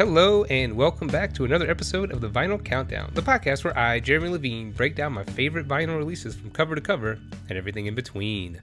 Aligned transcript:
Hello, 0.00 0.44
and 0.44 0.78
welcome 0.78 1.08
back 1.08 1.34
to 1.34 1.44
another 1.44 1.70
episode 1.70 2.10
of 2.10 2.22
the 2.22 2.30
Vinyl 2.30 2.64
Countdown, 2.64 3.10
the 3.12 3.20
podcast 3.20 3.64
where 3.64 3.78
I, 3.78 4.00
Jeremy 4.00 4.30
Levine, 4.30 4.72
break 4.72 4.96
down 4.96 5.12
my 5.12 5.24
favorite 5.24 5.68
vinyl 5.68 5.98
releases 5.98 6.34
from 6.34 6.52
cover 6.52 6.74
to 6.74 6.80
cover 6.80 7.18
and 7.50 7.58
everything 7.58 7.84
in 7.84 7.94
between. 7.94 8.62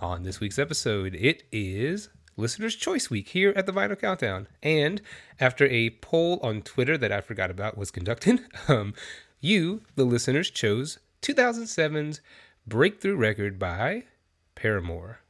On 0.00 0.22
this 0.22 0.40
week's 0.40 0.58
episode, 0.58 1.14
it 1.14 1.42
is 1.52 2.08
Listener's 2.38 2.74
Choice 2.74 3.10
Week 3.10 3.28
here 3.28 3.52
at 3.54 3.66
the 3.66 3.72
Vinyl 3.72 4.00
Countdown. 4.00 4.48
And 4.62 5.02
after 5.38 5.66
a 5.66 5.90
poll 5.90 6.40
on 6.42 6.62
Twitter 6.62 6.96
that 6.96 7.12
I 7.12 7.20
forgot 7.20 7.50
about 7.50 7.76
was 7.76 7.90
conducted, 7.90 8.40
um, 8.68 8.94
you, 9.42 9.82
the 9.94 10.04
listeners, 10.04 10.50
chose 10.50 11.00
2007's 11.20 12.22
breakthrough 12.66 13.16
record 13.16 13.58
by 13.58 14.04
Paramore, 14.54 15.20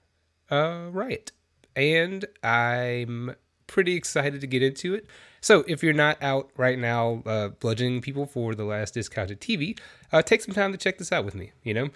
uh, 0.52 0.86
Riot. 0.92 1.32
And 1.74 2.26
I'm 2.44 3.34
pretty 3.66 3.94
excited 3.94 4.40
to 4.40 4.46
get 4.46 4.62
into 4.62 4.94
it. 4.94 5.04
So, 5.40 5.64
if 5.68 5.82
you're 5.82 5.92
not 5.92 6.22
out 6.22 6.50
right 6.56 6.78
now 6.78 7.22
uh, 7.26 7.48
bludgeoning 7.48 8.00
people 8.00 8.26
for 8.26 8.54
the 8.54 8.64
last 8.64 8.94
discounted 8.94 9.40
TV, 9.40 9.78
uh, 10.12 10.22
take 10.22 10.42
some 10.42 10.54
time 10.54 10.72
to 10.72 10.78
check 10.78 10.98
this 10.98 11.12
out 11.12 11.24
with 11.24 11.34
me, 11.34 11.52
you 11.62 11.74
know? 11.74 11.88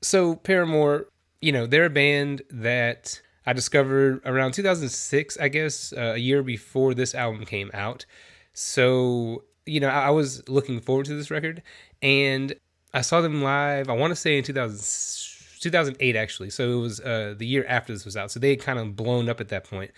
So, 0.00 0.36
Paramore, 0.36 1.06
you 1.40 1.52
know, 1.52 1.66
they're 1.66 1.86
a 1.86 1.90
band 1.90 2.42
that 2.50 3.20
I 3.46 3.52
discovered 3.52 4.20
around 4.24 4.52
2006, 4.52 5.38
I 5.38 5.48
guess, 5.48 5.92
uh, 5.92 6.12
a 6.14 6.18
year 6.18 6.42
before 6.42 6.94
this 6.94 7.14
album 7.14 7.44
came 7.44 7.70
out. 7.74 8.04
So, 8.52 9.44
you 9.66 9.80
know, 9.80 9.88
I, 9.88 10.06
I 10.06 10.10
was 10.10 10.48
looking 10.48 10.80
forward 10.80 11.06
to 11.06 11.14
this 11.14 11.30
record 11.30 11.62
and 12.00 12.54
I 12.94 13.00
saw 13.00 13.20
them 13.20 13.42
live, 13.42 13.88
I 13.88 13.92
want 13.94 14.10
to 14.10 14.16
say 14.16 14.38
in 14.38 14.44
2000, 14.44 15.60
2008, 15.60 16.16
actually. 16.16 16.50
So, 16.50 16.72
it 16.72 16.80
was 16.80 17.00
uh, 17.00 17.34
the 17.36 17.46
year 17.46 17.64
after 17.68 17.92
this 17.92 18.04
was 18.04 18.16
out. 18.16 18.30
So, 18.32 18.40
they 18.40 18.50
had 18.50 18.60
kind 18.60 18.78
of 18.78 18.96
blown 18.96 19.28
up 19.28 19.40
at 19.40 19.48
that 19.48 19.64
point 19.64 19.92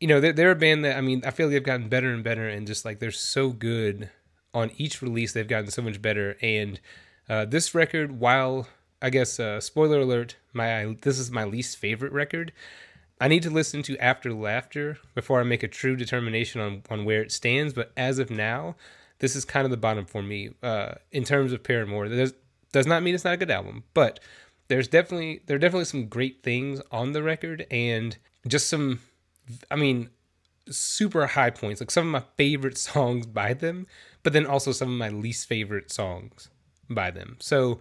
you 0.00 0.08
know, 0.08 0.20
they're, 0.20 0.32
they're 0.32 0.50
a 0.50 0.56
band 0.56 0.84
that 0.84 0.96
I 0.96 1.00
mean, 1.00 1.22
I 1.24 1.30
feel 1.30 1.46
like 1.46 1.54
they've 1.54 1.62
gotten 1.62 1.88
better 1.88 2.12
and 2.12 2.22
better, 2.22 2.48
and 2.48 2.66
just 2.66 2.84
like 2.84 2.98
they're 2.98 3.10
so 3.10 3.50
good 3.50 4.10
on 4.52 4.70
each 4.76 5.02
release, 5.02 5.32
they've 5.32 5.48
gotten 5.48 5.70
so 5.70 5.82
much 5.82 6.00
better. 6.00 6.36
And 6.40 6.80
uh, 7.28 7.44
this 7.44 7.74
record, 7.74 8.18
while 8.20 8.68
I 9.00 9.10
guess 9.10 9.38
uh, 9.38 9.60
spoiler 9.60 10.00
alert, 10.00 10.36
my 10.52 10.96
this 11.02 11.18
is 11.18 11.30
my 11.30 11.44
least 11.44 11.76
favorite 11.78 12.12
record. 12.12 12.52
I 13.18 13.28
need 13.28 13.42
to 13.44 13.50
listen 13.50 13.82
to 13.84 13.96
After 13.98 14.34
Laughter 14.34 14.98
before 15.14 15.40
I 15.40 15.44
make 15.44 15.62
a 15.62 15.68
true 15.68 15.96
determination 15.96 16.60
on 16.60 16.82
on 16.90 17.04
where 17.04 17.22
it 17.22 17.32
stands. 17.32 17.72
But 17.72 17.92
as 17.96 18.18
of 18.18 18.30
now, 18.30 18.76
this 19.18 19.34
is 19.34 19.44
kind 19.44 19.64
of 19.64 19.70
the 19.70 19.76
bottom 19.76 20.04
for 20.04 20.22
me 20.22 20.50
uh, 20.62 20.94
in 21.12 21.24
terms 21.24 21.52
of 21.52 21.62
Paramore. 21.62 22.08
There's, 22.08 22.34
does 22.72 22.86
not 22.86 23.02
mean 23.02 23.14
it's 23.14 23.24
not 23.24 23.34
a 23.34 23.38
good 23.38 23.50
album, 23.50 23.84
but 23.94 24.20
there's 24.68 24.88
definitely 24.88 25.42
there 25.46 25.56
are 25.56 25.60
definitely 25.60 25.86
some 25.86 26.08
great 26.08 26.42
things 26.42 26.80
on 26.90 27.12
the 27.12 27.22
record 27.22 27.66
and 27.70 28.16
just 28.46 28.68
some 28.68 29.00
I 29.70 29.76
mean, 29.76 30.10
super 30.68 31.26
high 31.26 31.50
points, 31.50 31.80
like 31.80 31.90
some 31.90 32.06
of 32.06 32.22
my 32.22 32.28
favorite 32.36 32.78
songs 32.78 33.26
by 33.26 33.54
them, 33.54 33.86
but 34.22 34.32
then 34.32 34.46
also 34.46 34.72
some 34.72 34.90
of 34.90 34.98
my 34.98 35.08
least 35.08 35.48
favorite 35.48 35.92
songs 35.92 36.48
by 36.88 37.10
them. 37.10 37.36
So 37.40 37.80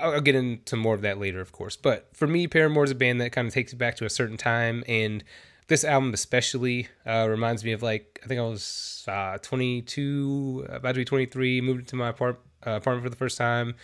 I'll 0.00 0.20
get 0.20 0.34
into 0.34 0.76
more 0.76 0.94
of 0.94 1.02
that 1.02 1.18
later, 1.18 1.40
of 1.40 1.52
course. 1.52 1.76
But 1.76 2.08
for 2.14 2.26
me, 2.26 2.46
Paramore 2.46 2.84
is 2.84 2.90
a 2.90 2.94
band 2.94 3.20
that 3.20 3.32
kind 3.32 3.46
of 3.46 3.54
takes 3.54 3.72
you 3.72 3.78
back 3.78 3.96
to 3.96 4.04
a 4.04 4.10
certain 4.10 4.36
time, 4.36 4.84
and 4.86 5.24
this 5.68 5.84
album 5.84 6.12
especially 6.12 6.88
uh, 7.06 7.26
reminds 7.28 7.64
me 7.64 7.72
of 7.72 7.82
like 7.82 8.20
I 8.24 8.26
think 8.26 8.40
I 8.40 8.44
was 8.44 9.04
uh, 9.08 9.38
22, 9.38 10.66
about 10.68 10.92
to 10.92 11.00
be 11.00 11.04
23, 11.04 11.60
moved 11.60 11.80
into 11.80 11.96
my 11.96 12.08
apart- 12.08 12.40
uh, 12.66 12.72
apartment 12.72 13.04
for 13.04 13.10
the 13.10 13.16
first 13.16 13.38
time, 13.38 13.74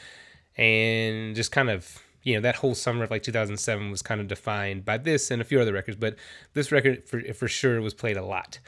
and 0.57 1.35
just 1.35 1.53
kind 1.53 1.71
of 1.71 2.03
you 2.29 2.35
know 2.35 2.43
that 2.43 2.57
whole 2.57 2.75
summer 2.75 3.05
of 3.05 3.11
like 3.11 3.23
2007 3.23 3.91
was 3.91 4.03
kind 4.03 4.21
of 4.21 4.29
defined 4.29 4.85
by 4.85 4.99
this 4.99 5.31
and 5.31 5.41
a 5.41 5.45
few 5.45 5.59
other 5.59 5.73
records 5.73 5.97
but 5.97 6.15
this 6.53 6.71
record 6.71 7.09
for, 7.09 7.23
for 7.33 7.49
sure 7.49 7.81
was 7.81 7.95
played 7.95 8.19
a 8.19 8.25
lot. 8.25 8.59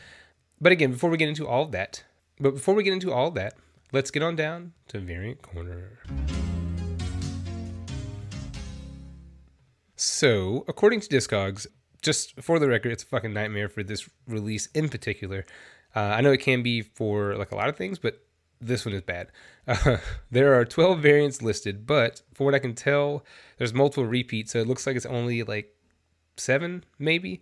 But 0.63 0.73
again 0.73 0.93
before 0.93 1.11
we 1.11 1.19
get 1.19 1.29
into 1.29 1.47
all 1.47 1.65
of 1.65 1.73
that 1.73 2.03
but 2.41 2.53
before 2.53 2.75
we 2.75 2.83
get 2.83 2.95
into 2.95 3.13
all 3.13 3.29
of 3.29 3.35
that 3.35 3.59
let's 3.93 4.11
get 4.11 4.23
on 4.23 4.35
down 4.35 4.73
to 4.89 4.99
variant 4.99 5.43
corner. 5.43 5.99
So 9.95 10.65
according 10.67 11.01
to 11.03 11.09
discogs 11.09 11.67
just 12.01 12.41
for 12.41 12.59
the 12.59 12.67
record 12.67 12.93
it's 12.93 13.03
a 13.03 13.07
fucking 13.07 13.35
nightmare 13.35 13.69
for 13.69 13.83
this 13.83 14.09
release 14.27 14.69
in 14.69 14.89
particular. 14.89 15.45
Uh, 15.95 16.15
i 16.17 16.23
know 16.23 16.33
it 16.33 16.41
can 16.41 16.63
be 16.63 16.81
for 16.81 17.37
like 17.37 17.51
a 17.51 17.57
lot 17.57 17.69
of 17.69 17.77
things 17.77 17.99
but 17.99 18.23
this 18.61 18.85
one 18.85 18.95
is 18.95 19.03
bad. 19.03 19.29
Uh, 19.67 19.99
there 20.31 20.59
are 20.59 20.65
12 20.65 21.01
variants 21.01 21.43
listed, 21.43 21.87
but 21.87 22.23
for 22.35 22.45
what 22.45 22.55
I 22.55 22.59
can 22.59 22.75
tell, 22.75 23.25
there's 23.59 23.75
multiple 23.75 24.07
repeats, 24.07 24.53
so 24.53 24.59
it 24.61 24.67
looks 24.67 24.87
like 24.87 24.97
it's 24.97 25.07
only 25.07 25.43
like 25.43 25.75
seven, 26.37 26.85
maybe. 26.99 27.41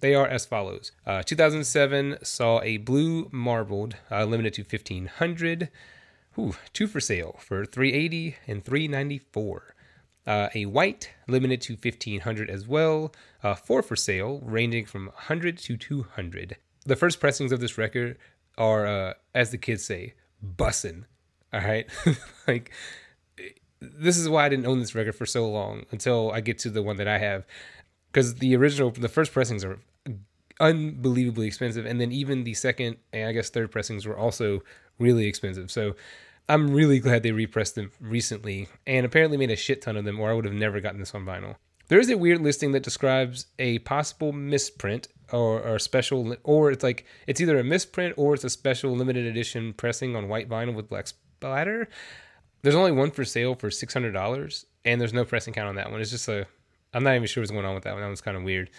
They 0.00 0.14
are 0.14 0.26
as 0.26 0.46
follows. 0.46 0.92
Uh, 1.06 1.22
2007 1.22 2.18
saw 2.22 2.60
a 2.62 2.78
blue 2.78 3.28
marbled, 3.32 3.96
uh, 4.10 4.24
limited 4.24 4.54
to 4.54 4.62
1500. 4.62 5.68
Ooh, 6.38 6.54
two 6.72 6.86
for 6.86 7.00
sale 7.00 7.36
for 7.38 7.66
380 7.66 8.36
and 8.46 8.64
394. 8.64 9.74
Uh, 10.26 10.48
a 10.54 10.66
white 10.66 11.10
limited 11.26 11.60
to 11.62 11.74
1500 11.74 12.48
as 12.48 12.66
well. 12.66 13.12
Uh, 13.42 13.54
four 13.54 13.82
for 13.82 13.96
sale, 13.96 14.40
ranging 14.42 14.86
from 14.86 15.06
100 15.06 15.58
to 15.58 15.76
200. 15.76 16.56
The 16.86 16.96
first 16.96 17.20
pressings 17.20 17.52
of 17.52 17.60
this 17.60 17.76
record 17.76 18.16
are, 18.56 18.86
uh, 18.86 19.14
as 19.34 19.50
the 19.50 19.58
kids 19.58 19.84
say, 19.84 20.14
bussin'. 20.44 21.04
All 21.52 21.60
right. 21.60 21.86
like, 22.46 22.70
this 23.80 24.16
is 24.16 24.28
why 24.28 24.46
I 24.46 24.48
didn't 24.48 24.66
own 24.66 24.80
this 24.80 24.94
record 24.94 25.14
for 25.14 25.26
so 25.26 25.48
long 25.48 25.84
until 25.90 26.30
I 26.30 26.40
get 26.40 26.58
to 26.60 26.70
the 26.70 26.82
one 26.82 26.96
that 26.96 27.08
I 27.08 27.18
have. 27.18 27.44
Because 28.12 28.36
the 28.36 28.56
original, 28.56 28.90
the 28.90 29.08
first 29.08 29.32
pressings 29.32 29.64
are 29.64 29.78
unbelievably 30.60 31.46
expensive. 31.46 31.86
And 31.86 32.00
then 32.00 32.12
even 32.12 32.44
the 32.44 32.54
second 32.54 32.96
and 33.12 33.28
I 33.28 33.32
guess 33.32 33.50
third 33.50 33.70
pressings 33.70 34.06
were 34.06 34.16
also 34.16 34.62
really 34.98 35.26
expensive. 35.26 35.70
So 35.70 35.96
I'm 36.48 36.74
really 36.74 36.98
glad 36.98 37.22
they 37.22 37.32
repressed 37.32 37.74
them 37.74 37.90
recently 38.00 38.68
and 38.86 39.06
apparently 39.06 39.38
made 39.38 39.50
a 39.50 39.56
shit 39.56 39.82
ton 39.82 39.96
of 39.96 40.04
them, 40.04 40.20
or 40.20 40.30
I 40.30 40.34
would 40.34 40.44
have 40.44 40.54
never 40.54 40.80
gotten 40.80 41.00
this 41.00 41.14
on 41.14 41.24
vinyl. 41.24 41.56
There 41.88 41.98
is 41.98 42.10
a 42.10 42.18
weird 42.18 42.40
listing 42.40 42.72
that 42.72 42.82
describes 42.82 43.46
a 43.58 43.80
possible 43.80 44.32
misprint 44.32 45.08
or, 45.32 45.60
or 45.60 45.78
special, 45.78 46.36
or 46.44 46.70
it's 46.70 46.82
like 46.82 47.04
it's 47.26 47.40
either 47.40 47.58
a 47.58 47.64
misprint 47.64 48.14
or 48.16 48.34
it's 48.34 48.44
a 48.44 48.50
special 48.50 48.92
limited 48.92 49.26
edition 49.26 49.72
pressing 49.72 50.16
on 50.16 50.28
white 50.28 50.48
vinyl 50.48 50.74
with 50.74 50.88
black 50.88 51.06
splatter. 51.08 51.88
There's 52.62 52.74
only 52.74 52.92
one 52.92 53.10
for 53.10 53.24
sale 53.24 53.54
for 53.54 53.70
six 53.70 53.92
hundred 53.92 54.12
dollars, 54.12 54.66
and 54.84 55.00
there's 55.00 55.14
no 55.14 55.24
pressing 55.24 55.54
count 55.54 55.68
on 55.68 55.74
that 55.76 55.90
one. 55.90 56.00
It's 56.00 56.10
just 56.10 56.28
a, 56.28 56.46
I'm 56.92 57.02
not 57.02 57.14
even 57.14 57.26
sure 57.26 57.42
what's 57.42 57.50
going 57.50 57.64
on 57.64 57.74
with 57.74 57.84
that 57.84 57.92
one. 57.92 58.02
That 58.02 58.08
one's 58.08 58.20
kind 58.20 58.36
of 58.36 58.42
weird. 58.42 58.70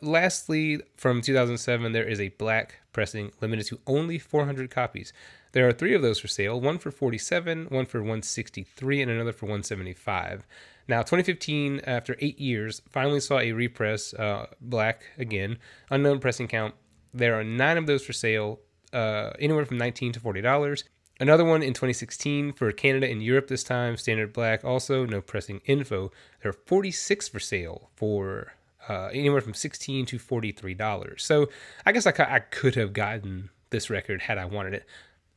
Lastly, 0.00 0.80
from 0.96 1.22
2007, 1.22 1.92
there 1.92 2.04
is 2.06 2.20
a 2.20 2.28
black 2.30 2.80
pressing 2.92 3.32
limited 3.40 3.66
to 3.66 3.80
only 3.86 4.18
400 4.18 4.70
copies. 4.70 5.12
There 5.52 5.66
are 5.66 5.72
three 5.72 5.94
of 5.94 6.02
those 6.02 6.18
for 6.18 6.28
sale 6.28 6.60
one 6.60 6.78
for 6.78 6.90
47, 6.90 7.66
one 7.70 7.86
for 7.86 8.00
163, 8.00 9.02
and 9.02 9.10
another 9.10 9.32
for 9.32 9.46
175. 9.46 10.46
Now, 10.86 10.98
2015, 10.98 11.80
after 11.86 12.16
eight 12.20 12.38
years, 12.38 12.82
finally 12.90 13.20
saw 13.20 13.38
a 13.38 13.52
repress, 13.52 14.12
uh, 14.14 14.46
black 14.60 15.04
again, 15.18 15.58
unknown 15.90 16.18
pressing 16.18 16.48
count. 16.48 16.74
There 17.12 17.38
are 17.38 17.44
nine 17.44 17.78
of 17.78 17.86
those 17.86 18.04
for 18.04 18.12
sale, 18.12 18.60
uh, 18.92 19.30
anywhere 19.38 19.64
from 19.64 19.78
19 19.78 20.12
to 20.12 20.20
$40. 20.20 20.84
Another 21.20 21.44
one 21.44 21.62
in 21.62 21.72
2016 21.72 22.52
for 22.52 22.70
Canada 22.72 23.08
and 23.08 23.22
Europe 23.22 23.46
this 23.46 23.62
time, 23.62 23.96
standard 23.96 24.32
black, 24.32 24.64
also 24.64 25.06
no 25.06 25.20
pressing 25.20 25.60
info. 25.64 26.10
There 26.42 26.50
are 26.50 26.58
46 26.66 27.28
for 27.28 27.38
sale 27.40 27.90
for 27.94 28.54
uh, 28.88 29.06
anywhere 29.12 29.40
from 29.40 29.54
16 29.54 30.06
to 30.06 30.18
$43. 30.18 31.20
So 31.20 31.48
I 31.86 31.92
guess 31.92 32.06
I, 32.06 32.12
I 32.18 32.40
could 32.40 32.74
have 32.74 32.92
gotten 32.92 33.50
this 33.70 33.90
record 33.90 34.22
had 34.22 34.38
I 34.38 34.44
wanted 34.44 34.74
it. 34.74 34.86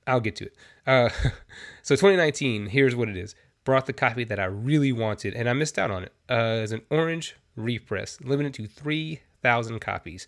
I'll 0.05 0.19
get 0.19 0.35
to 0.37 0.45
it. 0.45 0.55
Uh, 0.85 1.09
so 1.83 1.95
2019, 1.95 2.67
here's 2.67 2.95
what 2.95 3.07
it 3.07 3.17
is 3.17 3.35
brought 3.67 3.85
the 3.85 3.91
copy 3.91 4.23
that 4.23 4.39
I 4.39 4.45
really 4.45 4.93
wanted, 4.93 5.33
and 5.33 5.49
I 5.49 5.51
missed 5.51 5.77
out 5.77 5.91
on 5.91 6.03
it. 6.05 6.13
Uh, 6.29 6.63
as 6.63 6.71
an 6.71 6.83
orange 6.89 7.35
repress, 7.57 8.17
limited 8.21 8.53
to 8.53 8.65
3,000 8.65 9.81
copies, 9.81 10.25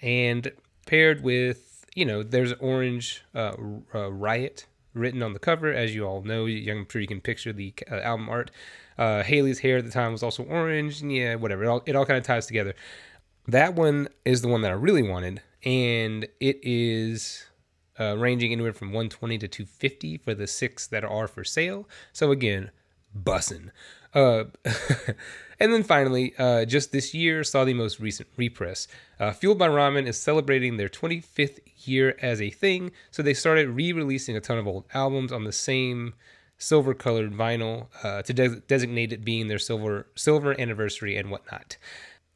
and 0.00 0.52
paired 0.86 1.24
with, 1.24 1.84
you 1.96 2.04
know, 2.04 2.22
there's 2.22 2.52
orange 2.52 3.24
uh, 3.34 3.54
uh, 3.92 4.12
Riot 4.12 4.66
written 4.94 5.20
on 5.20 5.32
the 5.32 5.40
cover, 5.40 5.72
as 5.72 5.96
you 5.96 6.06
all 6.06 6.22
know. 6.22 6.46
I'm 6.46 6.86
sure 6.88 7.00
you 7.00 7.08
can 7.08 7.20
picture 7.20 7.52
the 7.52 7.74
uh, 7.90 7.96
album 7.96 8.28
art. 8.28 8.52
Uh, 8.96 9.24
Hayley's 9.24 9.58
hair 9.58 9.78
at 9.78 9.84
the 9.84 9.90
time 9.90 10.12
was 10.12 10.22
also 10.22 10.44
orange. 10.44 11.02
and 11.02 11.12
Yeah, 11.12 11.34
whatever. 11.34 11.64
It 11.64 11.66
all, 11.66 11.82
it 11.86 11.96
all 11.96 12.06
kind 12.06 12.18
of 12.18 12.22
ties 12.22 12.46
together. 12.46 12.76
That 13.48 13.74
one 13.74 14.06
is 14.24 14.42
the 14.42 14.48
one 14.48 14.60
that 14.60 14.70
I 14.70 14.74
really 14.74 15.02
wanted, 15.02 15.42
and 15.64 16.28
it 16.38 16.60
is 16.62 17.46
uh, 17.98 18.16
ranging 18.16 18.52
anywhere 18.52 18.72
from 18.72 18.88
120 18.88 19.38
to 19.38 19.48
250 19.48 20.18
for 20.18 20.34
the 20.34 20.46
six 20.46 20.86
that 20.86 21.04
are 21.04 21.28
for 21.28 21.44
sale. 21.44 21.88
So 22.12 22.30
again, 22.30 22.70
bussin'. 23.16 23.70
Uh, 24.14 24.44
and 25.60 25.72
then 25.72 25.82
finally, 25.82 26.34
uh, 26.38 26.64
just 26.64 26.92
this 26.92 27.12
year 27.12 27.44
saw 27.44 27.64
the 27.64 27.74
most 27.74 28.00
recent 28.00 28.28
repress. 28.36 28.88
Uh, 29.20 29.32
Fueled 29.32 29.58
by 29.58 29.68
Ramen 29.68 30.06
is 30.06 30.18
celebrating 30.18 30.76
their 30.76 30.88
25th 30.88 31.58
year 31.84 32.16
as 32.20 32.40
a 32.40 32.50
thing, 32.50 32.92
so 33.10 33.22
they 33.22 33.34
started 33.34 33.68
re-releasing 33.68 34.36
a 34.36 34.40
ton 34.40 34.58
of 34.58 34.66
old 34.66 34.84
albums 34.94 35.32
on 35.32 35.44
the 35.44 35.52
same 35.52 36.14
silver-colored 36.58 37.34
vinyl 37.34 37.88
uh, 38.02 38.22
to 38.22 38.32
de- 38.32 38.60
designate 38.60 39.12
it 39.12 39.24
being 39.24 39.48
their 39.48 39.58
silver 39.58 40.06
silver 40.14 40.58
anniversary 40.58 41.16
and 41.16 41.30
whatnot. 41.30 41.76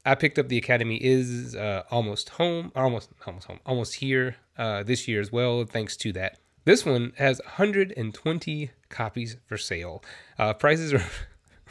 I 0.05 0.15
picked 0.15 0.39
up 0.39 0.49
the 0.49 0.59
Academy 0.59 0.97
is 0.97 1.55
uh, 1.55 1.83
almost 1.91 2.31
home, 2.31 2.73
almost 2.75 3.11
almost 3.27 3.47
home, 3.47 3.61
almost 3.67 3.97
here 3.97 4.37
uh, 4.57 4.83
this 4.83 5.07
year 5.07 5.21
as 5.21 5.31
well. 5.31 5.65
Thanks 5.65 5.97
to 5.99 6.13
that. 6.13 6.39
This 6.65 6.87
one 6.87 7.13
has 7.17 7.41
120 7.45 8.71
copies 8.89 9.37
for 9.47 9.57
sale. 9.57 10.03
Uh, 10.39 10.55
prices 10.55 10.93
are 10.93 11.05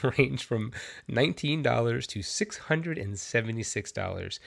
range 0.18 0.44
from 0.44 0.72
$19 1.10 2.08
to 2.08 2.20
$676. 2.20 4.40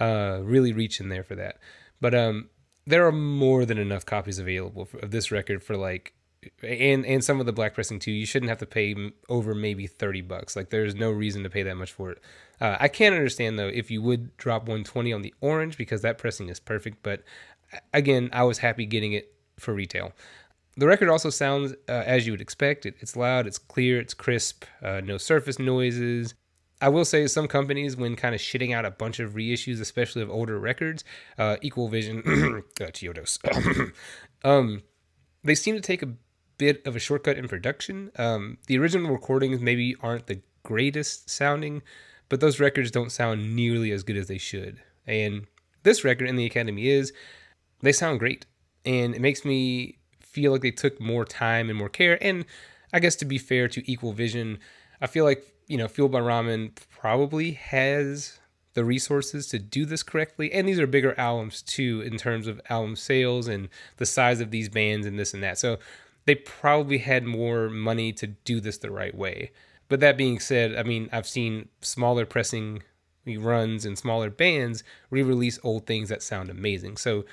Uh, 0.00 0.40
really 0.42 0.72
reaching 0.72 1.08
there 1.08 1.22
for 1.22 1.34
that. 1.34 1.58
But 2.00 2.14
um, 2.14 2.48
there 2.86 3.06
are 3.06 3.12
more 3.12 3.64
than 3.64 3.78
enough 3.78 4.06
copies 4.06 4.38
available 4.38 4.86
for, 4.86 4.98
of 4.98 5.10
this 5.10 5.30
record 5.30 5.62
for 5.62 5.76
like 5.76 6.14
and 6.62 7.06
and 7.06 7.22
some 7.22 7.40
of 7.40 7.46
the 7.46 7.52
black 7.52 7.74
pressing 7.74 7.98
too. 7.98 8.12
You 8.12 8.26
shouldn't 8.26 8.50
have 8.50 8.58
to 8.58 8.66
pay 8.66 8.94
over 9.28 9.54
maybe 9.54 9.86
thirty 9.86 10.20
bucks. 10.20 10.56
Like 10.56 10.70
there's 10.70 10.94
no 10.94 11.10
reason 11.10 11.42
to 11.42 11.50
pay 11.50 11.62
that 11.62 11.76
much 11.76 11.92
for 11.92 12.10
it. 12.12 12.18
Uh, 12.60 12.76
I 12.80 12.88
can't 12.88 13.14
understand 13.14 13.58
though 13.58 13.68
if 13.68 13.90
you 13.90 14.02
would 14.02 14.36
drop 14.36 14.68
one 14.68 14.84
twenty 14.84 15.12
on 15.12 15.22
the 15.22 15.34
orange 15.40 15.76
because 15.76 16.02
that 16.02 16.18
pressing 16.18 16.48
is 16.48 16.60
perfect. 16.60 17.02
But 17.02 17.22
again, 17.92 18.30
I 18.32 18.44
was 18.44 18.58
happy 18.58 18.86
getting 18.86 19.12
it 19.12 19.34
for 19.58 19.74
retail. 19.74 20.12
The 20.76 20.86
record 20.86 21.08
also 21.08 21.30
sounds 21.30 21.72
uh, 21.88 21.92
as 22.06 22.26
you 22.26 22.32
would 22.32 22.40
expect. 22.40 22.86
It, 22.86 22.94
it's 23.00 23.16
loud, 23.16 23.46
it's 23.46 23.58
clear, 23.58 24.00
it's 24.00 24.14
crisp, 24.14 24.64
uh, 24.82 25.00
no 25.04 25.18
surface 25.18 25.58
noises. 25.58 26.34
I 26.80 26.88
will 26.88 27.04
say 27.04 27.26
some 27.28 27.46
companies, 27.46 27.96
when 27.96 28.16
kind 28.16 28.34
of 28.34 28.40
shitting 28.40 28.74
out 28.74 28.84
a 28.84 28.90
bunch 28.90 29.20
of 29.20 29.34
reissues, 29.34 29.80
especially 29.80 30.22
of 30.22 30.30
older 30.30 30.58
records, 30.58 31.04
uh, 31.38 31.56
Equal 31.62 31.88
Vision, 31.88 32.64
uh, 32.80 33.86
um, 34.44 34.82
they 35.44 35.54
seem 35.54 35.76
to 35.76 35.80
take 35.80 36.02
a 36.02 36.08
bit 36.58 36.86
of 36.86 36.96
a 36.96 37.00
shortcut 37.00 37.36
in 37.36 37.48
production. 37.48 38.10
Um, 38.16 38.58
the 38.66 38.78
original 38.78 39.10
recordings 39.10 39.60
maybe 39.60 39.96
aren't 40.00 40.26
the 40.26 40.40
greatest 40.62 41.30
sounding, 41.30 41.82
but 42.28 42.40
those 42.40 42.60
records 42.60 42.90
don't 42.90 43.12
sound 43.12 43.54
nearly 43.54 43.90
as 43.92 44.02
good 44.02 44.16
as 44.16 44.28
they 44.28 44.38
should. 44.38 44.80
And 45.06 45.46
this 45.82 46.04
record 46.04 46.28
in 46.28 46.36
the 46.36 46.46
Academy 46.46 46.88
is, 46.88 47.12
they 47.80 47.92
sound 47.92 48.20
great. 48.20 48.46
And 48.84 49.14
it 49.14 49.20
makes 49.20 49.44
me 49.44 49.98
feel 50.20 50.52
like 50.52 50.62
they 50.62 50.70
took 50.70 51.00
more 51.00 51.24
time 51.24 51.68
and 51.68 51.78
more 51.78 51.88
care. 51.88 52.22
And 52.22 52.44
I 52.92 53.00
guess 53.00 53.16
to 53.16 53.24
be 53.24 53.38
fair 53.38 53.68
to 53.68 53.90
Equal 53.90 54.12
Vision, 54.12 54.58
I 55.00 55.06
feel 55.06 55.24
like 55.24 55.52
you 55.72 55.78
know, 55.78 55.88
Fueled 55.88 56.12
by 56.12 56.20
Ramen 56.20 56.72
probably 56.90 57.52
has 57.52 58.38
the 58.74 58.84
resources 58.84 59.46
to 59.48 59.58
do 59.58 59.84
this 59.84 60.02
correctly. 60.02 60.52
And 60.52 60.68
these 60.68 60.78
are 60.78 60.86
bigger 60.86 61.18
albums 61.18 61.62
too, 61.62 62.02
in 62.04 62.16
terms 62.18 62.46
of 62.46 62.60
album 62.68 62.96
sales 62.96 63.48
and 63.48 63.68
the 63.96 64.06
size 64.06 64.40
of 64.40 64.50
these 64.50 64.68
bands 64.68 65.06
and 65.06 65.18
this 65.18 65.34
and 65.34 65.42
that. 65.42 65.58
So 65.58 65.78
they 66.24 66.34
probably 66.34 66.98
had 66.98 67.24
more 67.24 67.68
money 67.68 68.12
to 68.14 68.26
do 68.26 68.60
this 68.60 68.78
the 68.78 68.90
right 68.90 69.14
way. 69.14 69.52
But 69.88 70.00
that 70.00 70.16
being 70.16 70.40
said, 70.40 70.76
I 70.76 70.82
mean, 70.82 71.08
I've 71.12 71.28
seen 71.28 71.68
smaller 71.80 72.24
pressing 72.24 72.82
runs 73.26 73.84
and 73.84 73.98
smaller 73.98 74.30
bands 74.30 74.82
re-release 75.10 75.58
old 75.62 75.86
things 75.86 76.08
that 76.08 76.22
sound 76.22 76.50
amazing. 76.50 76.96
So 76.96 77.24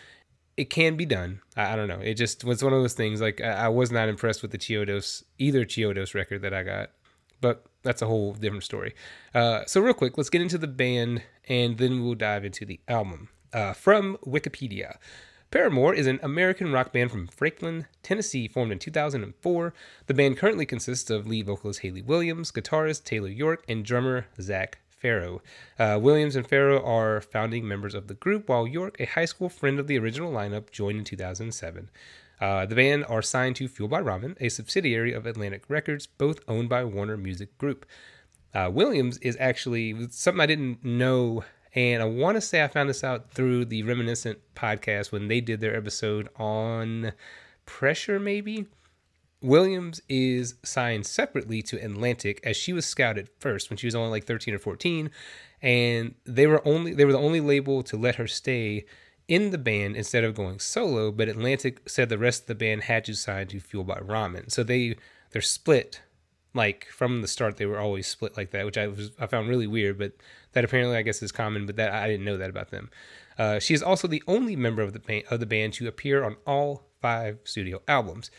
it 0.57 0.69
can 0.69 0.95
be 0.95 1.05
done. 1.05 1.41
I, 1.55 1.73
I, 1.73 1.75
don't 1.75 1.87
know. 1.87 2.01
It 2.01 2.15
just 2.15 2.43
was 2.43 2.63
one 2.63 2.73
of 2.73 2.81
those 2.81 2.93
things. 2.93 3.21
Like 3.21 3.41
I, 3.41 3.51
I 3.51 3.67
was 3.69 3.91
not 3.91 4.09
impressed 4.09 4.41
with 4.41 4.51
the 4.51 4.57
Chiodos 4.57 5.23
either 5.37 5.63
Chiodos 5.63 6.13
record 6.13 6.41
that 6.41 6.53
I 6.53 6.63
got, 6.63 6.91
but 7.39 7.65
that's 7.83 8.01
a 8.01 8.07
whole 8.07 8.33
different 8.33 8.63
story. 8.63 8.93
Uh, 9.33 9.61
so, 9.65 9.79
real 9.79 9.93
quick, 9.93 10.17
let's 10.17 10.29
get 10.29 10.41
into 10.41 10.57
the 10.57 10.67
band 10.67 11.23
and 11.47 11.77
then 11.77 12.03
we'll 12.03 12.15
dive 12.15 12.43
into 12.43 12.65
the 12.65 12.79
album. 12.87 13.29
Uh, 13.51 13.73
from 13.73 14.17
Wikipedia 14.27 14.97
Paramore 15.51 15.95
is 15.95 16.05
an 16.05 16.19
American 16.21 16.71
rock 16.71 16.93
band 16.93 17.09
from 17.09 17.25
Franklin, 17.25 17.87
Tennessee, 18.03 18.47
formed 18.47 18.71
in 18.71 18.77
2004. 18.77 19.73
The 20.05 20.13
band 20.13 20.37
currently 20.37 20.67
consists 20.67 21.09
of 21.09 21.25
lead 21.25 21.47
vocalist 21.47 21.79
Hayley 21.79 22.03
Williams, 22.03 22.51
guitarist 22.51 23.03
Taylor 23.03 23.29
York, 23.29 23.63
and 23.67 23.83
drummer 23.83 24.27
Zach 24.39 24.77
Farro. 25.03 25.39
Uh, 25.79 25.97
Williams 25.99 26.35
and 26.35 26.47
Farro 26.47 26.85
are 26.85 27.19
founding 27.19 27.67
members 27.67 27.95
of 27.95 28.07
the 28.07 28.13
group, 28.13 28.47
while 28.47 28.67
York, 28.67 28.97
a 28.99 29.05
high 29.05 29.25
school 29.25 29.49
friend 29.49 29.79
of 29.79 29.87
the 29.87 29.97
original 29.97 30.31
lineup, 30.31 30.69
joined 30.69 30.99
in 30.99 31.03
2007. 31.03 31.89
Uh, 32.39 32.67
the 32.67 32.75
band 32.75 33.05
are 33.09 33.23
signed 33.23 33.55
to 33.55 33.67
Fuel 33.67 33.89
by 33.89 34.01
Ramen, 34.01 34.37
a 34.39 34.49
subsidiary 34.49 35.13
of 35.13 35.25
Atlantic 35.25 35.63
Records, 35.67 36.05
both 36.05 36.41
owned 36.47 36.69
by 36.69 36.83
Warner 36.83 37.17
Music 37.17 37.57
Group. 37.57 37.87
Uh, 38.53 38.69
Williams 38.71 39.17
is 39.17 39.35
actually 39.39 40.09
something 40.11 40.41
I 40.41 40.45
didn't 40.45 40.85
know, 40.85 41.43
and 41.73 42.01
I 42.01 42.05
want 42.05 42.35
to 42.35 42.41
say 42.41 42.63
I 42.63 42.67
found 42.67 42.89
this 42.89 43.03
out 43.03 43.31
through 43.31 43.65
the 43.65 43.83
Reminiscent 43.83 44.39
podcast 44.55 45.11
when 45.11 45.27
they 45.27 45.41
did 45.41 45.61
their 45.61 45.75
episode 45.75 46.29
on 46.37 47.13
pressure, 47.65 48.19
maybe. 48.19 48.65
Williams 49.41 50.01
is 50.09 50.55
signed 50.63 51.05
separately 51.05 51.61
to 51.61 51.81
Atlantic 51.83 52.41
as 52.43 52.57
she 52.57 52.73
was 52.73 52.85
scouted 52.85 53.29
first 53.39 53.69
when 53.69 53.77
she 53.77 53.87
was 53.87 53.95
only 53.95 54.09
like 54.09 54.25
13 54.25 54.53
or 54.53 54.59
14 54.59 55.09
and 55.61 56.15
they 56.25 56.45
were 56.45 56.65
only 56.67 56.93
they 56.93 57.05
were 57.05 57.13
the 57.13 57.17
only 57.17 57.39
label 57.39 57.81
to 57.83 57.95
let 57.95 58.15
her 58.15 58.27
stay 58.27 58.85
in 59.29 59.51
the 59.51 59.57
band 59.57 59.95
instead 59.95 60.23
of 60.23 60.33
going 60.33 60.59
solo, 60.59 61.11
but 61.11 61.29
Atlantic 61.29 61.87
said 61.87 62.09
the 62.09 62.17
rest 62.17 62.41
of 62.41 62.47
the 62.47 62.55
band 62.55 62.83
had 62.83 63.05
to 63.05 63.13
sign 63.13 63.47
to 63.47 63.59
Fuel 63.59 63.83
by 63.83 63.99
Ramen. 63.99 64.51
So 64.51 64.63
they 64.63 64.97
they're 65.31 65.41
split 65.41 66.01
like 66.53 66.87
from 66.87 67.21
the 67.21 67.27
start 67.27 67.57
they 67.57 67.65
were 67.65 67.79
always 67.79 68.07
split 68.07 68.35
like 68.37 68.51
that, 68.51 68.65
which 68.65 68.77
I 68.77 68.87
was 68.87 69.11
I 69.19 69.27
found 69.27 69.49
really 69.49 69.67
weird, 69.67 69.97
but 69.97 70.13
that 70.53 70.63
apparently 70.63 70.97
I 70.97 71.01
guess 71.01 71.21
is 71.21 71.31
common, 71.31 71.65
but 71.65 71.75
that 71.75 71.93
I 71.93 72.07
didn't 72.07 72.25
know 72.25 72.37
that 72.37 72.49
about 72.49 72.71
them. 72.71 72.89
Uh, 73.37 73.59
she 73.59 73.73
is 73.73 73.81
also 73.81 74.07
the 74.07 74.23
only 74.27 74.55
member 74.55 74.81
of 74.81 74.93
the 74.93 74.99
band, 74.99 75.23
of 75.29 75.39
the 75.39 75.45
band 75.45 75.73
to 75.73 75.87
appear 75.87 76.23
on 76.23 76.35
all 76.45 76.89
five 77.01 77.39
studio 77.43 77.81
albums. 77.87 78.31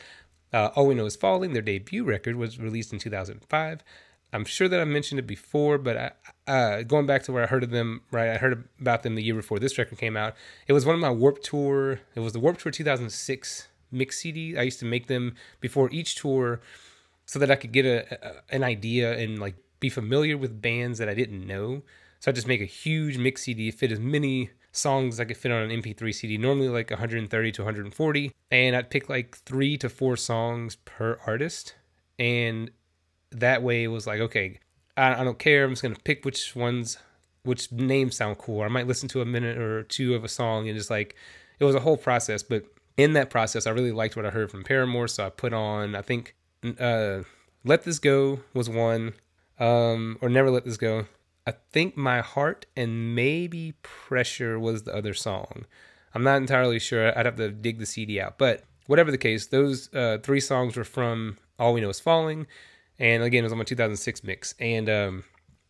Uh, 0.52 0.70
all 0.74 0.86
We 0.86 0.94
Know 0.94 1.06
Is 1.06 1.16
Falling, 1.16 1.52
their 1.52 1.62
debut 1.62 2.04
record, 2.04 2.36
was 2.36 2.58
released 2.58 2.92
in 2.92 2.98
2005. 2.98 3.84
I'm 4.32 4.44
sure 4.44 4.68
that 4.68 4.80
I 4.80 4.84
mentioned 4.84 5.18
it 5.18 5.26
before, 5.26 5.78
but 5.78 5.96
I, 5.96 6.50
uh, 6.50 6.82
going 6.82 7.06
back 7.06 7.22
to 7.24 7.32
where 7.32 7.42
I 7.42 7.46
heard 7.46 7.64
of 7.64 7.70
them, 7.70 8.02
right? 8.10 8.30
I 8.30 8.36
heard 8.36 8.68
about 8.80 9.02
them 9.02 9.14
the 9.14 9.22
year 9.22 9.34
before 9.34 9.58
this 9.58 9.76
record 9.78 9.98
came 9.98 10.16
out. 10.16 10.34
It 10.66 10.72
was 10.72 10.86
one 10.86 10.94
of 10.94 11.00
my 11.00 11.10
Warp 11.10 11.42
Tour. 11.42 12.00
It 12.14 12.20
was 12.20 12.32
the 12.32 12.40
Warp 12.40 12.58
Tour 12.58 12.70
2006 12.70 13.68
mix 13.90 14.20
CD. 14.20 14.56
I 14.56 14.62
used 14.62 14.78
to 14.80 14.84
make 14.84 15.08
them 15.08 15.34
before 15.60 15.88
each 15.90 16.14
tour, 16.14 16.60
so 17.30 17.38
that 17.38 17.48
I 17.48 17.54
could 17.54 17.70
get 17.70 17.86
a, 17.86 18.26
a 18.26 18.42
an 18.50 18.64
idea 18.64 19.16
and 19.16 19.38
like 19.38 19.54
be 19.78 19.88
familiar 19.88 20.36
with 20.36 20.60
bands 20.60 20.98
that 20.98 21.08
I 21.08 21.14
didn't 21.14 21.46
know. 21.46 21.82
So 22.18 22.32
I 22.32 22.34
just 22.34 22.48
make 22.48 22.60
a 22.60 22.64
huge 22.64 23.18
mix 23.18 23.42
CD, 23.42 23.70
fit 23.70 23.92
as 23.92 24.00
many 24.00 24.50
songs 24.72 25.14
as 25.14 25.20
I 25.20 25.26
could 25.26 25.36
fit 25.36 25.52
on 25.52 25.62
an 25.62 25.80
MP3 25.80 26.12
CD, 26.12 26.38
normally 26.38 26.68
like 26.68 26.90
130 26.90 27.52
to 27.52 27.62
140, 27.62 28.32
and 28.50 28.74
I'd 28.74 28.90
pick 28.90 29.08
like 29.08 29.36
three 29.36 29.78
to 29.78 29.88
four 29.88 30.16
songs 30.16 30.74
per 30.84 31.20
artist, 31.24 31.76
and 32.18 32.68
that 33.30 33.62
way 33.62 33.84
it 33.84 33.88
was 33.88 34.08
like, 34.08 34.18
okay, 34.18 34.58
I, 34.96 35.20
I 35.20 35.22
don't 35.22 35.38
care. 35.38 35.64
I'm 35.64 35.70
just 35.70 35.84
gonna 35.84 35.94
pick 36.02 36.24
which 36.24 36.56
ones, 36.56 36.98
which 37.44 37.70
names 37.70 38.16
sound 38.16 38.38
cool. 38.38 38.62
I 38.62 38.68
might 38.68 38.88
listen 38.88 39.08
to 39.10 39.20
a 39.20 39.24
minute 39.24 39.56
or 39.56 39.84
two 39.84 40.16
of 40.16 40.24
a 40.24 40.28
song 40.28 40.68
and 40.68 40.76
just 40.76 40.90
like, 40.90 41.14
it 41.60 41.64
was 41.64 41.76
a 41.76 41.80
whole 41.80 41.96
process. 41.96 42.42
But 42.42 42.64
in 42.96 43.12
that 43.12 43.30
process, 43.30 43.68
I 43.68 43.70
really 43.70 43.92
liked 43.92 44.16
what 44.16 44.26
I 44.26 44.30
heard 44.30 44.50
from 44.50 44.64
Paramore, 44.64 45.06
so 45.06 45.26
I 45.26 45.30
put 45.30 45.52
on. 45.52 45.94
I 45.94 46.02
think, 46.02 46.34
uh, 46.78 47.22
"Let 47.64 47.84
This 47.84 47.98
Go" 47.98 48.40
was 48.54 48.68
one, 48.68 49.14
um, 49.58 50.18
or 50.20 50.28
"Never 50.28 50.50
Let 50.50 50.64
This 50.64 50.76
Go." 50.76 51.06
I 51.46 51.54
think 51.72 51.96
"My 51.96 52.20
Heart" 52.20 52.66
and 52.76 53.14
maybe 53.14 53.74
"Pressure" 53.82 54.58
was 54.58 54.84
the 54.84 54.94
other 54.94 55.14
song. 55.14 55.64
I'm 56.14 56.24
not 56.24 56.36
entirely 56.36 56.78
sure. 56.78 57.16
I'd 57.16 57.26
have 57.26 57.36
to 57.36 57.50
dig 57.50 57.78
the 57.78 57.86
CD 57.86 58.20
out, 58.20 58.36
but 58.36 58.64
whatever 58.86 59.10
the 59.10 59.18
case, 59.18 59.46
those 59.46 59.92
uh, 59.94 60.18
three 60.22 60.40
songs 60.40 60.76
were 60.76 60.84
from 60.84 61.38
All 61.58 61.72
We 61.72 61.80
Know 61.80 61.88
Is 61.88 62.00
Falling 62.00 62.46
and 63.00 63.22
again 63.22 63.40
it 63.40 63.46
was 63.46 63.52
on 63.52 63.58
my 63.58 63.64
2006 63.64 64.22
mix 64.22 64.54
and 64.60 64.88
um, 64.88 65.24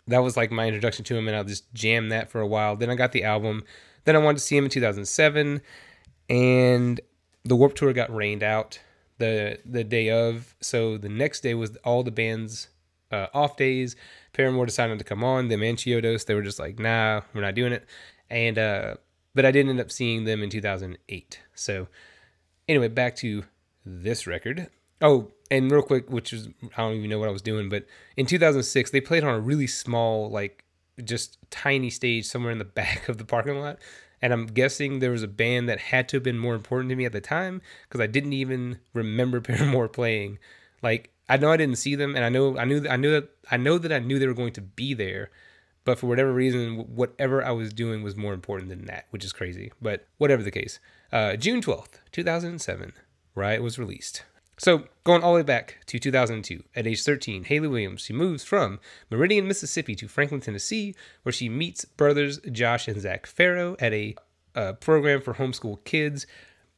that 0.09 0.19
was 0.19 0.37
like 0.37 0.51
my 0.51 0.67
introduction 0.67 1.05
to 1.05 1.17
him 1.17 1.29
and 1.29 1.37
i 1.37 1.43
just 1.43 1.73
jammed 1.73 2.13
that 2.13 2.29
for 2.29 2.41
a 2.41 2.47
while 2.47 2.77
then 2.77 2.91
i 2.91 2.95
got 2.95 3.13
the 3.13 3.25
album 3.25 3.65
then 4.05 4.17
i 4.17 4.19
wanted 4.19 4.37
to 4.39 4.45
see 4.45 4.57
him 4.57 4.65
in 4.65 4.71
2007 4.71 5.63
and 6.29 7.01
the 7.45 7.57
warp 7.57 7.75
tour 7.75 7.93
got 7.95 8.15
rained 8.15 8.43
out 8.43 8.81
the 9.21 9.61
the 9.65 9.85
day 9.85 10.11
of. 10.11 10.57
So 10.61 10.99
the 10.99 11.09
next 11.09 11.41
day 11.41 11.55
was 11.55 11.77
all 11.85 12.03
the 12.03 12.11
band's 12.11 12.69
uh, 13.13 13.29
off 13.33 13.57
days. 13.57 13.95
Paramore 14.33 14.67
decided 14.67 14.99
to 14.99 15.05
come 15.05 15.23
on. 15.23 15.49
Them 15.49 15.63
and 15.63 15.79
they 15.79 16.35
were 16.35 16.43
just 16.43 16.59
like 16.59 16.79
nah 16.79 17.21
we're 17.33 17.43
not 17.43 17.55
doing 17.55 17.73
it. 17.73 17.87
And 18.29 18.59
uh 18.59 18.95
but 19.33 19.45
i 19.47 19.53
did 19.53 19.69
end 19.69 19.81
up 19.81 19.93
seeing 19.93 20.25
them 20.25 20.43
in 20.43 20.51
2008 20.51 21.41
so 21.55 21.87
anyway 22.69 22.89
back 22.89 23.15
to 23.17 23.45
this 23.87 24.27
record. 24.27 24.69
Oh 25.01 25.31
and 25.51 25.71
real 25.71 25.83
quick, 25.83 26.09
which 26.11 26.33
is 26.33 26.49
I 26.77 26.83
don't 26.83 26.95
even 26.95 27.11
know 27.11 27.19
what 27.19 27.29
I 27.29 27.33
was 27.33 27.43
doing, 27.43 27.69
but 27.69 27.87
in 28.17 28.27
2006 28.27 28.91
they 28.91 29.01
played 29.01 29.25
on 29.25 29.35
a 29.35 29.41
really 29.41 29.67
small, 29.67 30.31
like 30.31 30.65
just 31.03 31.39
tiny 31.51 31.91
stage 31.91 32.27
somewhere 32.27 32.53
in 32.53 32.59
the 32.59 32.65
back 32.81 33.09
of 33.09 33.19
the 33.19 33.25
parking 33.25 33.59
lot. 33.59 33.79
And 34.23 34.33
I'm 34.33 34.47
guessing 34.47 34.99
there 34.99 35.11
was 35.11 35.23
a 35.23 35.29
band 35.29 35.69
that 35.69 35.79
had 35.79 36.09
to 36.11 36.17
have 36.17 36.23
been 36.23 36.39
more 36.39 36.55
important 36.55 36.91
to 36.91 36.97
me 36.97 37.05
at 37.05 37.13
the 37.13 37.21
time 37.21 37.63
because 37.89 38.01
I 38.01 38.07
didn't 38.07 38.35
even 38.35 38.79
remember 38.93 39.41
Paramore 39.41 39.89
playing. 39.89 40.39
Like 40.83 41.11
I 41.29 41.37
know 41.37 41.51
I 41.51 41.57
didn't 41.57 41.79
see 41.79 41.95
them, 41.95 42.17
and 42.17 42.25
I 42.25 42.29
know 42.29 42.59
I 42.59 42.65
knew 42.65 42.87
I 42.89 42.97
knew 42.97 43.13
that 43.13 43.29
I 43.51 43.57
know 43.57 43.79
that 43.79 43.93
I 43.93 43.99
knew 43.99 44.19
they 44.19 44.27
were 44.27 44.35
going 44.35 44.53
to 44.55 44.61
be 44.61 44.95
there, 44.95 45.31
but 45.85 45.99
for 45.99 46.07
whatever 46.07 46.33
reason, 46.33 46.79
whatever 46.95 47.45
I 47.45 47.53
was 47.53 47.73
doing 47.73 48.03
was 48.03 48.17
more 48.17 48.35
important 48.35 48.69
than 48.69 48.87
that, 48.87 49.07
which 49.11 49.25
is 49.25 49.33
crazy. 49.33 49.73
But 49.81 50.07
whatever 50.19 50.43
the 50.43 50.51
case, 50.51 50.81
uh, 51.13 51.37
June 51.37 51.63
12th, 51.63 52.01
2007, 52.13 52.93
Riot 53.35 53.63
was 53.63 53.79
released. 53.79 54.25
So, 54.61 54.85
going 55.05 55.23
all 55.23 55.33
the 55.33 55.37
way 55.37 55.43
back 55.43 55.79
to 55.87 55.99
2002, 55.99 56.63
at 56.77 56.87
age 56.87 57.03
13, 57.03 57.45
Hayley 57.45 57.67
Williams, 57.67 58.03
she 58.03 58.13
moves 58.13 58.45
from 58.45 58.79
Meridian, 59.09 59.49
Mississippi 59.49 59.95
to 59.95 60.07
Franklin, 60.07 60.43
Tennessee, 60.43 60.95
where 61.23 61.33
she 61.33 61.49
meets 61.49 61.87
brothers 61.87 62.39
Josh 62.53 62.87
and 62.87 63.01
Zach 63.01 63.27
Farro 63.27 63.75
at 63.81 63.95
a, 63.95 64.15
a 64.55 64.75
program 64.75 65.23
for 65.23 65.33
homeschool 65.33 65.83
kids. 65.85 66.27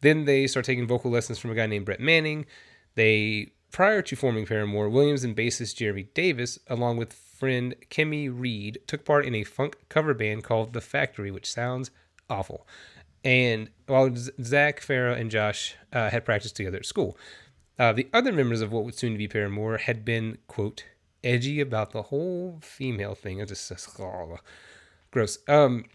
Then 0.00 0.26
they 0.26 0.46
start 0.46 0.64
taking 0.64 0.86
vocal 0.86 1.10
lessons 1.10 1.40
from 1.40 1.50
a 1.50 1.56
guy 1.56 1.66
named 1.66 1.84
Brett 1.84 1.98
Manning. 1.98 2.46
They, 2.94 3.50
prior 3.72 4.00
to 4.00 4.14
forming 4.14 4.46
Paramore, 4.46 4.88
Williams 4.88 5.24
and 5.24 5.34
bassist 5.34 5.74
Jeremy 5.74 6.04
Davis, 6.14 6.60
along 6.68 6.98
with 6.98 7.12
friend 7.12 7.74
Kimee 7.90 8.28
Read, 8.28 8.78
took 8.86 9.04
part 9.04 9.26
in 9.26 9.34
a 9.34 9.42
funk 9.42 9.76
cover 9.88 10.14
band 10.14 10.44
called 10.44 10.72
The 10.72 10.80
Factory, 10.80 11.32
which 11.32 11.52
sounds 11.52 11.90
awful. 12.30 12.64
And 13.24 13.70
while 13.88 14.08
Zach 14.40 14.80
Farro 14.80 15.18
and 15.18 15.32
Josh 15.32 15.74
uh, 15.92 16.10
had 16.10 16.24
practiced 16.24 16.54
together 16.54 16.78
at 16.78 16.86
school. 16.86 17.18
Uh, 17.82 17.92
the 17.92 18.06
other 18.12 18.32
members 18.32 18.60
of 18.60 18.70
what 18.70 18.84
would 18.84 18.94
soon 18.94 19.16
be 19.16 19.26
Paramore 19.26 19.76
had 19.76 20.04
been, 20.04 20.38
quote, 20.46 20.84
edgy 21.24 21.60
about 21.60 21.90
the 21.90 22.02
whole 22.02 22.60
female 22.62 23.16
thing. 23.16 23.40
It's 23.40 23.68
just 23.68 23.98
oh, 23.98 24.38
gross. 25.10 25.38
Um, 25.48 25.86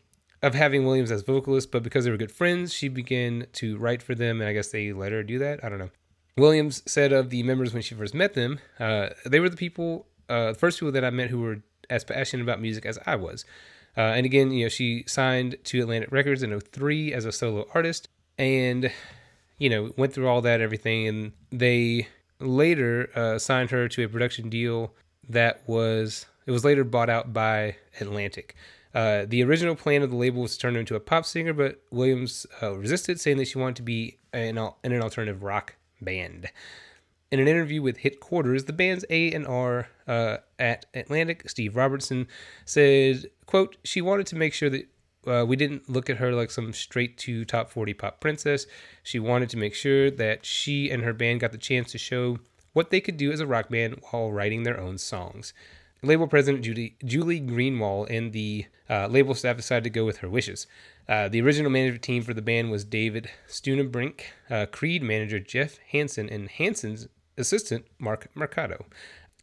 of 0.44 0.54
having 0.54 0.86
Williams 0.86 1.12
as 1.12 1.22
vocalist, 1.22 1.72
but 1.72 1.84
because 1.84 2.04
they 2.04 2.12
were 2.12 2.18
good 2.18 2.30
friends, 2.30 2.74
she 2.74 2.90
began 2.90 3.48
to 3.54 3.78
write 3.78 4.04
for 4.04 4.16
them, 4.16 4.42
and 4.42 4.50
I 4.50 4.54
guess 4.54 4.68
they 4.68 4.92
let 4.92 5.14
her 5.14 5.24
do 5.24 5.40
that. 5.40 5.64
I 5.64 5.70
don't 5.70 5.80
know. 5.80 5.92
Williams 6.36 6.84
said 6.86 7.14
of 7.14 7.30
the 7.30 7.42
members 7.44 7.74
when 7.74 7.82
she 7.82 7.96
first 7.96 8.14
met 8.14 8.34
them, 8.34 8.60
uh, 8.82 9.12
they 9.26 9.40
were 9.40 9.48
the 9.48 9.56
people, 9.56 10.08
uh, 10.28 10.52
the 10.52 10.60
first 10.60 10.80
people 10.80 10.92
that 10.92 11.06
I 11.06 11.10
met 11.10 11.30
who 11.30 11.40
were 11.40 11.64
as 11.90 12.04
passionate 12.04 12.44
about 12.44 12.60
music 12.60 12.86
as 12.86 13.00
I 13.06 13.16
was. 13.16 13.46
Uh, 13.96 14.02
and 14.02 14.26
again, 14.26 14.52
you 14.52 14.66
know, 14.66 14.70
she 14.70 15.06
signed 15.08 15.56
to 15.64 15.80
Atlantic 15.80 16.12
Records 16.12 16.44
in 16.44 16.60
03 16.60 17.14
as 17.14 17.24
a 17.24 17.32
solo 17.32 17.66
artist, 17.74 18.10
and 18.38 18.92
you 19.58 19.70
know, 19.70 19.92
went 19.98 20.14
through 20.14 20.28
all 20.28 20.42
that, 20.42 20.62
everything, 20.62 21.08
and 21.08 21.32
they 21.52 22.08
later 22.40 23.10
uh, 23.16 23.40
signed 23.40 23.72
her 23.72 23.88
to 23.88 24.04
a 24.04 24.10
production 24.10 24.50
deal 24.50 24.94
that 25.28 25.62
was 25.68 26.26
it 26.46 26.52
was 26.52 26.64
later 26.64 26.84
bought 26.84 27.10
out 27.10 27.34
by 27.34 27.76
Atlantic. 28.00 28.56
Uh, 28.94 29.26
the 29.28 29.44
original 29.44 29.76
plan 29.76 30.02
of 30.02 30.10
the 30.10 30.16
label 30.16 30.42
was 30.42 30.54
to 30.54 30.60
turn 30.60 30.74
her 30.74 30.80
into 30.80 30.96
a 30.96 31.00
pop 31.00 31.26
singer, 31.26 31.54
but 31.54 31.82
Williams 31.92 32.48
uh, 32.64 32.74
resisted, 32.76 33.20
saying 33.20 33.38
that 33.38 33.48
she 33.48 33.58
wanted 33.58 33.76
to 33.76 33.84
be 33.84 34.18
in, 34.34 34.58
in 34.84 34.92
an 34.92 35.02
alternative 35.02 35.44
rock 35.44 35.76
band. 36.02 36.50
In 37.30 37.40
an 37.42 37.48
interview 37.48 37.82
with 37.82 37.98
Hit 37.98 38.22
Quarters, 38.22 38.64
the 38.64 38.74
band's 38.74 39.04
A 39.10 39.32
and 39.34 39.46
R 39.46 39.90
uh, 40.08 40.38
at 40.58 40.86
Atlantic, 40.94 41.50
Steve 41.50 41.76
Robertson, 41.76 42.28
said, 42.64 43.26
"quote 43.46 43.76
She 43.84 44.02
wanted 44.02 44.28
to 44.28 44.38
make 44.38 44.54
sure 44.54 44.70
that 44.70 44.88
uh, 45.28 45.46
we 45.46 45.56
didn't 45.56 45.90
look 45.90 46.10
at 46.10 46.18
her 46.18 46.32
like 46.34 46.52
some 46.52 46.74
straight 46.74 47.18
to 47.20 47.46
top 47.46 47.70
40 47.70 47.94
pop 47.94 48.20
princess. 48.20 48.66
She 49.04 49.20
wanted 49.20 49.50
to 49.50 49.58
make 49.58 49.76
sure 49.76 50.10
that 50.12 50.46
she 50.46 50.90
and 50.90 51.04
her 51.04 51.14
band 51.14 51.42
got 51.42 51.52
the 51.52 51.58
chance 51.58 51.92
to 51.92 51.98
show 51.98 52.40
what 52.74 52.90
they 52.90 53.02
could 53.02 53.18
do 53.18 53.32
as 53.32 53.40
a 53.40 53.48
rock 53.48 53.70
band 53.70 54.02
while 54.10 54.32
writing 54.32 54.64
their 54.64 54.80
own 54.80 54.98
songs. 54.98 55.54
Label 56.04 56.28
president 56.28 56.64
Judy, 56.64 56.96
Julie 57.04 57.42
Greenwald 57.42 58.10
and 58.10 58.32
the 58.32 58.66
uh, 58.90 59.08
label 59.08 59.34
staff 59.34 59.58
decided 59.58 59.84
to 59.84 59.90
go 59.90 60.06
with 60.06 60.18
her 60.18 60.30
wishes. 60.30 60.68
Uh, 61.10 61.28
the 61.28 61.42
original 61.42 61.72
management 61.72 62.04
team 62.04 62.22
for 62.22 62.34
the 62.34 62.42
band 62.42 62.70
was 62.70 62.84
David 62.84 63.30
Steunebrink, 63.48 64.22
uh, 64.50 64.66
Creed 64.68 65.02
manager 65.02 65.40
Jeff 65.40 65.80
Hanson, 65.92 66.30
and 66.30 66.50
Hanson's 66.50 67.08
assistant 67.38 67.86
Mark 67.98 68.28
Mercado. 68.36 68.86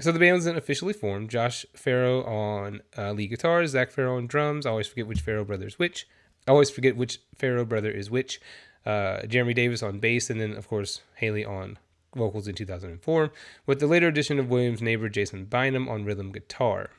So 0.00 0.10
the 0.10 0.18
band 0.18 0.34
wasn't 0.34 0.58
officially 0.58 0.92
formed. 0.92 1.30
Josh 1.30 1.64
Farro 1.76 2.26
on 2.26 2.82
uh, 2.98 3.12
lead 3.12 3.28
guitar, 3.28 3.64
Zach 3.66 3.92
Farro 3.92 4.16
on 4.16 4.26
drums. 4.26 4.66
I 4.66 4.70
always 4.70 4.88
forget 4.88 5.06
which 5.06 5.24
Farro 5.24 5.46
brother 5.46 5.66
is 5.66 5.78
which. 5.78 6.08
I 6.48 6.50
always 6.50 6.70
forget 6.70 6.96
which 6.96 7.20
Farro 7.38 7.68
brother 7.68 7.90
is 7.90 8.10
which. 8.10 8.40
Uh, 8.84 9.24
Jeremy 9.26 9.54
Davis 9.54 9.82
on 9.82 10.00
bass, 10.00 10.28
and 10.30 10.40
then 10.40 10.52
of 10.52 10.68
course 10.68 11.00
Hayley 11.16 11.44
on 11.44 11.78
vocals 12.14 12.46
in 12.48 12.54
2004, 12.54 13.32
with 13.66 13.80
the 13.80 13.86
later 13.86 14.08
addition 14.08 14.38
of 14.38 14.50
Williams' 14.50 14.82
neighbor 14.82 15.08
Jason 15.08 15.46
Bynum 15.46 15.88
on 15.88 16.04
rhythm 16.04 16.32
guitar. 16.32 16.90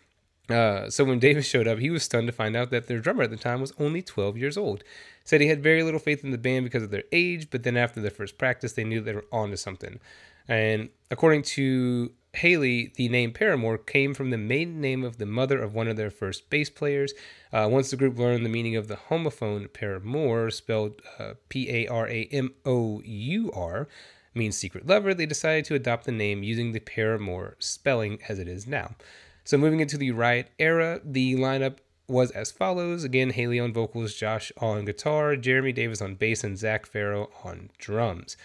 Uh, 0.50 0.90
so 0.90 1.04
when 1.04 1.20
Davis 1.20 1.46
showed 1.46 1.68
up, 1.68 1.80
he 1.80 1.90
was 1.90 2.04
stunned 2.04 2.28
to 2.28 2.34
find 2.34 2.56
out 2.56 2.70
that 2.70 2.88
their 2.88 3.00
drummer 3.00 3.24
at 3.24 3.32
the 3.32 3.38
time 3.38 3.62
was 3.62 3.74
only 3.80 4.02
12 4.02 4.38
years 4.38 4.58
old. 4.58 4.84
Said 5.24 5.42
he 5.42 5.48
had 5.48 5.64
very 5.64 5.82
little 5.84 6.00
faith 6.00 6.24
in 6.24 6.32
the 6.32 6.38
band 6.38 6.66
because 6.66 6.84
of 6.84 6.92
their 6.92 7.04
age, 7.12 7.50
but 7.50 7.64
then 7.64 7.78
after 7.78 8.00
their 8.00 8.12
first 8.12 8.38
practice, 8.38 8.74
they 8.74 8.84
knew 8.84 9.02
they 9.02 9.14
were 9.14 9.26
onto 9.32 9.56
something. 9.56 10.00
And 10.48 10.90
according 11.10 11.44
to 11.44 12.12
Hayley, 12.36 12.92
the 12.96 13.10
name 13.10 13.32
Paramore 13.32 13.78
came 13.78 14.14
from 14.14 14.30
the 14.30 14.38
maiden 14.38 14.82
name 14.82 15.04
of 15.04 15.18
the 15.18 15.26
mother 15.26 15.62
of 15.62 15.74
one 15.74 15.88
of 15.88 15.98
their 15.98 16.10
first 16.10 16.50
bass 16.50 16.70
players. 16.70 17.14
Uh, 17.52 17.68
once 17.72 17.92
the 17.92 17.98
group 17.98 18.18
learned 18.18 18.46
the 18.46 18.50
meaning 18.50 18.76
of 18.76 18.88
the 18.88 18.98
homophone 19.10 19.72
Paramore, 19.72 20.50
spelled 20.52 21.02
uh, 21.20 21.34
P 21.50 21.70
A 21.70 21.88
R 21.88 22.08
A 22.08 22.28
M 22.32 22.54
O 22.66 23.02
U 23.04 23.52
R, 23.54 23.88
means 24.34 24.58
secret 24.58 24.86
lover, 24.86 25.14
they 25.14 25.26
decided 25.26 25.66
to 25.66 25.76
adopt 25.76 26.06
the 26.06 26.12
name 26.12 26.44
using 26.44 26.72
the 26.72 26.80
Paramore 26.80 27.56
spelling 27.60 28.20
as 28.28 28.40
it 28.40 28.48
is 28.48 28.68
now. 28.68 28.96
So 29.44 29.58
moving 29.58 29.80
into 29.80 29.98
the 29.98 30.12
Riot 30.12 30.50
era, 30.60 31.00
the 31.04 31.36
lineup 31.36 31.78
was 32.08 32.32
as 32.32 32.52
follows. 32.52 33.04
Again, 33.04 33.32
Hayley 33.32 33.60
on 33.60 33.74
vocals, 33.74 34.14
Josh 34.14 34.52
on 34.58 34.86
guitar, 34.86 35.36
Jeremy 35.36 35.72
Davis 35.72 36.02
on 36.02 36.16
bass, 36.16 36.44
and 36.44 36.58
Zach 36.58 36.92
Farro 36.92 37.30
on 37.44 37.70
drums. 37.78 38.38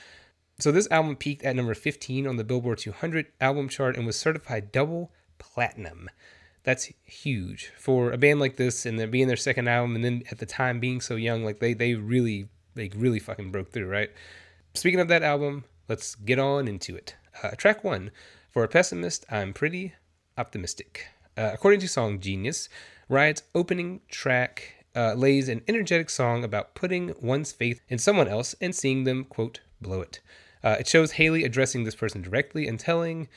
So 0.61 0.71
this 0.71 0.89
album 0.91 1.17
peaked 1.17 1.43
at 1.43 1.57
number 1.57 1.73
15 1.73 2.27
on 2.27 2.37
the 2.37 2.45
Billboard 2.45 2.79
200 2.79 3.27
album 3.41 3.69
chart 3.71 3.97
and 3.97 4.05
was 4.05 4.17
certified 4.17 4.71
double 4.73 5.11
platinum. 5.39 6.11
That's 6.65 6.93
huge 7.03 7.73
for 7.79 8.13
a 8.13 8.19
band 8.19 8.41
like 8.41 8.57
this 8.57 8.85
and 8.85 9.01
then 9.01 9.11
being 9.11 9.27
their 9.27 9.37
second 9.39 9.69
album 9.69 9.97
and 9.97 10.05
then 10.05 10.23
at 10.31 10.39
the 10.39 10.45
time 10.45 10.79
being 10.79 11.01
so 11.01 11.17
young, 11.17 11.45
like 11.45 11.61
they 11.61 11.73
they 11.73 11.95
really 11.95 12.49
like 12.77 12.93
really 12.95 13.19
fucking 13.19 13.51
broke 13.51 13.73
through, 13.73 13.89
right? 13.89 14.11
Speaking 14.75 15.01
of 15.01 15.09
that 15.09 15.23
album, 15.23 15.65
let's 15.89 16.15
get 16.15 16.39
on 16.39 16.69
into 16.69 16.95
it. 16.95 17.17
Uh, 17.43 17.51
track 17.51 17.83
one, 17.83 18.11
for 18.51 18.63
a 18.63 18.69
pessimist, 18.69 19.25
I'm 19.31 19.55
pretty 19.55 19.95
optimistic. 20.37 21.07
Uh, 21.39 21.51
according 21.55 21.81
to 21.81 21.89
Song 21.89 22.21
Genius, 22.21 22.69
Riot's 23.09 23.45
opening 23.55 24.01
track 24.09 24.85
uh, 24.95 25.15
lays 25.15 25.49
an 25.49 25.63
energetic 25.67 26.11
song 26.11 26.45
about 26.45 26.75
putting 26.75 27.15
one's 27.21 27.53
faith 27.53 27.81
in 27.89 27.99
someone 27.99 28.29
else 28.29 28.55
and 28.61 28.75
seeing 28.75 29.05
them, 29.05 29.25
quote, 29.25 29.61
blow 29.81 30.03
it. 30.03 30.21
Uh, 30.63 30.77
it 30.81 30.87
shows 30.87 31.13
Hayley 31.13 31.45
addressing 31.45 31.85
this 31.85 31.95
person 31.95 32.23
directly 32.23 32.67
and 32.69 32.79
telling 32.79 33.29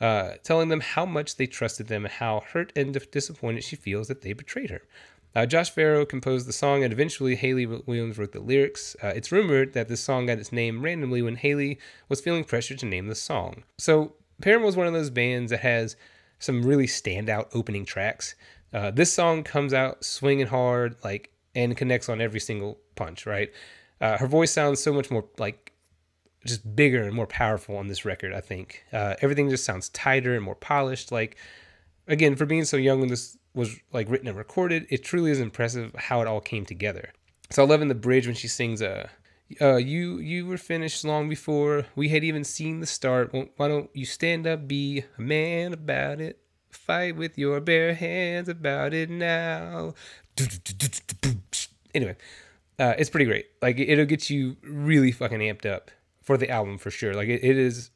uh, 0.00 0.34
telling 0.42 0.68
them 0.68 0.80
how 0.80 1.04
much 1.04 1.36
they 1.36 1.46
trusted 1.46 1.88
them 1.88 2.04
and 2.04 2.14
how 2.14 2.40
hurt 2.52 2.72
and 2.74 2.98
disappointed 3.10 3.62
she 3.62 3.76
feels 3.76 4.08
that 4.08 4.22
they 4.22 4.32
betrayed 4.32 4.70
her. 4.70 4.82
Uh, 5.34 5.46
Josh 5.46 5.72
Farro 5.72 6.08
composed 6.08 6.48
the 6.48 6.52
song, 6.52 6.82
and 6.82 6.92
eventually 6.92 7.36
Hayley 7.36 7.66
Williams 7.66 8.18
wrote 8.18 8.32
the 8.32 8.40
lyrics. 8.40 8.96
Uh, 9.02 9.12
it's 9.14 9.30
rumored 9.30 9.74
that 9.74 9.88
this 9.88 10.02
song 10.02 10.26
got 10.26 10.38
its 10.38 10.52
name 10.52 10.82
randomly 10.82 11.22
when 11.22 11.36
Hayley 11.36 11.78
was 12.08 12.20
feeling 12.20 12.42
pressure 12.44 12.74
to 12.74 12.86
name 12.86 13.06
the 13.06 13.14
song. 13.14 13.62
So, 13.78 14.14
Paramore 14.42 14.66
was 14.66 14.76
one 14.76 14.88
of 14.88 14.92
those 14.92 15.10
bands 15.10 15.50
that 15.50 15.60
has 15.60 15.96
some 16.40 16.62
really 16.62 16.86
standout 16.86 17.48
opening 17.54 17.84
tracks. 17.84 18.34
Uh, 18.72 18.90
this 18.90 19.12
song 19.12 19.44
comes 19.44 19.72
out 19.72 20.04
swinging 20.04 20.46
hard, 20.46 20.96
like, 21.04 21.30
and 21.54 21.76
connects 21.76 22.08
on 22.08 22.20
every 22.20 22.40
single 22.40 22.78
punch. 22.96 23.24
Right, 23.24 23.52
uh, 24.00 24.18
her 24.18 24.26
voice 24.26 24.50
sounds 24.50 24.82
so 24.82 24.92
much 24.92 25.12
more 25.12 25.26
like 25.38 25.72
just 26.44 26.74
bigger 26.74 27.02
and 27.02 27.14
more 27.14 27.26
powerful 27.26 27.76
on 27.76 27.88
this 27.88 28.04
record. 28.04 28.32
I 28.32 28.40
think 28.40 28.84
uh, 28.92 29.16
everything 29.20 29.50
just 29.50 29.64
sounds 29.64 29.88
tighter 29.90 30.34
and 30.34 30.44
more 30.44 30.54
polished. 30.54 31.12
Like 31.12 31.36
again, 32.08 32.36
for 32.36 32.46
being 32.46 32.64
so 32.64 32.76
young 32.76 33.00
when 33.00 33.08
this 33.08 33.36
was 33.54 33.76
like 33.92 34.08
written 34.08 34.28
and 34.28 34.38
recorded, 34.38 34.86
it 34.90 35.04
truly 35.04 35.30
is 35.30 35.40
impressive 35.40 35.94
how 35.96 36.20
it 36.20 36.26
all 36.26 36.40
came 36.40 36.64
together. 36.64 37.12
So 37.50 37.62
I 37.62 37.66
love 37.66 37.82
in 37.82 37.88
the 37.88 37.94
bridge 37.94 38.26
when 38.26 38.36
she 38.36 38.48
sings, 38.48 38.80
"Uh, 38.80 39.08
uh, 39.60 39.76
you 39.76 40.18
you 40.18 40.46
were 40.46 40.58
finished 40.58 41.04
long 41.04 41.28
before 41.28 41.86
we 41.94 42.08
had 42.08 42.24
even 42.24 42.44
seen 42.44 42.80
the 42.80 42.86
start. 42.86 43.32
Why 43.32 43.68
don't 43.68 43.90
you 43.92 44.06
stand 44.06 44.46
up, 44.46 44.66
be 44.66 45.04
a 45.18 45.20
man 45.20 45.72
about 45.72 46.20
it, 46.20 46.38
fight 46.70 47.16
with 47.16 47.36
your 47.36 47.60
bare 47.60 47.94
hands 47.94 48.48
about 48.48 48.94
it 48.94 49.10
now." 49.10 49.94
Anyway, 51.92 52.16
uh, 52.78 52.94
it's 52.96 53.10
pretty 53.10 53.26
great. 53.26 53.46
Like 53.60 53.78
it'll 53.78 54.06
get 54.06 54.30
you 54.30 54.56
really 54.62 55.12
fucking 55.12 55.40
amped 55.40 55.66
up 55.66 55.90
for 56.30 56.36
the 56.36 56.48
album 56.48 56.78
for 56.78 56.92
sure. 56.92 57.12
Like 57.12 57.26
it, 57.26 57.42
it 57.42 57.56
is 57.56 57.90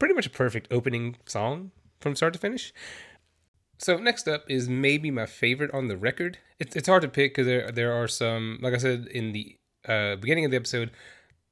pretty 0.00 0.12
much 0.12 0.26
a 0.26 0.30
perfect 0.30 0.66
opening 0.72 1.14
song 1.24 1.70
from 2.00 2.16
start 2.16 2.32
to 2.32 2.38
finish. 2.40 2.74
So 3.78 3.96
next 3.96 4.26
up 4.26 4.42
is 4.50 4.68
maybe 4.68 5.12
my 5.12 5.24
favorite 5.24 5.70
on 5.72 5.86
the 5.86 5.96
record. 5.96 6.38
It's 6.58 6.74
it's 6.74 6.88
hard 6.88 7.02
to 7.02 7.08
pick 7.08 7.30
because 7.30 7.46
there 7.46 7.70
there 7.70 7.92
are 7.92 8.08
some 8.08 8.58
like 8.60 8.74
I 8.74 8.78
said 8.78 9.06
in 9.06 9.30
the 9.30 9.56
uh, 9.86 10.16
beginning 10.16 10.44
of 10.44 10.50
the 10.50 10.56
episode. 10.56 10.90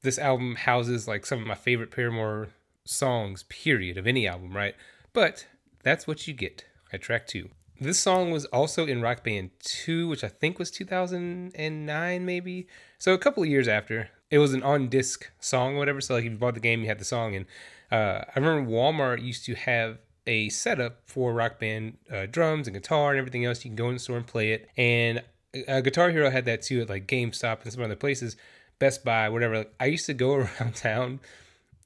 This 0.01 0.19
album 0.19 0.55
houses 0.55 1.07
like 1.07 1.25
some 1.25 1.39
of 1.39 1.47
my 1.47 1.55
favorite 1.55 1.89
Paramore 1.89 2.49
songs, 2.83 3.43
period, 3.43 3.97
of 3.97 4.05
any 4.05 4.27
album, 4.27 4.53
right? 4.53 4.75
But 5.13 5.47
that's 5.83 6.05
what 6.05 6.27
you 6.27 6.33
get 6.33 6.65
at 6.91 7.01
track 7.01 7.27
two. 7.27 7.47
This 7.79 7.97
song 7.97 8.31
was 8.31 8.43
also 8.45 8.85
in 8.85 9.01
Rock 9.01 9.23
Band 9.23 9.51
2, 9.59 10.07
which 10.07 10.23
I 10.23 10.29
think 10.29 10.59
was 10.59 10.71
2009, 10.71 12.25
maybe. 12.25 12.67
So 12.97 13.13
a 13.13 13.17
couple 13.17 13.43
of 13.43 13.49
years 13.49 13.67
after 13.67 14.09
it 14.35 14.39
was 14.39 14.53
an 14.53 14.63
on 14.63 14.89
disc 14.89 15.31
song 15.39 15.75
or 15.75 15.79
whatever. 15.79 16.01
So 16.01 16.13
like 16.13 16.25
if 16.25 16.31
you 16.33 16.37
bought 16.37 16.55
the 16.55 16.59
game, 16.59 16.81
you 16.81 16.87
had 16.87 16.99
the 16.99 17.05
song. 17.05 17.35
And 17.35 17.45
uh, 17.89 18.25
I 18.27 18.37
remember 18.37 18.69
Walmart 18.69 19.23
used 19.23 19.45
to 19.45 19.55
have 19.55 19.99
a 20.27 20.49
setup 20.49 20.97
for 21.05 21.33
rock 21.33 21.57
band 21.57 21.97
uh, 22.11 22.25
drums 22.25 22.67
and 22.67 22.75
guitar 22.75 23.11
and 23.11 23.17
everything 23.17 23.45
else. 23.45 23.63
You 23.63 23.69
can 23.69 23.77
go 23.77 23.87
in 23.87 23.93
the 23.93 23.99
store 23.99 24.17
and 24.17 24.27
play 24.27 24.51
it. 24.51 24.69
And 24.75 25.23
uh, 25.69 25.79
Guitar 25.79 26.09
Hero 26.09 26.29
had 26.29 26.43
that 26.45 26.63
too 26.63 26.81
at 26.81 26.89
like 26.89 27.07
GameStop 27.07 27.63
and 27.63 27.71
some 27.71 27.81
other 27.81 27.95
places, 27.95 28.35
Best 28.77 29.05
Buy, 29.05 29.29
whatever. 29.29 29.59
Like, 29.59 29.73
I 29.79 29.85
used 29.85 30.05
to 30.07 30.13
go 30.13 30.33
around 30.59 30.75
town 30.75 31.21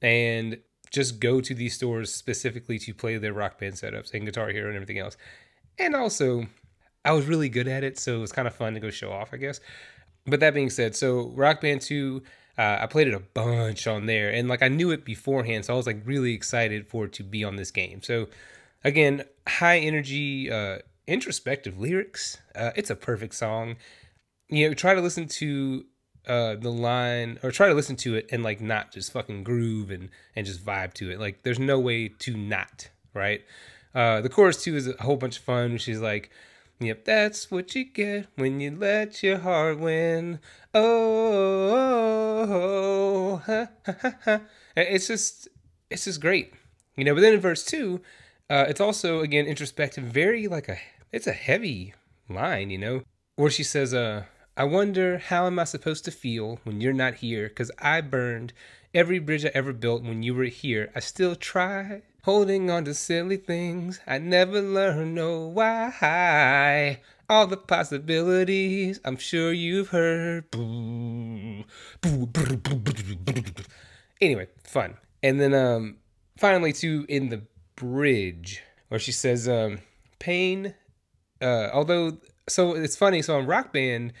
and 0.02 0.58
just 0.90 1.20
go 1.20 1.40
to 1.40 1.54
these 1.54 1.74
stores 1.74 2.12
specifically 2.12 2.80
to 2.80 2.92
play 2.92 3.16
their 3.16 3.32
rock 3.32 3.60
band 3.60 3.74
setups 3.74 4.12
and 4.12 4.24
Guitar 4.24 4.48
Hero 4.48 4.66
and 4.66 4.74
everything 4.74 4.98
else. 4.98 5.16
And 5.78 5.94
also, 5.94 6.48
I 7.04 7.12
was 7.12 7.26
really 7.26 7.48
good 7.48 7.68
at 7.68 7.84
it, 7.84 7.96
so 7.96 8.16
it 8.16 8.20
was 8.20 8.32
kind 8.32 8.48
of 8.48 8.56
fun 8.56 8.74
to 8.74 8.80
go 8.80 8.90
show 8.90 9.12
off, 9.12 9.32
I 9.32 9.36
guess. 9.36 9.60
But 10.26 10.40
that 10.40 10.52
being 10.52 10.70
said, 10.70 10.96
so 10.96 11.28
Rock 11.34 11.60
Band 11.60 11.80
2, 11.80 12.22
uh, 12.60 12.78
I 12.82 12.86
played 12.88 13.08
it 13.08 13.14
a 13.14 13.20
bunch 13.20 13.86
on 13.86 14.04
there, 14.04 14.28
and 14.28 14.46
like 14.46 14.60
I 14.62 14.68
knew 14.68 14.90
it 14.90 15.02
beforehand, 15.02 15.64
so 15.64 15.72
I 15.72 15.76
was 15.78 15.86
like 15.86 16.02
really 16.04 16.34
excited 16.34 16.86
for 16.86 17.06
it 17.06 17.14
to 17.14 17.22
be 17.22 17.42
on 17.42 17.56
this 17.56 17.70
game. 17.70 18.02
So, 18.02 18.28
again, 18.84 19.24
high 19.48 19.78
energy, 19.78 20.50
uh, 20.50 20.80
introspective 21.06 21.78
lyrics. 21.78 22.36
Uh, 22.54 22.72
it's 22.76 22.90
a 22.90 22.96
perfect 22.96 23.34
song. 23.34 23.76
You 24.50 24.68
know, 24.68 24.74
try 24.74 24.94
to 24.94 25.00
listen 25.00 25.26
to 25.28 25.86
uh 26.28 26.54
the 26.56 26.70
line 26.70 27.38
or 27.42 27.50
try 27.50 27.66
to 27.66 27.72
listen 27.72 27.96
to 27.96 28.14
it 28.14 28.28
and 28.30 28.42
like 28.42 28.60
not 28.60 28.92
just 28.92 29.10
fucking 29.10 29.42
groove 29.42 29.90
and 29.90 30.10
and 30.36 30.44
just 30.44 30.62
vibe 30.62 30.92
to 30.92 31.10
it 31.10 31.18
like 31.18 31.42
there's 31.44 31.58
no 31.58 31.80
way 31.80 32.08
to 32.08 32.36
not 32.36 32.90
right 33.14 33.42
uh 33.94 34.20
the 34.20 34.28
chorus 34.28 34.62
too 34.62 34.76
is 34.76 34.86
a 34.86 35.02
whole 35.02 35.16
bunch 35.16 35.38
of 35.38 35.44
fun 35.44 35.78
she's 35.78 35.98
like 35.98 36.30
yep 36.80 37.04
that's 37.04 37.50
what 37.50 37.74
you 37.74 37.84
get 37.84 38.26
when 38.36 38.58
you 38.60 38.70
let 38.70 39.22
your 39.22 39.38
heart 39.38 39.78
win 39.78 40.40
oh, 40.72 41.60
it's 44.76 45.06
just 45.06 45.48
it's 45.90 46.06
just 46.06 46.20
great 46.20 46.54
you 46.96 47.04
know 47.04 47.14
but 47.14 47.20
then 47.20 47.34
in 47.34 47.40
verse 47.40 47.64
two 47.64 48.00
uh 48.48 48.64
it's 48.68 48.80
also 48.80 49.20
again 49.20 49.46
introspective 49.46 50.04
very 50.04 50.48
like 50.48 50.68
a 50.68 50.78
it's 51.12 51.26
a 51.26 51.32
heavy 51.32 51.94
line 52.28 52.70
you 52.70 52.78
know 52.78 53.02
where 53.36 53.50
she 53.50 53.62
says 53.62 53.92
uh 53.92 54.24
I 54.56 54.64
wonder 54.64 55.18
how 55.18 55.46
am 55.46 55.58
I 55.58 55.64
supposed 55.64 56.04
to 56.04 56.10
feel 56.10 56.58
when 56.64 56.82
you're 56.82 56.92
not 56.92 57.14
here? 57.14 57.48
Cause 57.48 57.70
I 57.78 58.02
burned 58.02 58.52
every 58.92 59.18
bridge 59.18 59.44
I 59.46 59.50
ever 59.54 59.72
built 59.72 60.02
when 60.02 60.22
you 60.22 60.34
were 60.34 60.44
here. 60.44 60.90
I 60.94 61.00
still 61.00 61.34
try 61.34 62.02
holding 62.24 62.70
on 62.70 62.84
to 62.84 62.94
silly 62.94 63.36
things. 63.36 64.00
I 64.06 64.18
never 64.18 64.60
learn 64.60 65.14
no 65.14 65.46
why. 65.46 67.00
All 67.28 67.46
the 67.46 67.56
possibilities 67.56 69.00
I'm 69.04 69.16
sure 69.16 69.52
you've 69.52 69.88
heard. 69.88 70.44
Anyway, 74.20 74.48
fun. 74.64 74.96
And 75.22 75.40
then 75.40 75.54
um 75.54 75.96
finally 76.36 76.72
too 76.72 77.06
in 77.08 77.28
the 77.28 77.42
bridge 77.76 78.62
where 78.88 79.00
she 79.00 79.12
says 79.12 79.48
um 79.48 79.78
pain 80.18 80.74
uh 81.40 81.68
although 81.72 82.18
so 82.48 82.74
it's 82.74 82.96
funny 82.96 83.22
so 83.22 83.38
on 83.38 83.46
rock 83.46 83.72
band 83.72 84.12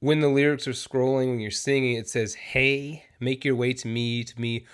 when 0.00 0.20
the 0.20 0.28
lyrics 0.28 0.66
are 0.66 0.72
scrolling, 0.72 1.28
when 1.28 1.40
you're 1.40 1.50
singing, 1.50 1.96
it 1.96 2.08
says, 2.08 2.34
Hey, 2.34 3.04
make 3.20 3.44
your 3.44 3.54
way 3.54 3.72
to 3.74 3.86
me, 3.86 4.24
to 4.24 4.40
me. 4.40 4.66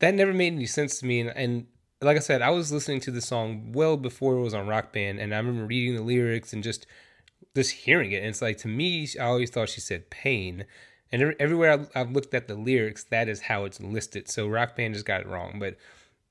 That 0.00 0.14
never 0.14 0.32
made 0.32 0.52
any 0.52 0.66
sense 0.66 0.98
to 0.98 1.06
me. 1.06 1.20
And, 1.20 1.30
and 1.30 1.66
like 2.00 2.16
I 2.16 2.20
said, 2.20 2.42
I 2.42 2.50
was 2.50 2.72
listening 2.72 3.00
to 3.00 3.10
the 3.10 3.20
song 3.20 3.72
well 3.72 3.96
before 3.96 4.34
it 4.36 4.40
was 4.42 4.54
on 4.54 4.66
Rock 4.66 4.92
Band, 4.92 5.18
and 5.18 5.34
I 5.34 5.38
remember 5.38 5.66
reading 5.66 5.96
the 5.96 6.02
lyrics 6.02 6.52
and 6.52 6.62
just 6.62 6.86
just 7.54 7.72
hearing 7.72 8.12
it. 8.12 8.18
And 8.18 8.26
it's 8.26 8.42
like 8.42 8.58
to 8.58 8.68
me, 8.68 9.08
I 9.18 9.24
always 9.24 9.50
thought 9.50 9.68
she 9.68 9.80
said 9.80 10.10
pain. 10.10 10.64
And 11.12 11.34
everywhere 11.38 11.86
I've 11.94 12.10
looked 12.10 12.34
at 12.34 12.48
the 12.48 12.56
lyrics, 12.56 13.04
that 13.04 13.28
is 13.28 13.42
how 13.42 13.64
it's 13.64 13.80
listed. 13.80 14.28
So 14.28 14.48
Rock 14.48 14.74
Band 14.74 14.94
just 14.94 15.06
got 15.06 15.20
it 15.20 15.28
wrong. 15.28 15.58
But 15.60 15.76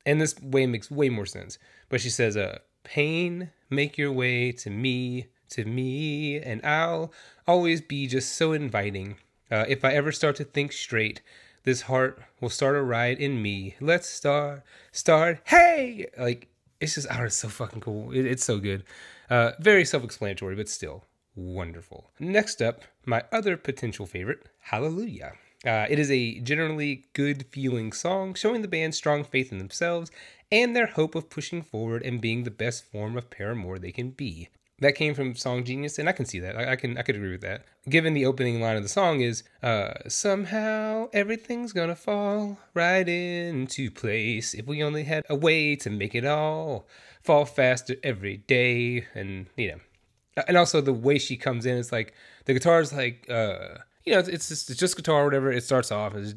and 0.05 0.19
this 0.19 0.35
way 0.41 0.65
makes 0.65 0.91
way 0.91 1.09
more 1.09 1.25
sense. 1.25 1.57
But 1.89 2.01
she 2.01 2.09
says, 2.09 2.35
uh, 2.35 2.59
pain, 2.83 3.51
make 3.69 3.97
your 3.97 4.11
way 4.11 4.51
to 4.51 4.69
me, 4.69 5.27
to 5.49 5.65
me, 5.65 6.37
and 6.39 6.65
I'll 6.65 7.13
always 7.47 7.81
be 7.81 8.07
just 8.07 8.33
so 8.33 8.51
inviting. 8.51 9.15
Uh, 9.49 9.65
if 9.67 9.85
I 9.85 9.93
ever 9.93 10.11
start 10.11 10.35
to 10.37 10.43
think 10.43 10.73
straight, 10.73 11.21
this 11.63 11.81
heart 11.81 12.21
will 12.41 12.49
start 12.49 12.75
a 12.75 12.81
riot 12.81 13.19
in 13.19 13.41
me. 13.41 13.75
Let's 13.79 14.09
start, 14.09 14.63
start, 14.91 15.39
hey! 15.45 16.07
Like, 16.17 16.47
it's 16.79 16.95
just, 16.95 17.07
oh, 17.09 17.23
it's 17.23 17.35
so 17.35 17.47
fucking 17.47 17.81
cool. 17.81 18.11
It, 18.11 18.25
it's 18.25 18.43
so 18.43 18.59
good. 18.59 18.83
Uh, 19.29 19.51
very 19.59 19.85
self 19.85 20.03
explanatory, 20.03 20.55
but 20.55 20.69
still 20.69 21.05
wonderful. 21.35 22.11
Next 22.19 22.61
up, 22.61 22.83
my 23.05 23.23
other 23.31 23.57
potential 23.57 24.05
favorite, 24.05 24.47
Hallelujah. 24.59 25.33
Uh, 25.65 25.85
it 25.89 25.97
is 25.97 26.11
a 26.11 26.39
generally 26.39 27.05
good 27.13 27.45
feeling 27.49 27.93
song 27.93 28.33
showing 28.33 28.61
the 28.61 28.67
band 28.67 28.93
strong 28.93 29.23
faith 29.23 29.51
in 29.51 29.59
themselves 29.59 30.11
and 30.51 30.75
their 30.75 30.87
hope 30.87 31.15
of 31.15 31.29
pushing 31.29 31.61
forward 31.61 32.03
and 32.03 32.19
being 32.19 32.43
the 32.43 32.51
best 32.51 32.83
form 32.91 33.17
of 33.17 33.29
Paramore 33.29 33.79
they 33.79 33.91
can 33.91 34.09
be 34.09 34.49
that 34.83 34.95
came 34.95 35.13
from 35.13 35.35
Song 35.35 35.63
Genius, 35.63 35.97
and 35.99 36.07
I 36.07 36.11
can 36.11 36.25
see 36.25 36.39
that. 36.39 36.57
I, 36.57 36.71
I, 36.71 36.75
can 36.75 36.97
I 36.97 37.01
could 37.01 37.15
agree 37.15 37.31
with 37.31 37.41
that. 37.41 37.65
Given 37.89 38.13
the 38.13 38.25
opening 38.25 38.61
line 38.61 38.77
of 38.77 38.83
the 38.83 38.89
song 38.89 39.21
is 39.21 39.43
uh, 39.61 39.93
somehow 40.07 41.09
everything's 41.13 41.73
gonna 41.73 41.95
fall 41.95 42.57
right 42.73 43.07
into 43.07 43.89
place 43.89 44.53
if 44.53 44.67
we 44.67 44.83
only 44.83 45.03
had 45.03 45.23
a 45.29 45.35
way 45.35 45.75
to 45.77 45.89
make 45.89 46.15
it 46.15 46.25
all 46.25 46.87
fall 47.21 47.45
faster 47.45 47.95
every 48.03 48.37
day, 48.37 49.05
and 49.15 49.47
you 49.57 49.71
know, 49.71 50.43
and 50.47 50.57
also 50.57 50.81
the 50.81 50.93
way 50.93 51.17
she 51.17 51.37
comes 51.37 51.65
in, 51.65 51.77
it's 51.77 51.91
like 51.91 52.13
the 52.45 52.53
guitar 52.53 52.79
is 52.79 52.93
like 52.93 53.25
uh, 53.29 53.79
you 54.05 54.13
know, 54.13 54.19
it's 54.19 54.49
just 54.49 54.69
it's 54.69 54.79
just 54.79 54.95
guitar 54.95 55.21
or 55.21 55.25
whatever. 55.25 55.51
It 55.51 55.63
starts 55.63 55.91
off 55.91 56.15
as 56.15 56.35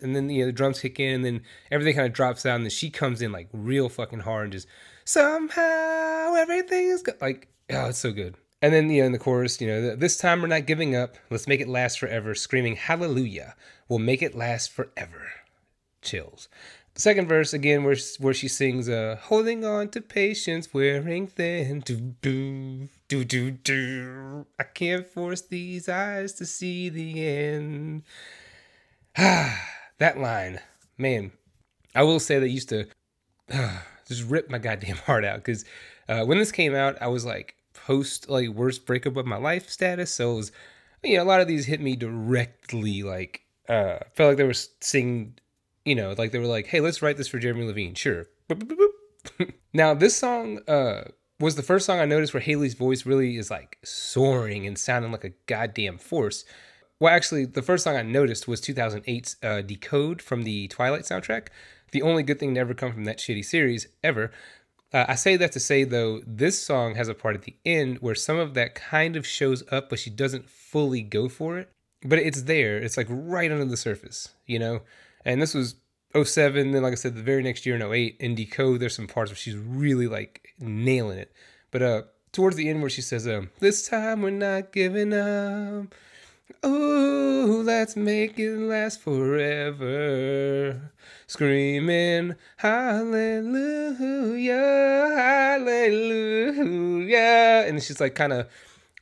and 0.00 0.14
then 0.14 0.30
you 0.30 0.40
know 0.40 0.46
the 0.46 0.52
drums 0.52 0.80
kick 0.80 1.00
in 1.00 1.16
and 1.16 1.24
then 1.24 1.42
everything 1.70 1.94
kind 1.94 2.06
of 2.06 2.12
drops 2.12 2.46
out 2.46 2.54
and 2.54 2.64
then 2.64 2.70
she 2.70 2.88
comes 2.88 3.20
in 3.20 3.32
like 3.32 3.48
real 3.52 3.88
fucking 3.88 4.20
hard 4.20 4.44
and 4.44 4.52
just 4.52 4.68
somehow 5.10 6.34
everything 6.34 6.86
is 6.86 7.02
good 7.02 7.20
like 7.20 7.48
oh 7.70 7.86
it's 7.86 7.98
so 7.98 8.12
good. 8.12 8.36
And 8.62 8.72
then 8.72 8.90
you 8.90 9.02
know 9.02 9.06
in 9.06 9.12
the 9.12 9.18
chorus 9.18 9.60
you 9.60 9.66
know 9.66 9.96
this 9.96 10.16
time 10.16 10.40
we're 10.40 10.48
not 10.48 10.66
giving 10.66 10.94
up. 10.94 11.16
Let's 11.30 11.48
make 11.48 11.60
it 11.60 11.68
last 11.68 11.98
forever 11.98 12.34
screaming 12.34 12.76
hallelujah. 12.76 13.56
We'll 13.88 13.98
make 13.98 14.22
it 14.22 14.36
last 14.36 14.70
forever. 14.70 15.32
Chills. 16.00 16.48
Second 16.94 17.28
verse 17.28 17.52
again 17.52 17.82
where 17.82 17.96
where 18.20 18.34
she 18.34 18.46
sings 18.46 18.88
uh 18.88 19.18
holding 19.20 19.64
on 19.64 19.88
to 19.88 20.00
patience 20.00 20.72
wearing 20.72 21.26
thin. 21.26 21.80
Do 21.80 21.96
do 22.22 22.88
do 23.08 23.24
do 23.24 23.50
do. 23.50 24.46
I 24.60 24.62
can't 24.62 25.06
force 25.06 25.40
these 25.40 25.88
eyes 25.88 26.34
to 26.34 26.46
see 26.46 26.88
the 26.88 27.26
end. 27.26 28.04
Ah 29.18 29.60
that 29.98 30.20
line 30.20 30.60
man 30.96 31.32
I 31.96 32.04
will 32.04 32.20
say 32.20 32.38
that 32.38 32.48
used 32.48 32.68
to 32.68 32.86
just 34.10 34.28
rip 34.28 34.50
my 34.50 34.58
goddamn 34.58 34.96
heart 35.06 35.24
out 35.24 35.38
because 35.38 35.64
uh, 36.08 36.24
when 36.24 36.38
this 36.38 36.52
came 36.52 36.74
out 36.74 37.00
I 37.00 37.08
was 37.08 37.24
like 37.24 37.54
post 37.72 38.28
like 38.28 38.48
worst 38.48 38.86
breakup 38.86 39.16
of 39.16 39.26
my 39.26 39.36
life 39.36 39.70
status 39.70 40.10
so 40.10 40.32
it 40.32 40.36
was 40.36 40.52
you 41.02 41.16
know 41.16 41.22
a 41.22 41.24
lot 41.24 41.40
of 41.40 41.48
these 41.48 41.66
hit 41.66 41.80
me 41.80 41.96
directly 41.96 43.02
like 43.02 43.42
uh 43.68 43.98
felt 44.14 44.30
like 44.30 44.36
they 44.36 44.44
were 44.44 44.52
singing 44.52 45.34
you 45.84 45.94
know, 45.94 46.14
like 46.16 46.32
they 46.32 46.38
were 46.38 46.46
like, 46.46 46.66
hey, 46.66 46.80
let's 46.80 47.02
write 47.02 47.16
this 47.16 47.28
for 47.28 47.38
Jeremy 47.38 47.64
Levine. 47.64 47.94
Sure. 47.94 48.26
now, 49.72 49.94
this 49.94 50.16
song 50.16 50.60
uh, 50.68 51.04
was 51.38 51.56
the 51.56 51.62
first 51.62 51.86
song 51.86 51.98
I 51.98 52.04
noticed 52.04 52.34
where 52.34 52.40
Hayley's 52.40 52.74
voice 52.74 53.06
really 53.06 53.36
is 53.36 53.50
like 53.50 53.78
soaring 53.82 54.66
and 54.66 54.78
sounding 54.78 55.12
like 55.12 55.24
a 55.24 55.32
goddamn 55.46 55.98
force. 55.98 56.44
Well, 56.98 57.14
actually, 57.14 57.46
the 57.46 57.62
first 57.62 57.84
song 57.84 57.96
I 57.96 58.02
noticed 58.02 58.46
was 58.46 58.60
2008's 58.60 59.36
uh, 59.42 59.62
Decode 59.62 60.20
from 60.20 60.42
the 60.42 60.68
Twilight 60.68 61.02
soundtrack. 61.02 61.48
The 61.92 62.02
only 62.02 62.22
good 62.22 62.38
thing 62.38 62.54
to 62.54 62.60
ever 62.60 62.74
come 62.74 62.92
from 62.92 63.04
that 63.04 63.18
shitty 63.18 63.44
series 63.44 63.86
ever. 64.02 64.30
Uh, 64.92 65.04
I 65.08 65.14
say 65.14 65.36
that 65.36 65.52
to 65.52 65.60
say, 65.60 65.84
though, 65.84 66.20
this 66.26 66.60
song 66.60 66.96
has 66.96 67.08
a 67.08 67.14
part 67.14 67.36
at 67.36 67.42
the 67.42 67.56
end 67.64 67.98
where 67.98 68.14
some 68.14 68.38
of 68.38 68.54
that 68.54 68.74
kind 68.74 69.16
of 69.16 69.26
shows 69.26 69.62
up, 69.70 69.88
but 69.88 69.98
she 69.98 70.10
doesn't 70.10 70.48
fully 70.48 71.02
go 71.02 71.28
for 71.28 71.58
it. 71.58 71.70
But 72.02 72.18
it's 72.18 72.42
there. 72.42 72.78
It's 72.78 72.96
like 72.96 73.06
right 73.08 73.52
under 73.52 73.64
the 73.64 73.76
surface, 73.76 74.30
you 74.46 74.58
know? 74.58 74.80
And 75.24 75.40
this 75.40 75.54
was 75.54 75.76
07. 76.20 76.72
Then, 76.72 76.82
like 76.82 76.92
I 76.92 76.96
said, 76.96 77.14
the 77.14 77.22
very 77.22 77.42
next 77.42 77.66
year 77.66 77.76
in 77.76 77.82
08, 77.82 78.16
in 78.18 78.34
Decode, 78.34 78.80
there's 78.80 78.96
some 78.96 79.06
parts 79.06 79.30
where 79.30 79.36
she's 79.36 79.56
really 79.56 80.08
like 80.08 80.54
nailing 80.58 81.18
it. 81.18 81.32
But 81.70 81.82
uh, 81.82 82.02
towards 82.32 82.56
the 82.56 82.68
end, 82.68 82.80
where 82.80 82.90
she 82.90 83.02
says, 83.02 83.28
um, 83.28 83.50
This 83.60 83.88
time 83.88 84.22
we're 84.22 84.30
not 84.30 84.72
giving 84.72 85.12
up. 85.12 85.94
Oh, 86.62 87.62
let's 87.64 87.96
make 87.96 88.38
it 88.38 88.58
last 88.58 89.00
forever. 89.00 90.92
Screaming, 91.26 92.34
Hallelujah, 92.58 94.54
Hallelujah. 95.58 96.04
And 97.66 97.82
she's 97.82 97.98
like 98.00 98.14
kind 98.14 98.34
of 98.34 98.46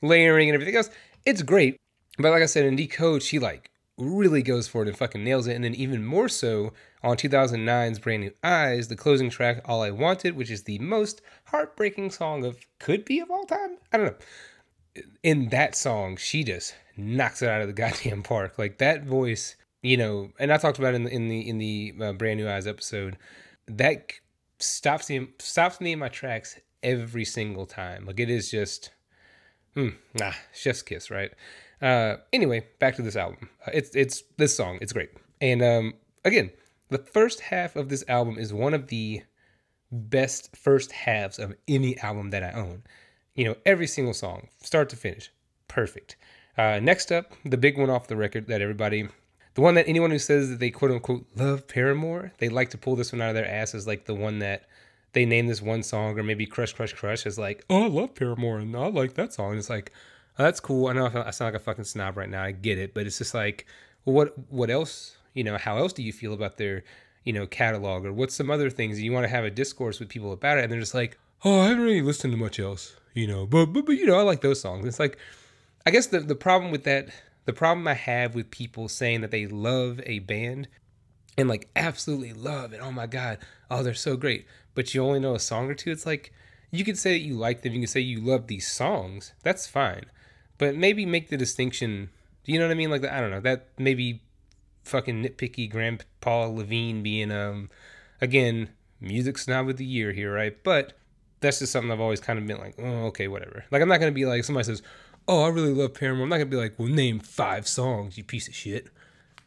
layering 0.03 0.49
and 0.49 0.55
everything 0.55 0.77
else. 0.77 0.90
It's 1.27 1.42
great. 1.42 1.77
But 2.18 2.31
like 2.31 2.42
I 2.42 2.47
said, 2.47 2.64
in 2.64 2.77
Decode, 2.77 3.25
she 3.25 3.40
like 3.40 3.73
really 3.97 4.42
goes 4.42 4.68
for 4.68 4.83
it 4.83 4.88
and 4.88 4.97
fucking 4.97 5.25
nails 5.25 5.49
it. 5.49 5.55
And 5.55 5.64
then 5.64 5.75
even 5.75 6.05
more 6.05 6.29
so 6.29 6.73
on 7.03 7.16
2009's 7.16 7.99
Brand 7.99 8.23
New 8.23 8.33
Eyes, 8.44 8.87
the 8.87 8.94
closing 8.94 9.31
track, 9.31 9.62
All 9.64 9.83
I 9.83 9.90
Wanted, 9.90 10.37
which 10.37 10.51
is 10.51 10.62
the 10.62 10.79
most 10.79 11.23
heartbreaking 11.47 12.11
song 12.11 12.44
of 12.44 12.59
could 12.79 13.05
be 13.05 13.18
of 13.18 13.31
all 13.31 13.44
time. 13.44 13.79
I 13.92 13.97
don't 13.97 14.07
know. 14.07 14.16
In 15.22 15.48
that 15.51 15.74
song, 15.74 16.16
she 16.16 16.44
just 16.44 16.74
knocks 16.96 17.42
it 17.42 17.48
out 17.48 17.61
of 17.61 17.66
the 17.66 17.72
goddamn 17.83 18.22
park. 18.22 18.59
Like 18.59 18.79
that 18.79 19.05
voice, 19.05 19.57
you 19.83 19.96
know, 19.96 20.31
and 20.38 20.53
I 20.53 20.57
talked 20.57 20.79
about 20.79 20.94
in 20.94 21.05
the 21.05 21.11
in 21.11 21.29
the 21.29 21.48
in 21.48 21.59
the 21.59 21.94
uh, 22.01 22.12
Brand 22.12 22.38
New 22.38 22.48
Eyes 22.48 22.66
episode. 22.66 23.16
That 23.66 24.12
stops 24.59 25.09
me 25.11 25.29
stops 25.38 25.81
me 25.81 25.92
in 25.92 25.98
my 25.98 26.09
tracks 26.09 26.59
every 26.83 27.24
single 27.24 27.66
time. 27.66 28.07
Like 28.07 28.20
it 28.20 28.31
is 28.31 28.51
just, 28.51 28.90
hmm, 29.74 29.90
nah, 30.14 30.33
chef's 30.53 30.83
kiss, 30.83 31.11
right? 31.11 31.33
Uh, 31.81 32.16
anyway, 32.33 32.66
back 32.79 32.96
to 32.96 33.03
this 33.03 33.16
album. 33.16 33.48
Uh, 33.66 33.70
it's 33.74 33.94
it's 33.94 34.22
this 34.37 34.57
song. 34.57 34.79
It's 34.81 34.92
great. 34.92 35.11
And 35.40 35.62
um, 35.62 35.94
again, 36.24 36.51
the 36.88 36.98
first 36.98 37.40
half 37.40 37.77
of 37.77 37.88
this 37.88 38.05
album 38.09 38.38
is 38.38 38.53
one 38.53 38.74
of 38.74 38.88
the 38.88 39.22
best 39.90 40.57
first 40.57 40.92
halves 40.92 41.38
of 41.38 41.55
any 41.66 41.98
album 41.98 42.31
that 42.31 42.42
I 42.42 42.53
own. 42.53 42.83
You 43.38 43.44
know, 43.44 43.57
every 43.64 43.87
single 43.87 44.14
song, 44.14 44.48
start 44.64 44.88
to 44.88 44.96
finish, 44.96 45.31
perfect. 45.68 46.16
Uh, 46.57 46.81
next 46.83 47.12
up, 47.12 47.35
the 47.44 47.57
big 47.57 47.79
one 47.79 47.88
off 47.88 48.09
the 48.09 48.16
record 48.16 48.48
that 48.48 48.61
everybody, 48.61 49.07
the 49.55 49.61
one 49.61 49.77
that 49.77 49.87
anyone 49.87 50.11
who 50.11 50.18
says 50.18 50.51
that 50.51 50.59
they 50.59 50.70
quote 50.70 50.90
unquote 50.90 51.24
love 51.37 51.68
Paramore, 51.68 52.33
they 52.38 52.48
like 52.48 52.70
to 52.70 52.79
pull 52.79 52.96
this 52.96 53.12
one 53.12 53.22
out 53.22 53.29
of 53.29 53.37
their 53.37 53.46
ass 53.48 53.77
as 53.77 53.87
like 53.87 54.07
the 54.07 54.14
one 54.14 54.40
that 54.40 54.66
they 55.12 55.24
name 55.24 55.46
this 55.46 55.62
one 55.62 55.85
song 55.85 56.18
or 56.18 56.24
maybe 56.24 56.46
Crush 56.46 56.72
Crush 56.72 56.92
Crush 56.92 57.27
is 57.27 57.38
like, 57.38 57.64
oh, 57.70 57.85
I 57.85 57.87
love 57.87 58.16
Paramore 58.16 58.59
and 58.59 58.74
I 58.74 58.88
like 58.88 59.14
that 59.14 59.33
song. 59.33 59.51
And 59.51 59.59
it's 59.61 59.70
like, 59.70 59.92
oh, 60.37 60.42
that's 60.42 60.59
cool. 60.59 60.88
I 60.88 60.94
know 60.94 61.07
I 61.07 61.31
sound 61.31 61.53
like 61.53 61.61
a 61.61 61.64
fucking 61.64 61.85
snob 61.85 62.16
right 62.16 62.29
now. 62.29 62.42
I 62.42 62.51
get 62.51 62.77
it, 62.77 62.92
but 62.92 63.07
it's 63.07 63.18
just 63.18 63.35
like, 63.35 63.66
what 64.03 64.35
what 64.51 64.68
else? 64.68 65.16
You 65.35 65.44
know, 65.44 65.59
how 65.59 65.79
else 65.79 65.92
do 65.92 66.03
you 66.03 66.12
feel 66.12 66.33
about 66.33 66.57
their 66.57 66.83
you 67.22 67.33
know 67.33 67.46
catalog 67.46 68.05
or 68.05 68.12
what's 68.12 68.35
some 68.35 68.51
other 68.51 68.68
things 68.68 69.01
you 69.01 69.12
want 69.12 69.22
to 69.22 69.29
have 69.29 69.44
a 69.44 69.51
discourse 69.51 70.01
with 70.01 70.09
people 70.09 70.33
about 70.33 70.59
it? 70.59 70.64
And 70.64 70.72
they're 70.72 70.81
just 70.81 70.92
like, 70.92 71.16
oh, 71.44 71.61
I 71.61 71.68
haven't 71.68 71.85
really 71.85 72.03
listened 72.03 72.33
to 72.33 72.37
much 72.37 72.59
else. 72.59 72.96
You 73.18 73.26
know, 73.26 73.46
but 73.46 73.66
but, 73.66 73.85
but 73.85 73.96
you 73.96 74.07
know, 74.07 74.16
I 74.16 74.22
like 74.22 74.42
those 74.42 74.61
songs. 74.61 74.87
It's 74.87 75.00
like 75.00 75.18
I 75.85 75.90
guess 75.90 76.07
the, 76.07 76.20
the 76.20 76.37
problem 76.37 76.70
with 76.70 76.85
that, 76.85 77.09
the 77.46 77.52
problem 77.52 77.88
I 77.88 77.94
have 77.94 78.37
with 78.37 78.52
people 78.52 78.88
saying 78.88 79.22
that 79.22 79.33
they 79.33 79.48
love 79.48 80.00
a 80.07 80.20
band 80.20 80.68
and 81.37 81.48
like 81.48 81.68
absolutely 81.74 82.33
love 82.33 82.72
it. 82.72 82.81
Oh 82.81 82.92
my 82.92 83.09
God. 83.09 83.38
Oh, 83.72 83.83
they're 83.83 83.92
so 83.94 84.16
great. 84.16 84.46
But 84.76 84.94
you 84.94 85.02
only 85.02 85.18
know 85.18 85.35
a 85.35 85.40
song 85.40 85.68
or 85.68 85.74
two. 85.74 85.90
It's 85.90 86.07
like 86.07 86.33
you 86.70 86.85
could 86.85 86.96
say 86.96 87.14
that 87.14 87.24
you 87.24 87.35
like 87.35 87.62
them. 87.62 87.72
You 87.72 87.81
can 87.81 87.88
say 87.88 87.98
you 87.98 88.20
love 88.20 88.46
these 88.46 88.70
songs. 88.70 89.33
That's 89.42 89.66
fine. 89.66 90.04
But 90.57 90.76
maybe 90.76 91.04
make 91.04 91.28
the 91.28 91.37
distinction. 91.37 92.11
Do 92.44 92.52
you 92.52 92.59
know 92.61 92.66
what 92.66 92.72
I 92.72 92.76
mean? 92.76 92.90
Like, 92.90 93.04
I 93.04 93.20
don't 93.20 93.33
know. 93.33 93.40
That 93.40 93.66
maybe 93.78 94.22
fucking 94.85 95.24
nitpicky 95.24 95.68
Grandpa 95.68 96.44
Levine 96.46 97.02
being, 97.02 97.33
um, 97.33 97.68
again, 98.20 98.68
music 99.00 99.38
snob 99.38 99.68
of 99.68 99.76
the 99.76 99.85
year 99.85 100.12
here, 100.12 100.33
right? 100.33 100.57
But 100.62 100.92
that's 101.40 101.61
just 101.61 101.72
something 101.72 101.90
I've 101.90 102.01
always 102.01 102.20
kind 102.20 102.38
of 102.38 102.46
been 102.46 102.59
like, 102.59 102.74
oh, 102.79 103.07
okay, 103.07 103.29
whatever. 103.29 103.64
Like, 103.70 103.83
I'm 103.83 103.88
not 103.88 104.01
going 104.01 104.12
to 104.12 104.14
be 104.14 104.27
like, 104.27 104.44
somebody 104.44 104.64
says, 104.64 104.83
oh, 105.29 105.44
I 105.44 105.48
really 105.48 105.74
love 105.74 105.94
Paramore. 105.94 106.24
I'm 106.24 106.31
not 106.31 106.38
gonna 106.38 106.46
be 106.46 106.57
like, 106.57 106.79
well, 106.79 106.88
name 106.88 107.20
five 107.20 107.68
songs, 107.68 108.16
you 108.16 108.24
piece 108.24 108.48
of 108.48 108.55
shit. 108.55 108.88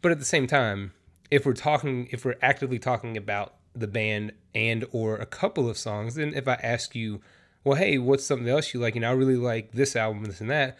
But 0.01 0.11
at 0.11 0.19
the 0.19 0.25
same 0.25 0.47
time, 0.47 0.93
if 1.31 1.45
we're 1.45 1.53
talking, 1.53 2.07
if 2.11 2.23
we're 2.23 2.37
actively 2.41 2.79
talking 2.79 3.17
about 3.17 3.55
the 3.73 3.87
band 3.87 4.33
and 4.53 4.85
or 4.91 5.15
a 5.15 5.25
couple 5.25 5.67
of 5.69 5.77
songs, 5.77 6.15
then 6.15 6.33
if 6.35 6.47
I 6.47 6.53
ask 6.55 6.95
you, 6.95 7.21
well, 7.63 7.77
hey, 7.77 7.97
what's 7.97 8.23
something 8.23 8.47
else 8.47 8.73
you 8.73 8.79
like? 8.79 8.95
You 8.95 9.01
know, 9.01 9.09
I 9.09 9.13
really 9.13 9.35
like 9.35 9.71
this 9.71 9.95
album, 9.95 10.25
this 10.25 10.41
and 10.41 10.49
that, 10.49 10.77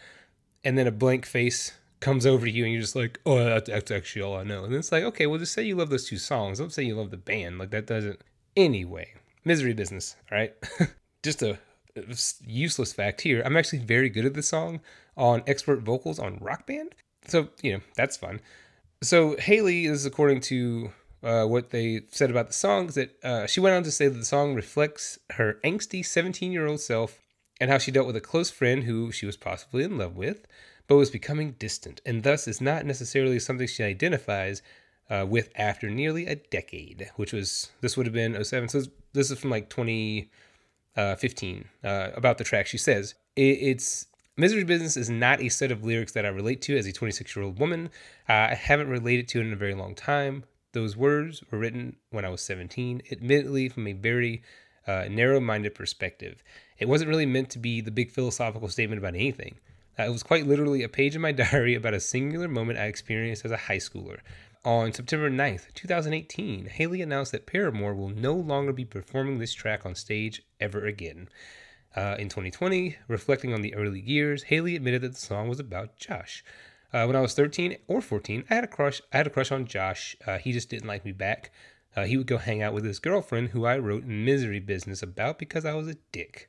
and 0.64 0.78
then 0.78 0.86
a 0.86 0.92
blank 0.92 1.26
face 1.26 1.72
comes 2.00 2.26
over 2.26 2.46
to 2.46 2.50
you 2.50 2.64
and 2.64 2.72
you're 2.72 2.82
just 2.82 2.96
like, 2.96 3.20
oh, 3.26 3.44
that's, 3.44 3.68
that's 3.68 3.90
actually 3.90 4.22
all 4.22 4.36
I 4.36 4.42
know. 4.42 4.64
And 4.64 4.74
it's 4.74 4.90
like, 4.90 5.04
okay, 5.04 5.26
well, 5.26 5.38
just 5.38 5.52
say 5.52 5.62
you 5.62 5.76
love 5.76 5.90
those 5.90 6.08
two 6.08 6.18
songs. 6.18 6.58
Don't 6.58 6.72
say 6.72 6.82
you 6.82 6.96
love 6.96 7.10
the 7.10 7.16
band. 7.16 7.58
Like 7.58 7.70
that 7.70 7.86
doesn't. 7.86 8.20
Anyway, 8.56 9.14
misery 9.44 9.72
business. 9.72 10.16
All 10.30 10.38
right, 10.38 10.54
just 11.22 11.42
a 11.42 11.58
useless 12.46 12.92
fact 12.92 13.20
here. 13.20 13.42
I'm 13.44 13.56
actually 13.56 13.80
very 13.80 14.08
good 14.08 14.24
at 14.24 14.34
this 14.34 14.48
song 14.48 14.80
on 15.16 15.42
expert 15.46 15.80
vocals 15.80 16.18
on 16.18 16.38
Rock 16.40 16.66
Band. 16.66 16.94
So, 17.26 17.48
you 17.62 17.74
know, 17.74 17.80
that's 17.96 18.16
fun. 18.16 18.40
So, 19.02 19.36
Hayley 19.38 19.86
is 19.86 20.06
according 20.06 20.40
to 20.42 20.90
uh, 21.22 21.44
what 21.44 21.70
they 21.70 22.02
said 22.10 22.30
about 22.30 22.48
the 22.48 22.52
songs 22.52 22.94
that 22.94 23.22
uh, 23.22 23.46
she 23.46 23.60
went 23.60 23.76
on 23.76 23.82
to 23.84 23.90
say 23.90 24.08
that 24.08 24.18
the 24.18 24.24
song 24.24 24.54
reflects 24.54 25.18
her 25.30 25.58
angsty 25.64 26.04
17 26.04 26.52
year 26.52 26.66
old 26.66 26.80
self 26.80 27.20
and 27.60 27.70
how 27.70 27.78
she 27.78 27.92
dealt 27.92 28.06
with 28.06 28.16
a 28.16 28.20
close 28.20 28.50
friend 28.50 28.84
who 28.84 29.12
she 29.12 29.26
was 29.26 29.36
possibly 29.36 29.84
in 29.84 29.96
love 29.98 30.16
with, 30.16 30.46
but 30.88 30.96
was 30.96 31.10
becoming 31.10 31.52
distant, 31.52 32.00
and 32.04 32.24
thus 32.24 32.48
is 32.48 32.60
not 32.60 32.84
necessarily 32.84 33.38
something 33.38 33.68
she 33.68 33.84
identifies 33.84 34.62
uh, 35.08 35.24
with 35.28 35.50
after 35.54 35.88
nearly 35.88 36.26
a 36.26 36.34
decade, 36.34 37.10
which 37.16 37.32
was, 37.32 37.70
this 37.80 37.96
would 37.96 38.06
have 38.06 38.14
been 38.14 38.42
07. 38.42 38.68
So 38.68 38.82
this 39.12 39.30
is 39.30 39.38
from 39.38 39.50
like 39.50 39.68
20, 39.68 40.28
uh, 40.96 41.16
15 41.16 41.68
uh, 41.84 42.10
about 42.14 42.38
the 42.38 42.44
track. 42.44 42.66
She 42.66 42.78
says, 42.78 43.14
It's 43.36 44.06
Misery 44.36 44.64
Business 44.64 44.96
is 44.96 45.10
not 45.10 45.40
a 45.40 45.48
set 45.48 45.70
of 45.70 45.84
lyrics 45.84 46.12
that 46.12 46.24
I 46.24 46.28
relate 46.28 46.62
to 46.62 46.76
as 46.76 46.86
a 46.86 46.92
26 46.92 47.36
year 47.36 47.44
old 47.44 47.58
woman. 47.58 47.90
Uh, 48.28 48.48
I 48.50 48.54
haven't 48.54 48.88
related 48.88 49.28
to 49.28 49.40
it 49.40 49.46
in 49.46 49.52
a 49.52 49.56
very 49.56 49.74
long 49.74 49.94
time. 49.94 50.44
Those 50.72 50.96
words 50.96 51.42
were 51.50 51.58
written 51.58 51.96
when 52.10 52.24
I 52.24 52.30
was 52.30 52.40
17, 52.40 53.02
admittedly 53.10 53.68
from 53.68 53.86
a 53.86 53.92
very 53.92 54.42
uh, 54.86 55.04
narrow 55.10 55.38
minded 55.38 55.74
perspective. 55.74 56.42
It 56.78 56.88
wasn't 56.88 57.10
really 57.10 57.26
meant 57.26 57.50
to 57.50 57.58
be 57.58 57.82
the 57.82 57.90
big 57.90 58.10
philosophical 58.10 58.68
statement 58.68 58.98
about 58.98 59.14
anything. 59.14 59.56
Uh, 59.98 60.04
it 60.04 60.10
was 60.10 60.22
quite 60.22 60.46
literally 60.46 60.82
a 60.82 60.88
page 60.88 61.14
in 61.14 61.20
my 61.20 61.32
diary 61.42 61.74
about 61.74 61.94
a 61.94 62.00
singular 62.00 62.48
moment 62.48 62.78
I 62.78 62.86
experienced 62.86 63.44
as 63.44 63.50
a 63.50 63.56
high 63.56 63.76
schooler. 63.76 64.20
On 64.64 64.92
September 64.92 65.28
9th, 65.28 65.74
2018, 65.74 66.66
Hayley 66.66 67.02
announced 67.02 67.32
that 67.32 67.46
Paramore 67.46 67.96
will 67.96 68.10
no 68.10 68.32
longer 68.32 68.72
be 68.72 68.84
performing 68.84 69.38
this 69.38 69.52
track 69.52 69.84
on 69.84 69.96
stage 69.96 70.44
ever 70.60 70.86
again. 70.86 71.28
Uh, 71.96 72.14
in 72.16 72.28
2020, 72.28 72.96
reflecting 73.08 73.52
on 73.52 73.62
the 73.62 73.74
early 73.74 73.98
years, 73.98 74.44
Hayley 74.44 74.76
admitted 74.76 75.02
that 75.02 75.14
the 75.14 75.20
song 75.20 75.48
was 75.48 75.58
about 75.58 75.96
Josh. 75.96 76.44
Uh, 76.92 77.06
when 77.06 77.16
I 77.16 77.20
was 77.20 77.34
13 77.34 77.76
or 77.88 78.00
14, 78.00 78.44
I 78.48 78.54
had 78.54 78.62
a 78.62 78.68
crush. 78.68 79.02
I 79.12 79.16
had 79.16 79.26
a 79.26 79.30
crush 79.30 79.50
on 79.50 79.66
Josh. 79.66 80.14
Uh, 80.28 80.38
he 80.38 80.52
just 80.52 80.70
didn't 80.70 80.86
like 80.86 81.04
me 81.04 81.12
back. 81.12 81.50
Uh, 81.96 82.04
he 82.04 82.16
would 82.16 82.28
go 82.28 82.38
hang 82.38 82.62
out 82.62 82.72
with 82.72 82.84
his 82.84 83.00
girlfriend, 83.00 83.48
who 83.48 83.66
I 83.66 83.78
wrote 83.78 84.04
misery 84.04 84.60
business 84.60 85.02
about 85.02 85.40
because 85.40 85.64
I 85.64 85.74
was 85.74 85.88
a 85.88 85.96
dick. 86.12 86.48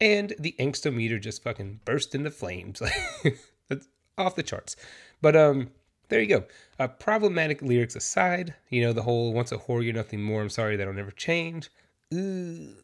And 0.00 0.34
the 0.40 0.56
angstometer 0.58 1.20
just 1.20 1.44
fucking 1.44 1.82
burst 1.84 2.16
into 2.16 2.32
flames. 2.32 2.82
That's 3.68 3.86
off 4.18 4.34
the 4.34 4.42
charts. 4.42 4.74
But 5.22 5.36
um, 5.36 5.70
there 6.08 6.20
you 6.20 6.26
go. 6.26 6.44
Uh, 6.78 6.88
problematic 6.88 7.62
lyrics 7.62 7.96
aside, 7.96 8.54
you 8.70 8.82
know, 8.82 8.92
the 8.92 9.02
whole 9.02 9.32
once 9.32 9.52
a 9.52 9.58
whore, 9.58 9.84
you're 9.84 9.92
nothing 9.92 10.22
more. 10.22 10.42
I'm 10.42 10.50
sorry 10.50 10.76
that'll 10.76 10.94
never 10.94 11.10
change. 11.10 11.70
Ooh, 12.12 12.74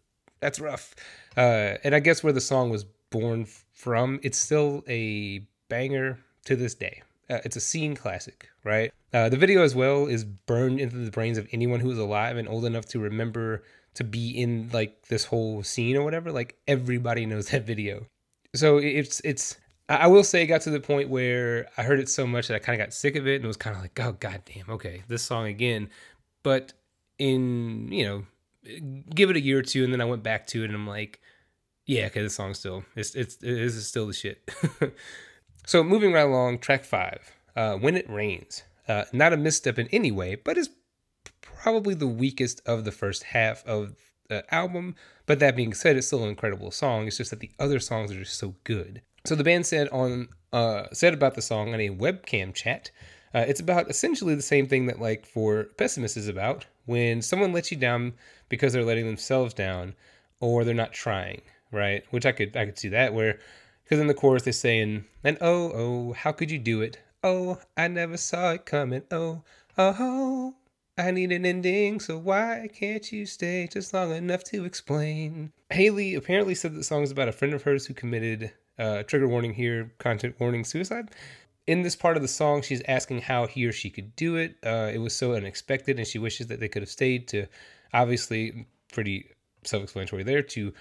that's 0.40 0.61
rough. 0.61 0.94
Uh, 1.37 1.76
and 1.85 1.94
I 1.94 2.00
guess 2.00 2.22
where 2.22 2.33
the 2.33 2.40
song 2.40 2.70
was 2.70 2.85
born 3.11 3.46
from, 3.72 4.20
it's 4.22 4.38
still 4.38 4.85
a 4.88 5.46
banger 5.68 6.18
to 6.44 6.56
this 6.56 6.74
day. 6.74 7.02
Uh, 7.28 7.38
it's 7.44 7.56
a 7.56 7.61
scene 7.61 7.94
classic, 7.94 8.48
right? 8.64 8.92
Uh, 9.12 9.28
the 9.28 9.37
video 9.37 9.62
as 9.62 9.74
well 9.74 10.06
is 10.06 10.24
burned 10.24 10.80
into 10.80 10.96
the 10.96 11.11
brains 11.11 11.38
of 11.38 11.48
anyone 11.52 11.80
who 11.80 11.90
is 11.90 11.98
alive 11.98 12.37
and 12.37 12.48
old 12.48 12.64
enough 12.64 12.87
to 12.87 12.98
remember 12.98 13.62
to 13.94 14.04
be 14.04 14.30
in 14.30 14.70
like 14.72 15.06
this 15.06 15.24
whole 15.24 15.62
scene 15.62 15.96
or 15.96 16.02
whatever. 16.02 16.33
Like 16.33 16.56
everybody 16.66 17.26
knows 17.26 17.48
that 17.50 17.64
video. 17.64 18.06
So 18.54 18.78
it's 18.78 19.20
it's 19.20 19.59
I 19.90 20.07
will 20.07 20.22
say 20.22 20.42
it 20.42 20.46
got 20.46 20.61
to 20.62 20.70
the 20.70 20.79
point 20.79 21.09
where 21.09 21.68
I 21.76 21.83
heard 21.83 21.98
it 21.98 22.09
so 22.09 22.24
much 22.24 22.46
that 22.46 22.55
I 22.55 22.61
kind 22.61 22.81
of 22.81 22.87
got 22.87 22.94
sick 22.94 23.16
of 23.16 23.26
it 23.26 23.37
and 23.37 23.44
it 23.44 23.48
was 23.48 23.57
kind 23.57 23.74
of 23.74 23.83
like, 23.83 23.98
oh 24.00 24.12
goddamn, 24.12 24.66
okay, 24.68 25.03
this 25.09 25.22
song 25.22 25.46
again. 25.46 25.90
But 26.44 26.72
in 27.18 27.90
you 27.90 28.05
know, 28.05 28.24
give 29.12 29.31
it 29.31 29.37
a 29.37 29.40
year 29.40 29.59
or 29.59 29.62
two, 29.62 29.83
and 29.83 29.92
then 29.92 30.00
I 30.00 30.05
went 30.05 30.22
back 30.22 30.46
to 30.48 30.62
it 30.62 30.66
and 30.66 30.74
I'm 30.74 30.87
like, 30.87 31.20
yeah, 31.87 32.07
okay, 32.07 32.22
this 32.22 32.37
song 32.37 32.55
still 32.55 32.85
it's 32.94 33.16
it's 33.16 33.37
it 33.42 33.50
is 33.50 33.87
still 33.87 34.07
the 34.07 34.12
shit. 34.12 34.48
so 35.66 35.83
moving 35.83 36.12
right 36.12 36.20
along, 36.20 36.59
track 36.59 36.85
five, 36.85 37.33
uh, 37.57 37.74
when 37.74 37.96
it 37.96 38.09
rains, 38.09 38.62
uh, 38.87 39.05
not 39.12 39.33
a 39.33 39.37
misstep 39.37 39.76
in 39.76 39.88
any 39.88 40.12
way, 40.12 40.37
but 40.37 40.57
is 40.57 40.70
probably 41.42 41.94
the 41.94 42.07
weakest 42.07 42.62
of 42.64 42.85
the 42.85 42.92
first 42.92 43.24
half 43.24 43.66
of 43.66 43.96
the 44.29 44.55
album. 44.55 44.94
But 45.26 45.40
that 45.40 45.57
being 45.57 45.74
said, 45.74 45.96
it's 45.96 46.07
still 46.07 46.22
an 46.22 46.31
incredible 46.31 46.70
song. 46.70 47.07
It's 47.07 47.18
just 47.18 47.31
that 47.31 47.40
the 47.40 47.50
other 47.59 47.81
songs 47.81 48.12
are 48.12 48.18
just 48.18 48.38
so 48.38 48.55
good. 48.64 49.03
So 49.24 49.35
the 49.35 49.44
band 49.44 49.66
said 49.66 49.88
on 49.90 50.28
uh, 50.52 50.87
said 50.92 51.14
about 51.14 51.35
the 51.35 51.42
song 51.42 51.74
on 51.74 51.80
a 51.80 51.90
webcam 51.90 52.54
chat. 52.54 52.90
Uh, 53.33 53.44
it's 53.46 53.61
about 53.61 53.88
essentially 53.88 54.35
the 54.35 54.42
same 54.42 54.66
thing 54.66 54.87
that 54.87 55.00
like 55.00 55.24
for 55.24 55.64
pessimists 55.76 56.16
is 56.16 56.26
about 56.26 56.66
when 56.87 57.22
someone 57.22 57.52
lets 57.52 57.70
you 57.70 57.76
down 57.76 58.14
because 58.48 58.72
they're 58.72 58.85
letting 58.85 59.06
themselves 59.06 59.54
down 59.54 59.94
or 60.40 60.64
they're 60.64 60.74
not 60.74 60.92
trying, 60.92 61.40
right? 61.70 62.02
Which 62.11 62.26
I 62.26 62.33
could 62.33 62.56
I 62.56 62.64
could 62.64 62.78
see 62.78 62.88
that 62.88 63.14
where 63.14 63.38
because 63.85 64.00
in 64.00 64.09
the 64.09 64.14
chorus 64.14 64.42
they're 64.42 64.52
saying 64.52 65.04
and 65.22 65.38
oh 65.40 65.70
oh 65.72 66.12
how 66.14 66.33
could 66.33 66.50
you 66.50 66.59
do 66.59 66.80
it? 66.80 66.98
Oh 67.22 67.61
I 67.76 67.88
never 67.88 68.16
saw 68.16 68.52
it 68.52 68.66
coming. 68.66 69.02
Oh 69.11 69.44
oh 69.78 70.54
I 70.98 71.12
need 71.12 71.33
an 71.33 71.46
ending, 71.46 72.00
so 72.00 72.18
why 72.18 72.68
can't 72.74 73.11
you 73.11 73.24
stay 73.24 73.68
just 73.70 73.94
long 73.94 74.12
enough 74.12 74.44
to 74.44 74.64
explain? 74.64 75.52
Hayley 75.70 76.14
apparently 76.14 76.54
said 76.54 76.74
the 76.74 76.85
song 76.85 77.02
is 77.02 77.11
about 77.11 77.28
a 77.28 77.33
friend 77.33 77.54
of 77.54 77.62
hers 77.62 77.87
who 77.87 77.94
committed 77.94 78.52
uh, 78.78 79.02
trigger 79.04 79.28
warning 79.28 79.54
here, 79.54 79.92
content 79.98 80.37
warning, 80.38 80.64
suicide. 80.64 81.11
In 81.66 81.83
this 81.83 81.94
part 81.94 82.16
of 82.16 82.22
the 82.22 82.28
song, 82.28 82.62
she's 82.62 82.83
asking 82.88 83.22
how 83.22 83.46
he 83.46 83.66
or 83.66 83.72
she 83.72 83.90
could 83.90 84.16
do 84.16 84.37
it. 84.37 84.56
Uh, 84.64 84.90
it 84.92 84.98
was 84.98 85.14
so 85.14 85.35
unexpected, 85.35 85.98
and 85.98 86.06
she 86.06 86.18
wishes 86.18 86.46
that 86.48 86.61
they 86.61 86.68
could 86.68 86.83
have 86.83 86.88
stayed 86.88 87.28
to, 87.28 87.46
obviously, 87.92 88.66
pretty 88.92 89.30
self 89.64 89.83
explanatory 89.83 90.22
there, 90.22 90.42
to 90.42 90.72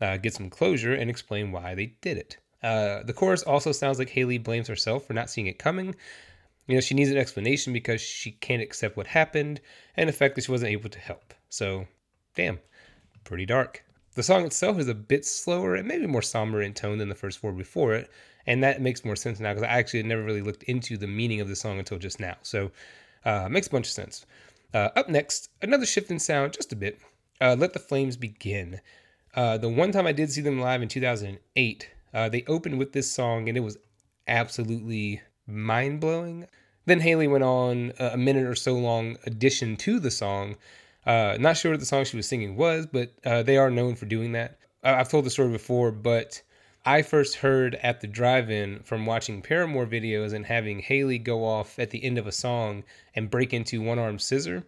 uh, 0.00 0.16
get 0.16 0.34
some 0.34 0.50
closure 0.50 0.94
and 0.94 1.08
explain 1.10 1.52
why 1.52 1.74
they 1.74 1.94
did 2.00 2.16
it. 2.16 2.38
Uh, 2.62 3.02
the 3.02 3.12
chorus 3.12 3.42
also 3.42 3.72
sounds 3.72 3.98
like 3.98 4.10
Hayley 4.10 4.38
blames 4.38 4.68
herself 4.68 5.06
for 5.06 5.12
not 5.12 5.30
seeing 5.30 5.46
it 5.46 5.58
coming. 5.58 5.94
You 6.66 6.76
know, 6.76 6.80
she 6.80 6.94
needs 6.94 7.10
an 7.10 7.18
explanation 7.18 7.72
because 7.72 8.00
she 8.00 8.32
can't 8.32 8.62
accept 8.62 8.96
what 8.96 9.08
happened 9.08 9.60
and 9.96 10.08
the 10.08 10.12
fact 10.12 10.36
that 10.36 10.44
she 10.44 10.52
wasn't 10.52 10.70
able 10.70 10.90
to 10.90 10.98
help. 10.98 11.34
So, 11.48 11.86
damn, 12.34 12.60
pretty 13.24 13.46
dark. 13.46 13.84
The 14.14 14.22
song 14.22 14.44
itself 14.44 14.78
is 14.78 14.88
a 14.88 14.94
bit 14.94 15.24
slower 15.24 15.74
and 15.74 15.88
maybe 15.88 16.06
more 16.06 16.22
somber 16.22 16.62
in 16.62 16.74
tone 16.74 16.98
than 16.98 17.08
the 17.08 17.14
first 17.14 17.38
four 17.38 17.52
before 17.52 17.94
it, 17.94 18.10
and 18.46 18.62
that 18.62 18.82
makes 18.82 19.04
more 19.04 19.16
sense 19.16 19.40
now 19.40 19.52
because 19.54 19.62
I 19.68 19.78
actually 19.78 20.02
never 20.02 20.22
really 20.22 20.42
looked 20.42 20.64
into 20.64 20.96
the 20.98 21.06
meaning 21.06 21.40
of 21.40 21.48
the 21.48 21.56
song 21.56 21.78
until 21.78 21.98
just 21.98 22.20
now. 22.20 22.36
So 22.42 22.70
Uh, 23.24 23.48
makes 23.48 23.68
a 23.68 23.70
bunch 23.70 23.86
of 23.86 23.92
sense. 23.92 24.26
Uh, 24.74 24.88
up 24.96 25.08
next, 25.08 25.48
another 25.62 25.86
shift 25.86 26.10
in 26.10 26.18
sound, 26.18 26.52
just 26.52 26.72
a 26.72 26.76
bit. 26.76 26.98
Uh, 27.40 27.54
Let 27.56 27.72
the 27.72 27.78
Flames 27.78 28.16
Begin. 28.16 28.80
Uh, 29.34 29.56
the 29.58 29.68
one 29.68 29.92
time 29.92 30.06
I 30.06 30.12
did 30.12 30.30
see 30.32 30.40
them 30.40 30.60
live 30.60 30.82
in 30.82 30.88
2008, 30.88 31.88
uh, 32.12 32.28
they 32.28 32.42
opened 32.48 32.78
with 32.78 32.92
this 32.92 33.10
song 33.10 33.48
and 33.48 33.56
it 33.56 33.60
was 33.60 33.78
absolutely 34.26 35.22
mind 35.46 36.00
blowing. 36.00 36.46
Then 36.84 37.00
Hayley 37.00 37.28
went 37.28 37.44
on 37.44 37.92
a 37.98 38.16
minute 38.16 38.44
or 38.44 38.56
so 38.56 38.74
long 38.74 39.16
addition 39.24 39.76
to 39.76 40.00
the 40.00 40.10
song. 40.10 40.56
Uh, 41.06 41.36
not 41.40 41.56
sure 41.56 41.72
what 41.72 41.80
the 41.80 41.86
song 41.86 42.04
she 42.04 42.16
was 42.16 42.28
singing 42.28 42.56
was, 42.56 42.86
but 42.86 43.12
uh, 43.24 43.42
they 43.42 43.56
are 43.56 43.70
known 43.70 43.94
for 43.94 44.06
doing 44.06 44.32
that. 44.32 44.58
I've 44.84 45.08
told 45.08 45.24
the 45.24 45.30
story 45.30 45.50
before, 45.50 45.92
but 45.92 46.42
I 46.84 47.02
first 47.02 47.36
heard 47.36 47.76
at 47.76 48.00
the 48.00 48.06
drive-in 48.06 48.80
from 48.80 49.06
watching 49.06 49.42
Paramore 49.42 49.86
videos 49.86 50.32
and 50.32 50.46
having 50.46 50.80
Hayley 50.80 51.18
go 51.18 51.44
off 51.44 51.78
at 51.78 51.90
the 51.90 52.02
end 52.02 52.18
of 52.18 52.26
a 52.26 52.32
song 52.32 52.82
and 53.14 53.30
break 53.30 53.52
into 53.52 53.80
One 53.80 53.98
Arm 53.98 54.18
Scissor. 54.18 54.64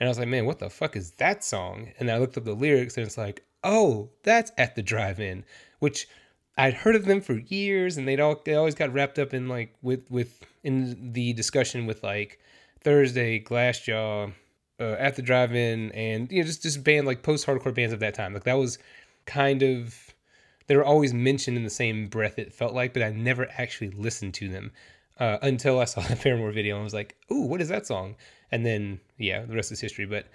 And 0.00 0.06
I 0.06 0.08
was 0.08 0.18
like, 0.18 0.28
man, 0.28 0.46
what 0.46 0.58
the 0.58 0.70
fuck 0.70 0.96
is 0.96 1.10
that 1.12 1.44
song? 1.44 1.92
And 1.98 2.10
I 2.10 2.18
looked 2.18 2.38
up 2.38 2.44
the 2.44 2.54
lyrics 2.54 2.96
and 2.96 3.04
it's 3.04 3.18
like, 3.18 3.44
oh, 3.64 4.10
that's 4.22 4.52
at 4.56 4.76
the 4.76 4.82
drive-in, 4.82 5.44
which 5.80 6.08
I'd 6.56 6.74
heard 6.74 6.96
of 6.96 7.04
them 7.04 7.20
for 7.20 7.34
years 7.34 7.96
and 7.96 8.08
they'd 8.08 8.20
all 8.20 8.40
they 8.44 8.54
always 8.54 8.74
got 8.74 8.92
wrapped 8.92 9.18
up 9.18 9.32
in 9.32 9.48
like 9.48 9.74
with 9.80 10.10
with 10.10 10.40
in 10.64 11.12
the 11.12 11.32
discussion 11.34 11.86
with 11.86 12.02
like 12.02 12.40
Thursday, 12.80 13.38
Glassjaw, 13.40 14.32
uh, 14.80 14.96
at 14.98 15.16
the 15.16 15.22
drive-in, 15.22 15.92
and 15.92 16.30
you 16.30 16.40
know 16.40 16.46
just 16.46 16.62
just 16.62 16.84
band 16.84 17.06
like 17.06 17.22
post-hardcore 17.22 17.74
bands 17.74 17.92
of 17.92 18.00
that 18.00 18.14
time. 18.14 18.34
Like 18.34 18.44
that 18.44 18.58
was 18.58 18.78
kind 19.26 19.62
of 19.62 20.14
they 20.68 20.76
were 20.76 20.84
always 20.84 21.12
mentioned 21.12 21.56
in 21.56 21.64
the 21.64 21.70
same 21.70 22.06
breath 22.06 22.38
it 22.38 22.52
felt 22.52 22.72
like 22.72 22.94
but 22.94 23.02
i 23.02 23.10
never 23.10 23.48
actually 23.58 23.90
listened 23.90 24.32
to 24.32 24.48
them 24.48 24.72
uh, 25.20 25.36
until 25.42 25.80
i 25.80 25.84
saw 25.84 26.00
the 26.00 26.16
paramore 26.16 26.52
video 26.52 26.76
and 26.76 26.84
was 26.84 26.94
like 26.94 27.16
ooh 27.30 27.42
what 27.42 27.60
is 27.60 27.68
that 27.68 27.86
song 27.86 28.14
and 28.50 28.64
then 28.64 29.00
yeah 29.18 29.44
the 29.44 29.54
rest 29.54 29.70
is 29.70 29.80
history 29.80 30.06
but 30.06 30.26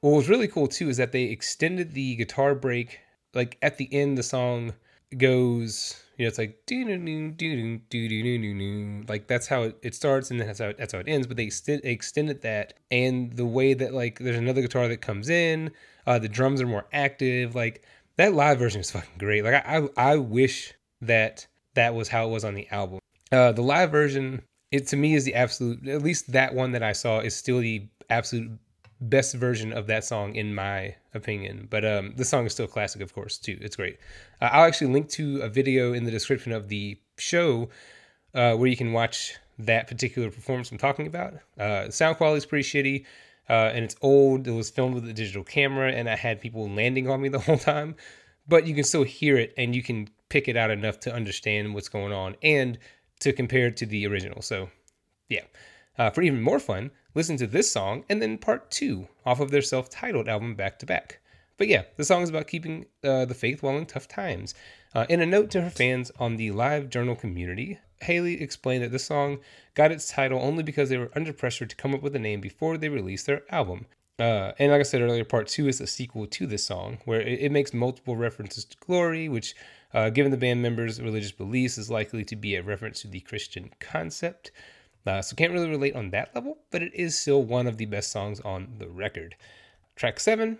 what 0.00 0.10
was 0.10 0.28
really 0.28 0.46
cool 0.46 0.68
too 0.68 0.88
is 0.88 0.96
that 0.98 1.12
they 1.12 1.24
extended 1.24 1.92
the 1.92 2.14
guitar 2.16 2.54
break 2.54 3.00
like 3.34 3.58
at 3.62 3.78
the 3.78 3.92
end 3.92 4.16
the 4.16 4.22
song 4.22 4.74
goes 5.16 6.02
you 6.16 6.24
know 6.24 6.28
it's 6.28 6.38
like 6.38 6.58
like 9.08 9.26
that's 9.26 9.46
how 9.46 9.62
it, 9.62 9.78
it 9.82 9.94
starts 9.94 10.30
and 10.30 10.40
that's 10.40 10.58
how 10.58 10.68
it, 10.68 10.78
that's 10.78 10.92
how 10.92 10.98
it 10.98 11.08
ends 11.08 11.26
but 11.26 11.36
they 11.36 11.50
extended 11.84 12.42
that 12.42 12.74
and 12.90 13.32
the 13.36 13.46
way 13.46 13.72
that 13.74 13.94
like 13.94 14.18
there's 14.18 14.36
another 14.36 14.62
guitar 14.62 14.88
that 14.88 15.00
comes 15.00 15.28
in 15.28 15.70
uh, 16.06 16.18
the 16.18 16.28
drums 16.28 16.60
are 16.60 16.66
more 16.66 16.86
active 16.92 17.54
like 17.54 17.84
that 18.16 18.34
live 18.34 18.58
version 18.58 18.80
is 18.80 18.90
fucking 18.90 19.18
great. 19.18 19.44
Like 19.44 19.66
I, 19.66 19.78
I, 19.78 20.12
I 20.12 20.16
wish 20.16 20.74
that 21.02 21.46
that 21.74 21.94
was 21.94 22.08
how 22.08 22.26
it 22.26 22.30
was 22.30 22.44
on 22.44 22.54
the 22.54 22.66
album. 22.70 22.98
Uh, 23.30 23.52
the 23.52 23.62
live 23.62 23.90
version, 23.90 24.42
it 24.72 24.86
to 24.88 24.96
me 24.96 25.14
is 25.14 25.24
the 25.24 25.34
absolute. 25.34 25.86
At 25.86 26.02
least 26.02 26.32
that 26.32 26.54
one 26.54 26.72
that 26.72 26.82
I 26.82 26.92
saw 26.92 27.20
is 27.20 27.36
still 27.36 27.60
the 27.60 27.86
absolute 28.08 28.50
best 29.00 29.34
version 29.34 29.72
of 29.72 29.86
that 29.86 30.04
song 30.04 30.34
in 30.34 30.54
my 30.54 30.96
opinion. 31.14 31.68
But 31.70 31.84
um, 31.84 32.14
the 32.16 32.24
song 32.24 32.46
is 32.46 32.52
still 32.52 32.66
classic, 32.66 33.02
of 33.02 33.14
course, 33.14 33.38
too. 33.38 33.58
It's 33.60 33.76
great. 33.76 33.98
Uh, 34.40 34.48
I'll 34.52 34.66
actually 34.66 34.92
link 34.92 35.08
to 35.10 35.40
a 35.40 35.48
video 35.48 35.92
in 35.92 36.04
the 36.04 36.10
description 36.10 36.52
of 36.52 36.68
the 36.68 36.98
show 37.18 37.68
uh, 38.34 38.54
where 38.54 38.68
you 38.68 38.76
can 38.76 38.92
watch 38.92 39.34
that 39.58 39.86
particular 39.86 40.30
performance 40.30 40.70
I'm 40.70 40.78
talking 40.78 41.06
about. 41.06 41.34
Uh, 41.58 41.90
sound 41.90 42.16
quality 42.16 42.38
is 42.38 42.46
pretty 42.46 42.64
shitty 42.68 43.04
uh, 43.48 43.70
and 43.74 43.84
it's 43.84 43.96
old. 44.02 44.46
It 44.46 44.52
was 44.52 44.70
filmed 44.70 44.94
with 44.94 45.08
a 45.08 45.12
digital 45.12 45.44
camera, 45.44 45.92
and 45.92 46.08
I 46.08 46.16
had 46.16 46.40
people 46.40 46.68
landing 46.68 47.08
on 47.08 47.20
me 47.20 47.28
the 47.28 47.38
whole 47.46 47.58
time. 47.58 47.96
But 48.48 48.66
you 48.66 48.74
can 48.74 48.84
still 48.84 49.02
hear 49.02 49.36
it, 49.36 49.54
and 49.56 49.74
you 49.74 49.82
can 49.82 50.08
pick 50.28 50.48
it 50.48 50.56
out 50.56 50.70
enough 50.70 51.00
to 51.00 51.14
understand 51.14 51.74
what's 51.74 51.88
going 51.88 52.12
on 52.12 52.36
and 52.42 52.78
to 53.20 53.32
compare 53.32 53.68
it 53.68 53.76
to 53.78 53.86
the 53.86 54.06
original. 54.06 54.42
So, 54.42 54.68
yeah. 55.28 55.42
Uh, 55.98 56.10
for 56.10 56.22
even 56.22 56.42
more 56.42 56.58
fun, 56.58 56.90
listen 57.14 57.36
to 57.36 57.46
this 57.46 57.70
song 57.70 58.04
and 58.08 58.20
then 58.20 58.38
part 58.38 58.70
two 58.70 59.08
off 59.24 59.40
of 59.40 59.50
their 59.50 59.62
self 59.62 59.88
titled 59.88 60.28
album 60.28 60.54
back 60.54 60.78
to 60.78 60.86
back. 60.86 61.20
But 61.58 61.68
yeah, 61.68 61.84
the 61.96 62.04
song 62.04 62.22
is 62.22 62.28
about 62.28 62.48
keeping 62.48 62.86
uh, 63.02 63.24
the 63.24 63.34
faith 63.34 63.62
while 63.62 63.78
in 63.78 63.86
tough 63.86 64.08
times. 64.08 64.54
Uh, 64.94 65.06
in 65.08 65.20
a 65.20 65.26
note 65.26 65.50
to 65.50 65.62
her 65.62 65.70
fans 65.70 66.10
on 66.18 66.36
the 66.36 66.50
live 66.50 66.90
journal 66.90 67.16
community, 67.16 67.78
Hayley 68.02 68.42
explained 68.42 68.84
that 68.84 68.92
the 68.92 68.98
song 68.98 69.38
got 69.74 69.92
its 69.92 70.10
title 70.10 70.40
only 70.40 70.62
because 70.62 70.88
they 70.88 70.98
were 70.98 71.10
under 71.14 71.32
pressure 71.32 71.66
to 71.66 71.76
come 71.76 71.94
up 71.94 72.02
with 72.02 72.14
a 72.14 72.18
name 72.18 72.40
before 72.40 72.76
they 72.76 72.88
released 72.88 73.26
their 73.26 73.42
album. 73.50 73.86
Uh, 74.18 74.52
and 74.58 74.72
like 74.72 74.80
I 74.80 74.84
said 74.84 75.02
earlier, 75.02 75.24
part 75.24 75.48
two 75.48 75.68
is 75.68 75.80
a 75.80 75.86
sequel 75.86 76.26
to 76.26 76.46
this 76.46 76.64
song, 76.64 76.98
where 77.04 77.20
it, 77.20 77.40
it 77.40 77.52
makes 77.52 77.74
multiple 77.74 78.16
references 78.16 78.64
to 78.64 78.76
glory, 78.78 79.28
which, 79.28 79.54
uh, 79.92 80.10
given 80.10 80.30
the 80.30 80.38
band 80.38 80.62
members' 80.62 81.00
religious 81.00 81.32
beliefs, 81.32 81.76
is 81.76 81.90
likely 81.90 82.24
to 82.24 82.36
be 82.36 82.54
a 82.54 82.62
reference 82.62 83.02
to 83.02 83.08
the 83.08 83.20
Christian 83.20 83.70
concept. 83.78 84.52
Uh, 85.06 85.22
so 85.22 85.36
can't 85.36 85.52
really 85.52 85.70
relate 85.70 85.94
on 85.94 86.10
that 86.10 86.34
level, 86.34 86.58
but 86.70 86.82
it 86.82 86.94
is 86.94 87.18
still 87.18 87.42
one 87.42 87.66
of 87.66 87.76
the 87.76 87.86
best 87.86 88.10
songs 88.10 88.40
on 88.40 88.74
the 88.78 88.88
record. 88.88 89.36
Track 89.94 90.20
seven, 90.20 90.58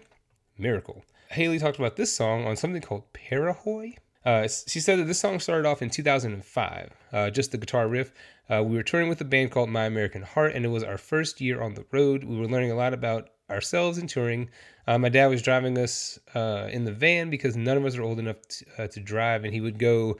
Miracle. 0.56 1.04
Hayley 1.30 1.58
talked 1.58 1.78
about 1.78 1.96
this 1.96 2.14
song 2.14 2.46
on 2.46 2.56
something 2.56 2.80
called 2.80 3.12
Parahoy, 3.12 3.96
uh, 4.26 4.48
she 4.66 4.80
said 4.80 4.98
that 4.98 5.04
this 5.04 5.20
song 5.20 5.38
started 5.38 5.66
off 5.66 5.82
in 5.82 5.88
2005, 5.88 6.90
uh, 7.12 7.30
just 7.30 7.52
the 7.52 7.58
guitar 7.58 7.86
riff. 7.86 8.12
Uh, 8.50 8.60
we 8.60 8.74
were 8.74 8.82
touring 8.82 9.08
with 9.08 9.20
a 9.20 9.24
band 9.24 9.52
called 9.52 9.70
My 9.70 9.84
American 9.84 10.22
Heart, 10.22 10.54
and 10.54 10.64
it 10.64 10.68
was 10.68 10.82
our 10.82 10.98
first 10.98 11.40
year 11.40 11.62
on 11.62 11.74
the 11.74 11.86
road. 11.92 12.24
We 12.24 12.36
were 12.36 12.48
learning 12.48 12.72
a 12.72 12.74
lot 12.74 12.92
about 12.92 13.30
ourselves 13.48 13.98
and 13.98 14.08
touring. 14.08 14.50
Uh, 14.88 14.98
my 14.98 15.10
dad 15.10 15.28
was 15.28 15.42
driving 15.42 15.78
us 15.78 16.18
uh, 16.34 16.68
in 16.72 16.84
the 16.84 16.92
van 16.92 17.30
because 17.30 17.56
none 17.56 17.76
of 17.76 17.84
us 17.84 17.96
are 17.96 18.02
old 18.02 18.18
enough 18.18 18.38
uh, 18.76 18.88
to 18.88 18.98
drive, 18.98 19.44
and 19.44 19.54
he 19.54 19.60
would 19.60 19.78
go. 19.78 20.18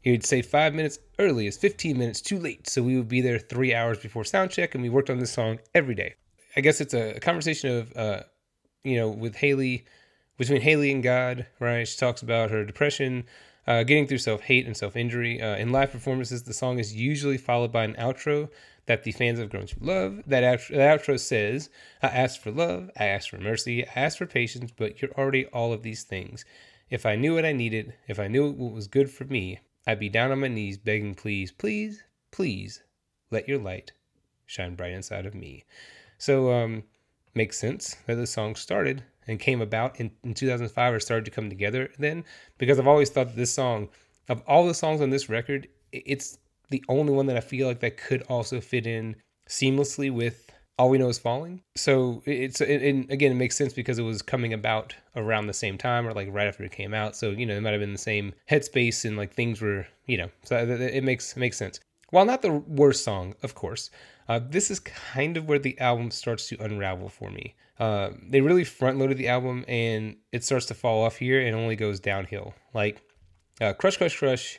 He 0.00 0.10
would 0.10 0.24
say 0.24 0.42
five 0.42 0.74
minutes 0.74 0.98
early 1.18 1.46
is 1.46 1.56
15 1.56 1.98
minutes 1.98 2.20
too 2.20 2.38
late. 2.38 2.68
So 2.68 2.82
we 2.82 2.96
would 2.96 3.08
be 3.08 3.20
there 3.20 3.38
three 3.38 3.74
hours 3.74 3.98
before 3.98 4.24
sound 4.24 4.50
check, 4.50 4.74
and 4.74 4.82
we 4.82 4.88
worked 4.88 5.10
on 5.10 5.18
this 5.18 5.32
song 5.32 5.58
every 5.74 5.94
day. 5.94 6.14
I 6.56 6.60
guess 6.60 6.80
it's 6.80 6.94
a, 6.94 7.18
conversation 7.20 7.70
of, 7.70 8.24
you 8.84 8.96
know, 8.96 9.08
with 9.08 9.36
Hayley, 9.36 9.84
between 10.36 10.62
Hayley 10.62 10.90
and 10.92 11.02
God, 11.02 11.46
right? 11.60 11.86
She 11.86 11.98
talks 11.98 12.22
about 12.22 12.50
her 12.50 12.64
depression, 12.64 13.24
uh, 13.66 13.82
getting 13.82 14.06
through 14.06 14.18
self 14.18 14.42
hate 14.42 14.66
and 14.66 14.76
self 14.76 14.96
injury. 14.96 15.40
Uh, 15.42 15.56
in 15.56 15.70
live 15.70 15.92
performances, 15.92 16.44
the 16.44 16.54
song 16.54 16.78
is 16.78 16.94
usually 16.94 17.36
followed 17.36 17.72
by 17.72 17.84
an 17.84 17.94
outro 17.94 18.48
that 18.86 19.04
the 19.04 19.12
fans 19.12 19.38
have 19.38 19.50
grown 19.50 19.66
to 19.66 19.76
love. 19.80 20.22
That, 20.26 20.42
out- 20.42 20.68
that 20.70 21.00
outro 21.00 21.20
says, 21.20 21.68
I 22.02 22.06
asked 22.06 22.42
for 22.42 22.50
love, 22.50 22.90
I 22.98 23.04
asked 23.04 23.28
for 23.28 23.38
mercy, 23.38 23.86
I 23.86 23.90
asked 23.94 24.18
for 24.18 24.26
patience, 24.26 24.72
but 24.74 25.02
you're 25.02 25.12
already 25.12 25.44
all 25.46 25.72
of 25.72 25.82
these 25.82 26.04
things. 26.04 26.44
If 26.88 27.04
I 27.04 27.16
knew 27.16 27.34
what 27.34 27.44
I 27.44 27.52
needed, 27.52 27.92
if 28.06 28.18
I 28.18 28.28
knew 28.28 28.50
what 28.50 28.72
was 28.72 28.86
good 28.86 29.10
for 29.10 29.24
me, 29.24 29.60
I'd 29.88 29.98
be 29.98 30.10
down 30.10 30.30
on 30.30 30.40
my 30.40 30.48
knees 30.48 30.76
begging, 30.76 31.14
please, 31.14 31.50
please, 31.50 32.04
please, 32.30 32.82
let 33.30 33.48
your 33.48 33.58
light 33.58 33.92
shine 34.44 34.74
bright 34.74 34.92
inside 34.92 35.24
of 35.24 35.34
me. 35.34 35.64
So, 36.18 36.52
um, 36.52 36.82
makes 37.34 37.58
sense 37.58 37.96
that 38.06 38.16
the 38.16 38.26
song 38.26 38.54
started 38.54 39.02
and 39.26 39.40
came 39.40 39.62
about 39.62 39.98
in, 39.98 40.10
in 40.22 40.34
2005 40.34 40.92
or 40.92 41.00
started 41.00 41.24
to 41.24 41.30
come 41.30 41.48
together 41.48 41.88
then 41.98 42.24
because 42.58 42.78
I've 42.78 42.86
always 42.86 43.08
thought 43.08 43.28
that 43.28 43.36
this 43.36 43.54
song, 43.54 43.88
of 44.28 44.42
all 44.46 44.66
the 44.66 44.74
songs 44.74 45.00
on 45.00 45.08
this 45.08 45.30
record, 45.30 45.68
it's 45.90 46.36
the 46.68 46.84
only 46.90 47.14
one 47.14 47.24
that 47.26 47.38
I 47.38 47.40
feel 47.40 47.66
like 47.66 47.80
that 47.80 47.96
could 47.96 48.22
also 48.28 48.60
fit 48.60 48.86
in 48.86 49.16
seamlessly 49.48 50.12
with 50.12 50.47
all 50.78 50.88
we 50.88 50.98
know 50.98 51.08
is 51.08 51.18
falling. 51.18 51.62
So 51.76 52.22
it's 52.24 52.60
and 52.60 53.10
again 53.10 53.32
it 53.32 53.36
makes 53.36 53.56
sense 53.56 53.72
because 53.72 53.98
it 53.98 54.02
was 54.02 54.22
coming 54.22 54.52
about 54.52 54.94
around 55.16 55.46
the 55.46 55.52
same 55.52 55.76
time 55.76 56.06
or 56.06 56.12
like 56.12 56.28
right 56.30 56.46
after 56.46 56.62
it 56.62 56.72
came 56.72 56.94
out. 56.94 57.16
So 57.16 57.30
you 57.30 57.44
know 57.44 57.56
it 57.56 57.60
might 57.60 57.72
have 57.72 57.80
been 57.80 57.92
the 57.92 57.98
same 57.98 58.32
headspace 58.48 59.04
and 59.04 59.16
like 59.16 59.34
things 59.34 59.60
were 59.60 59.86
you 60.06 60.18
know 60.18 60.28
so 60.44 60.56
it 60.56 61.02
makes 61.02 61.36
it 61.36 61.40
makes 61.40 61.56
sense. 61.56 61.80
While 62.10 62.24
not 62.24 62.40
the 62.40 62.52
worst 62.52 63.04
song, 63.04 63.34
of 63.42 63.54
course, 63.54 63.90
uh, 64.28 64.40
this 64.42 64.70
is 64.70 64.80
kind 64.80 65.36
of 65.36 65.46
where 65.46 65.58
the 65.58 65.78
album 65.78 66.10
starts 66.10 66.48
to 66.48 66.56
unravel 66.62 67.10
for 67.10 67.30
me. 67.30 67.54
Uh, 67.78 68.10
they 68.26 68.40
really 68.40 68.64
front 68.64 68.98
loaded 68.98 69.18
the 69.18 69.28
album 69.28 69.64
and 69.68 70.16
it 70.32 70.42
starts 70.42 70.66
to 70.66 70.74
fall 70.74 71.04
off 71.04 71.16
here 71.16 71.40
and 71.40 71.54
only 71.54 71.76
goes 71.76 72.00
downhill. 72.00 72.54
Like 72.72 73.02
uh, 73.60 73.74
Crush 73.74 73.96
Crush 73.96 74.16
Crush 74.16 74.58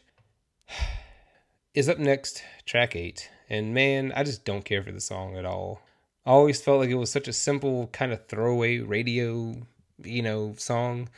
is 1.73 1.89
up 1.89 1.97
next, 1.97 2.43
track 2.65 2.95
eight. 2.95 3.29
And 3.49 3.73
man, 3.73 4.13
I 4.15 4.23
just 4.23 4.45
don't 4.45 4.63
care 4.63 4.83
for 4.83 4.91
the 4.91 5.01
song 5.01 5.35
at 5.35 5.45
all. 5.45 5.81
I 6.25 6.31
always 6.31 6.61
felt 6.61 6.79
like 6.79 6.89
it 6.89 6.95
was 6.95 7.11
such 7.11 7.27
a 7.27 7.33
simple 7.33 7.87
kind 7.87 8.11
of 8.11 8.25
throwaway 8.27 8.79
radio, 8.79 9.55
you 10.03 10.21
know, 10.21 10.53
song. 10.57 11.09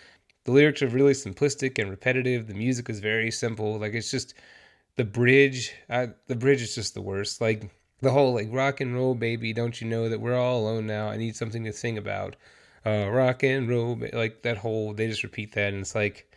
The 0.46 0.52
lyrics 0.52 0.82
are 0.82 0.88
really 0.88 1.14
simplistic 1.14 1.80
and 1.80 1.90
repetitive. 1.90 2.48
The 2.48 2.54
music 2.54 2.90
is 2.90 3.00
very 3.00 3.32
simple. 3.32 3.78
Like 3.80 3.94
it's 3.94 4.12
just 4.12 4.34
the 4.96 5.06
bridge. 5.06 5.74
I, 5.90 6.10
the 6.28 6.36
bridge 6.36 6.62
is 6.62 6.76
just 6.76 6.94
the 6.94 7.02
worst. 7.02 7.42
Like 7.42 7.70
the 8.02 8.12
whole 8.12 8.34
like 8.34 8.48
rock 8.52 8.82
and 8.82 8.96
roll 8.96 9.16
baby 9.16 9.54
don't 9.54 9.80
you 9.80 9.88
know 9.88 10.10
that 10.10 10.20
we're 10.20 10.36
all 10.38 10.62
alone 10.62 10.88
now 10.88 11.10
i 11.10 11.18
need 11.18 11.36
something 11.36 11.64
to 11.64 11.72
sing 11.72 11.98
about 11.98 12.36
uh 12.86 13.08
rock 13.10 13.44
and 13.44 13.70
roll 13.70 14.00
like 14.14 14.42
that 14.42 14.58
whole 14.58 14.94
they 14.94 15.08
just 15.08 15.24
repeat 15.24 15.54
that 15.54 15.72
and 15.72 15.82
it's 15.82 15.96
like 15.96 16.30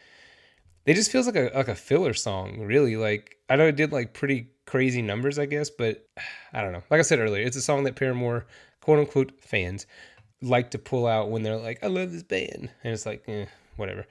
it 0.87 0.95
just 0.95 1.11
feels 1.11 1.27
like 1.27 1.37
a 1.37 1.51
like 1.55 1.69
a 1.69 1.75
filler 1.75 2.13
song 2.15 2.61
really 2.61 2.97
like 2.97 3.39
i 3.49 3.57
know 3.57 3.67
it 3.67 3.77
did 3.77 3.93
like 3.93 4.13
pretty 4.13 4.49
crazy 4.75 5.03
numbers 5.03 5.39
i 5.39 5.47
guess 5.47 5.71
but 5.71 6.07
i 6.53 6.61
don't 6.61 6.73
know 6.73 6.83
like 6.91 6.99
i 6.99 7.03
said 7.03 7.19
earlier 7.19 7.45
it's 7.45 7.57
a 7.57 7.63
song 7.63 7.85
that 7.85 7.97
paramore 7.97 8.47
quote 8.81 8.99
unquote 8.99 9.33
fans 9.41 9.87
like 10.43 10.71
to 10.71 10.79
pull 10.79 11.07
out 11.07 11.31
when 11.31 11.43
they're 11.43 11.57
like 11.57 11.83
i 11.83 11.87
love 11.87 12.13
this 12.13 12.23
band 12.23 12.71
and 12.83 12.93
it's 12.93 13.07
like 13.07 13.23
eh, 13.29 13.47
whatever 13.77 14.05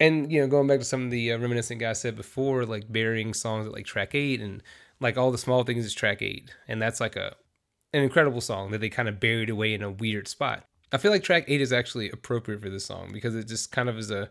and 0.00 0.30
you 0.30 0.40
know 0.40 0.46
going 0.46 0.66
back 0.66 0.78
to 0.78 0.84
some 0.84 1.04
of 1.04 1.10
the 1.10 1.32
uh, 1.32 1.38
reminiscent 1.38 1.80
guys 1.80 2.00
said 2.00 2.16
before 2.16 2.64
like 2.66 2.92
burying 2.92 3.32
songs 3.32 3.66
at 3.66 3.72
like 3.72 3.86
track 3.86 4.14
eight 4.14 4.40
and 4.40 4.62
like 5.02 5.18
all 5.18 5.32
the 5.32 5.38
small 5.38 5.64
things 5.64 5.84
is 5.84 5.92
track 5.92 6.22
eight, 6.22 6.54
and 6.68 6.80
that's 6.80 7.00
like 7.00 7.16
a 7.16 7.34
an 7.92 8.02
incredible 8.02 8.40
song 8.40 8.70
that 8.70 8.80
they 8.80 8.88
kind 8.88 9.08
of 9.08 9.20
buried 9.20 9.50
away 9.50 9.74
in 9.74 9.82
a 9.82 9.90
weird 9.90 10.28
spot. 10.28 10.64
I 10.92 10.98
feel 10.98 11.10
like 11.10 11.22
track 11.22 11.44
eight 11.48 11.60
is 11.60 11.72
actually 11.72 12.08
appropriate 12.10 12.62
for 12.62 12.70
this 12.70 12.86
song 12.86 13.10
because 13.12 13.34
it 13.34 13.48
just 13.48 13.72
kind 13.72 13.88
of 13.88 13.98
is 13.98 14.10
a, 14.10 14.30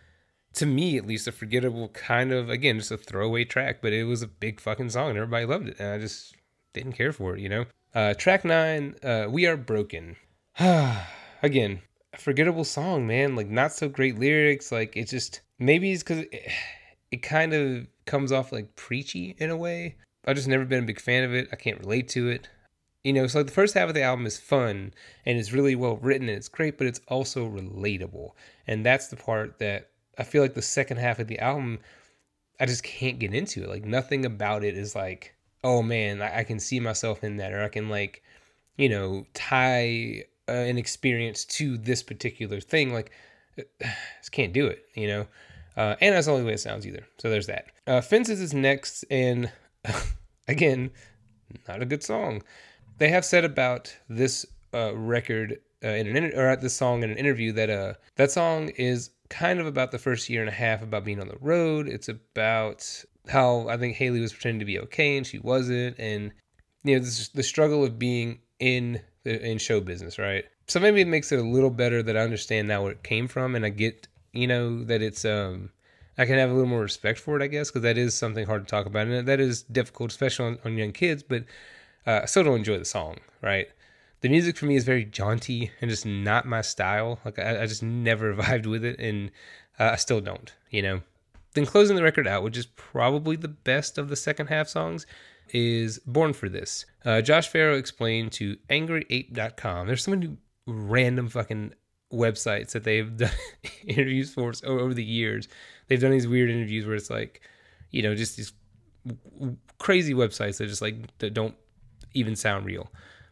to 0.53 0.65
me 0.65 0.97
at 0.97 1.07
least, 1.07 1.27
a 1.27 1.31
forgettable 1.31 1.89
kind 1.89 2.31
of, 2.31 2.49
again, 2.49 2.77
just 2.77 2.91
a 2.91 2.97
throwaway 2.97 3.45
track, 3.45 3.79
but 3.81 3.93
it 3.93 4.03
was 4.03 4.21
a 4.21 4.27
big 4.27 4.59
fucking 4.59 4.89
song 4.89 5.09
and 5.09 5.17
everybody 5.17 5.45
loved 5.45 5.69
it. 5.69 5.79
And 5.79 5.89
I 5.89 5.97
just 5.97 6.35
didn't 6.73 6.93
care 6.93 7.13
for 7.13 7.35
it, 7.35 7.39
you 7.39 7.49
know? 7.49 7.65
Uh, 7.93 8.13
track 8.13 8.43
nine, 8.45 8.95
uh, 9.03 9.27
We 9.29 9.45
Are 9.45 9.57
Broken. 9.57 10.15
again, 11.43 11.81
forgettable 12.17 12.65
song, 12.65 13.07
man. 13.07 13.35
Like, 13.35 13.49
not 13.49 13.73
so 13.73 13.87
great 13.87 14.19
lyrics. 14.19 14.71
Like, 14.71 14.95
it 14.97 15.07
just, 15.07 15.41
maybe 15.59 15.91
it's 15.91 16.03
because 16.03 16.19
it, 16.19 16.51
it 17.11 17.17
kind 17.17 17.53
of 17.53 17.87
comes 18.05 18.31
off 18.31 18.51
like 18.51 18.75
preachy 18.75 19.35
in 19.37 19.49
a 19.49 19.57
way. 19.57 19.95
I've 20.25 20.35
just 20.35 20.47
never 20.47 20.65
been 20.65 20.83
a 20.83 20.87
big 20.87 20.99
fan 20.99 21.23
of 21.23 21.33
it. 21.33 21.49
I 21.51 21.55
can't 21.55 21.79
relate 21.79 22.07
to 22.09 22.29
it 22.29 22.47
you 23.03 23.13
know, 23.13 23.27
so 23.27 23.39
like 23.39 23.47
the 23.47 23.53
first 23.53 23.73
half 23.73 23.89
of 23.89 23.95
the 23.95 24.03
album 24.03 24.25
is 24.25 24.39
fun 24.39 24.93
and 25.25 25.39
it's 25.39 25.53
really 25.53 25.75
well 25.75 25.97
written 25.97 26.29
and 26.29 26.37
it's 26.37 26.49
great, 26.49 26.77
but 26.77 26.87
it's 26.87 27.01
also 27.07 27.49
relatable. 27.49 28.31
And 28.67 28.85
that's 28.85 29.07
the 29.07 29.15
part 29.15 29.57
that 29.59 29.90
I 30.21 30.23
feel 30.23 30.41
like 30.41 30.53
the 30.53 30.61
second 30.61 30.97
half 30.97 31.19
of 31.19 31.27
the 31.27 31.39
album, 31.39 31.79
I 32.59 32.65
just 32.65 32.83
can't 32.83 33.19
get 33.19 33.33
into 33.33 33.63
it. 33.63 33.69
Like 33.69 33.85
nothing 33.85 34.25
about 34.25 34.63
it 34.63 34.77
is 34.77 34.95
like, 34.95 35.35
oh 35.63 35.81
man, 35.81 36.21
I, 36.21 36.39
I 36.39 36.43
can 36.43 36.59
see 36.59 36.79
myself 36.79 37.23
in 37.23 37.37
that, 37.37 37.53
or 37.53 37.63
I 37.63 37.69
can 37.69 37.89
like, 37.89 38.23
you 38.77 38.89
know, 38.89 39.25
tie 39.33 40.23
uh, 40.47 40.51
an 40.51 40.77
experience 40.77 41.45
to 41.45 41.77
this 41.77 42.03
particular 42.03 42.59
thing. 42.59 42.93
Like, 42.93 43.11
just 44.19 44.31
can't 44.31 44.53
do 44.53 44.67
it, 44.67 44.85
you 44.95 45.07
know. 45.07 45.27
Uh, 45.77 45.95
and 46.01 46.15
that's 46.15 46.27
the 46.27 46.33
only 46.33 46.45
way 46.45 46.53
it 46.53 46.59
sounds 46.59 46.85
either. 46.85 47.05
So 47.17 47.29
there's 47.29 47.47
that. 47.47 47.65
Uh, 47.87 48.01
Fences 48.01 48.41
is 48.41 48.53
next, 48.53 49.05
and 49.09 49.51
again, 50.47 50.91
not 51.67 51.81
a 51.81 51.85
good 51.85 52.03
song 52.03 52.41
they 53.01 53.09
have 53.09 53.25
said 53.25 53.43
about 53.43 53.97
this 54.09 54.45
uh, 54.75 54.95
record 54.95 55.59
uh, 55.83 55.87
in 55.87 56.05
an 56.05 56.15
inter- 56.15 56.39
or 56.39 56.47
at 56.47 56.61
this 56.61 56.75
song 56.75 57.01
in 57.01 57.09
an 57.09 57.17
interview 57.17 57.51
that 57.51 57.67
uh 57.67 57.93
that 58.15 58.29
song 58.29 58.69
is 58.77 59.09
kind 59.31 59.59
of 59.59 59.65
about 59.65 59.91
the 59.91 59.97
first 59.97 60.29
year 60.29 60.41
and 60.41 60.49
a 60.49 60.53
half 60.53 60.83
about 60.83 61.05
being 61.05 61.21
on 61.21 61.29
the 61.29 61.37
road. 61.39 61.87
It's 61.87 62.09
about 62.09 63.03
how 63.29 63.67
I 63.69 63.77
think 63.77 63.95
Hayley 63.95 64.19
was 64.19 64.33
pretending 64.33 64.59
to 64.59 64.65
be 64.65 64.77
okay 64.79 65.17
and 65.17 65.25
she 65.25 65.39
wasn't, 65.39 65.97
and 65.97 66.31
you 66.83 66.95
know 66.95 66.99
this, 66.99 67.19
is 67.19 67.29
the 67.29 67.41
struggle 67.41 67.83
of 67.83 67.97
being 67.97 68.39
in 68.59 69.01
in 69.23 69.57
show 69.57 69.79
business, 69.79 70.19
right? 70.19 70.45
So 70.67 70.79
maybe 70.79 71.01
it 71.01 71.07
makes 71.07 71.31
it 71.31 71.39
a 71.39 71.43
little 71.43 71.69
better 71.69 72.03
that 72.03 72.17
I 72.17 72.21
understand 72.21 72.67
now 72.67 72.83
where 72.83 72.91
it 72.91 73.03
came 73.03 73.27
from, 73.27 73.55
and 73.55 73.65
I 73.65 73.69
get 73.69 74.07
you 74.33 74.47
know 74.47 74.83
that 74.83 75.01
it's 75.01 75.23
um 75.25 75.71
I 76.17 76.25
can 76.25 76.37
have 76.37 76.49
a 76.49 76.53
little 76.53 76.69
more 76.69 76.81
respect 76.81 77.19
for 77.19 77.39
it, 77.39 77.43
I 77.43 77.47
guess, 77.47 77.69
because 77.69 77.83
that 77.83 77.97
is 77.97 78.13
something 78.13 78.45
hard 78.45 78.67
to 78.67 78.69
talk 78.69 78.85
about, 78.85 79.07
and 79.07 79.27
that 79.27 79.39
is 79.39 79.63
difficult, 79.63 80.11
especially 80.11 80.45
on, 80.45 80.59
on 80.65 80.77
young 80.77 80.91
kids. 80.91 81.23
But 81.23 81.45
uh, 82.05 82.21
I 82.23 82.25
still 82.25 82.43
don't 82.43 82.57
enjoy 82.57 82.77
the 82.77 82.85
song, 82.85 83.17
right? 83.41 83.69
The 84.21 84.29
music 84.29 84.55
for 84.57 84.65
me 84.65 84.75
is 84.75 84.83
very 84.83 85.03
jaunty 85.03 85.71
and 85.81 85.89
just 85.89 86.05
not 86.05 86.45
my 86.45 86.61
style. 86.61 87.19
Like 87.25 87.39
I, 87.39 87.63
I 87.63 87.65
just 87.65 87.83
never 87.83 88.33
vibed 88.35 88.67
with 88.67 88.85
it, 88.85 88.99
and 88.99 89.31
uh, 89.79 89.91
I 89.93 89.95
still 89.95 90.21
don't. 90.21 90.53
You 90.69 90.81
know. 90.81 91.01
Then 91.53 91.65
closing 91.65 91.97
the 91.97 92.03
record 92.03 92.27
out, 92.27 92.43
which 92.43 92.55
is 92.55 92.65
probably 92.65 93.35
the 93.35 93.49
best 93.49 93.97
of 93.97 94.07
the 94.07 94.15
second 94.15 94.47
half 94.47 94.69
songs, 94.69 95.05
is 95.53 95.99
Born 95.99 96.31
for 96.31 96.47
This. 96.47 96.85
Uh, 97.03 97.21
Josh 97.21 97.51
Farro 97.51 97.77
explained 97.77 98.31
to 98.33 98.55
AngryApe.com. 98.69 99.87
There's 99.87 100.03
so 100.03 100.11
many 100.11 100.37
random 100.65 101.27
fucking 101.27 101.73
websites 102.13 102.71
that 102.71 102.83
they've 102.83 103.17
done 103.17 103.31
interviews 103.85 104.33
for 104.33 104.53
over 104.65 104.93
the 104.93 105.03
years. 105.03 105.47
They've 105.87 105.99
done 105.99 106.11
these 106.11 106.27
weird 106.27 106.49
interviews 106.49 106.85
where 106.85 106.95
it's 106.95 107.09
like, 107.09 107.41
you 107.89 108.01
know, 108.01 108.15
just 108.15 108.37
these 108.37 108.53
crazy 109.77 110.13
websites 110.13 110.57
that 110.57 110.67
just 110.67 110.81
like 110.81 111.17
that 111.19 111.33
don't 111.33 111.55
even 112.13 112.35
sound 112.35 112.65
real. 112.65 112.89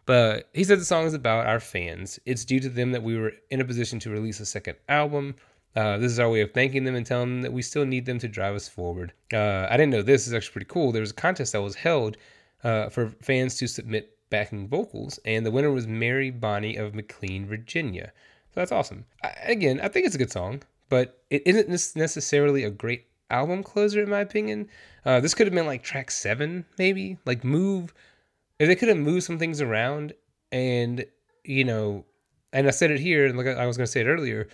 But 0.09 0.49
he 0.55 0.63
said 0.63 0.79
the 0.79 0.85
song 0.85 1.05
is 1.05 1.13
about 1.13 1.45
our 1.45 1.59
fans. 1.59 2.19
It's 2.25 2.43
due 2.43 2.59
to 2.61 2.69
them 2.69 2.93
that 2.93 3.03
we 3.03 3.15
were 3.15 3.33
in 3.51 3.61
a 3.61 3.63
position 3.63 3.99
to 3.99 4.09
release 4.09 4.39
a 4.39 4.45
second 4.47 4.75
album. 4.89 5.35
Uh, 5.75 5.99
this 5.99 6.11
is 6.11 6.19
our 6.19 6.31
way 6.31 6.41
of 6.41 6.51
thanking 6.51 6.83
them 6.83 6.95
and 6.95 7.05
telling 7.05 7.29
them 7.29 7.41
that 7.43 7.53
we 7.53 7.61
still 7.61 7.85
need 7.85 8.07
them 8.07 8.17
to 8.17 8.27
drive 8.27 8.55
us 8.55 8.67
forward. 8.67 9.13
Uh, 9.31 9.67
I 9.69 9.77
didn't 9.77 9.91
know 9.91 10.01
this. 10.01 10.21
this 10.21 10.27
is 10.29 10.33
actually 10.33 10.53
pretty 10.53 10.65
cool. 10.65 10.91
There 10.91 11.01
was 11.01 11.11
a 11.11 11.13
contest 11.13 11.51
that 11.51 11.61
was 11.61 11.75
held 11.75 12.17
uh, 12.63 12.89
for 12.89 13.09
fans 13.21 13.53
to 13.57 13.67
submit 13.67 14.17
backing 14.31 14.67
vocals, 14.67 15.19
and 15.25 15.45
the 15.45 15.51
winner 15.51 15.69
was 15.69 15.85
Mary 15.85 16.31
Bonney 16.31 16.75
of 16.75 16.95
McLean, 16.95 17.45
Virginia. 17.45 18.11
So 18.55 18.61
that's 18.61 18.71
awesome. 18.71 19.05
I, 19.23 19.29
again, 19.43 19.79
I 19.79 19.89
think 19.89 20.07
it's 20.07 20.15
a 20.15 20.17
good 20.17 20.31
song, 20.31 20.63
but 20.89 21.21
it 21.29 21.43
isn't 21.45 21.69
necessarily 21.95 22.63
a 22.63 22.71
great 22.71 23.05
album 23.29 23.61
closer, 23.61 24.01
in 24.01 24.09
my 24.09 24.21
opinion. 24.21 24.69
Uh, 25.05 25.19
this 25.19 25.35
could 25.35 25.45
have 25.45 25.53
been 25.53 25.67
like 25.67 25.83
track 25.83 26.09
seven, 26.09 26.65
maybe. 26.79 27.19
Like, 27.27 27.43
move 27.43 27.93
if 28.59 28.67
they 28.67 28.75
could 28.75 28.89
have 28.89 28.97
moved 28.97 29.23
some 29.23 29.39
things 29.39 29.61
around 29.61 30.13
and 30.51 31.05
you 31.43 31.63
know 31.63 32.05
and 32.53 32.67
i 32.67 32.71
said 32.71 32.91
it 32.91 32.99
here 32.99 33.25
and 33.25 33.37
like 33.37 33.47
i 33.47 33.65
was 33.65 33.77
going 33.77 33.85
to 33.85 33.91
say 33.91 34.01
it 34.01 34.07
earlier 34.07 34.47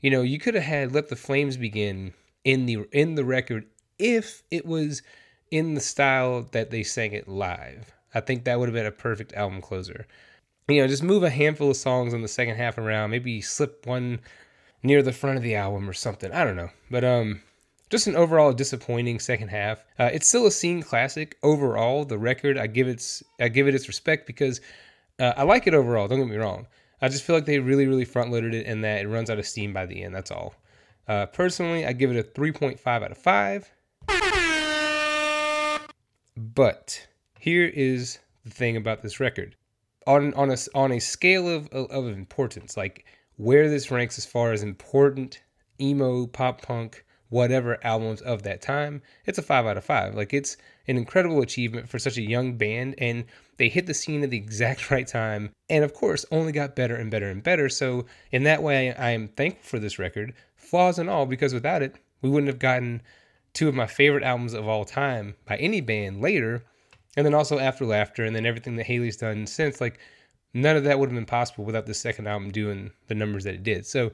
you 0.00 0.10
know 0.10 0.22
you 0.22 0.38
could 0.38 0.54
have 0.54 0.64
had 0.64 0.92
let 0.92 1.08
the 1.08 1.16
flames 1.16 1.56
begin 1.56 2.12
in 2.44 2.66
the 2.66 2.86
in 2.92 3.14
the 3.14 3.24
record 3.24 3.66
if 3.98 4.42
it 4.50 4.66
was 4.66 5.02
in 5.50 5.74
the 5.74 5.80
style 5.80 6.46
that 6.52 6.70
they 6.70 6.82
sang 6.82 7.12
it 7.12 7.28
live. 7.28 7.92
I 8.14 8.20
think 8.20 8.44
that 8.44 8.58
would 8.58 8.68
have 8.68 8.74
been 8.74 8.86
a 8.86 8.92
perfect 8.92 9.32
album 9.34 9.60
closer. 9.60 10.06
You 10.68 10.80
know 10.80 10.88
just 10.88 11.02
move 11.02 11.22
a 11.22 11.30
handful 11.30 11.70
of 11.70 11.76
songs 11.76 12.14
in 12.14 12.22
the 12.22 12.28
second 12.28 12.56
half 12.56 12.78
around 12.78 13.10
maybe 13.10 13.40
slip 13.40 13.86
one 13.86 14.20
near 14.82 15.02
the 15.02 15.12
front 15.12 15.36
of 15.36 15.42
the 15.42 15.54
album 15.54 15.88
or 15.88 15.92
something. 15.92 16.32
I 16.32 16.44
don't 16.44 16.56
know. 16.56 16.70
But 16.90 17.04
um 17.04 17.42
just 17.90 18.06
an 18.06 18.16
overall 18.16 18.52
disappointing 18.52 19.18
second 19.18 19.48
half. 19.48 19.84
Uh, 19.98 20.10
it's 20.12 20.28
still 20.28 20.46
a 20.46 20.50
scene 20.50 20.82
classic 20.82 21.36
overall. 21.42 22.04
The 22.04 22.18
record, 22.18 22.56
I 22.56 22.68
give 22.68 22.88
its 22.88 23.22
I 23.40 23.48
give 23.48 23.66
it 23.68 23.74
its 23.74 23.88
respect 23.88 24.26
because 24.26 24.60
uh, 25.18 25.34
I 25.36 25.42
like 25.42 25.66
it 25.66 25.74
overall. 25.74 26.08
Don't 26.08 26.18
get 26.18 26.28
me 26.28 26.36
wrong. 26.36 26.66
I 27.02 27.08
just 27.08 27.24
feel 27.24 27.34
like 27.34 27.46
they 27.46 27.58
really 27.58 27.86
really 27.86 28.04
front 28.04 28.30
loaded 28.30 28.54
it 28.54 28.66
and 28.66 28.84
that 28.84 29.02
it 29.02 29.08
runs 29.08 29.28
out 29.28 29.38
of 29.38 29.46
steam 29.46 29.72
by 29.72 29.86
the 29.86 30.02
end. 30.02 30.14
That's 30.14 30.30
all. 30.30 30.54
Uh, 31.08 31.26
personally, 31.26 31.84
I 31.84 31.92
give 31.92 32.12
it 32.12 32.16
a 32.16 32.22
3.5 32.22 32.86
out 32.86 33.10
of 33.10 33.18
five. 33.18 33.68
But 36.36 37.06
here 37.38 37.66
is 37.66 38.20
the 38.44 38.50
thing 38.50 38.76
about 38.76 39.02
this 39.02 39.18
record. 39.18 39.56
On 40.06 40.32
on 40.34 40.50
a 40.50 40.56
on 40.74 40.92
a 40.92 41.00
scale 41.00 41.48
of 41.48 41.68
of 41.68 42.06
importance, 42.06 42.76
like 42.76 43.04
where 43.36 43.68
this 43.68 43.90
ranks 43.90 44.16
as 44.16 44.26
far 44.26 44.52
as 44.52 44.62
important 44.62 45.42
emo 45.80 46.26
pop 46.26 46.62
punk 46.62 47.04
whatever 47.30 47.78
albums 47.84 48.20
of 48.20 48.42
that 48.42 48.60
time, 48.60 49.00
it's 49.24 49.38
a 49.38 49.42
five 49.42 49.64
out 49.64 49.76
of 49.76 49.84
five. 49.84 50.14
Like 50.14 50.34
it's 50.34 50.56
an 50.86 50.98
incredible 50.98 51.40
achievement 51.40 51.88
for 51.88 51.98
such 51.98 52.18
a 52.18 52.22
young 52.22 52.56
band, 52.56 52.96
and 52.98 53.24
they 53.56 53.68
hit 53.68 53.86
the 53.86 53.94
scene 53.94 54.22
at 54.22 54.30
the 54.30 54.36
exact 54.44 54.90
right 54.90 55.06
time, 55.06 55.50
and 55.70 55.82
of 55.82 55.94
course, 55.94 56.26
only 56.30 56.52
got 56.52 56.76
better 56.76 56.96
and 56.96 57.10
better 57.10 57.30
and 57.30 57.42
better. 57.42 57.68
So 57.68 58.04
in 58.30 58.42
that 58.42 58.62
way, 58.62 58.94
I 58.94 59.10
am 59.10 59.28
thankful 59.28 59.62
for 59.64 59.78
this 59.78 59.98
record, 59.98 60.34
flaws 60.56 60.98
and 60.98 61.08
all, 61.08 61.24
because 61.24 61.54
without 61.54 61.82
it, 61.82 61.96
we 62.20 62.28
wouldn't 62.28 62.48
have 62.48 62.58
gotten 62.58 63.00
two 63.52 63.68
of 63.68 63.74
my 63.74 63.86
favorite 63.86 64.24
albums 64.24 64.54
of 64.54 64.68
all 64.68 64.84
time 64.84 65.34
by 65.46 65.56
any 65.56 65.80
band 65.80 66.20
later, 66.20 66.62
and 67.16 67.26
then 67.26 67.34
also 67.34 67.58
After 67.58 67.84
Laughter, 67.84 68.24
and 68.24 68.36
then 68.36 68.46
everything 68.46 68.76
that 68.76 68.86
Hayley's 68.86 69.16
done 69.16 69.46
since. 69.46 69.80
Like 69.80 69.98
none 70.54 70.76
of 70.76 70.84
that 70.84 70.98
would 70.98 71.08
have 71.08 71.14
been 71.14 71.26
possible 71.26 71.64
without 71.64 71.86
the 71.86 71.94
second 71.94 72.26
album 72.26 72.50
doing 72.50 72.90
the 73.08 73.14
numbers 73.14 73.44
that 73.44 73.54
it 73.54 73.62
did. 73.62 73.86
So 73.86 74.12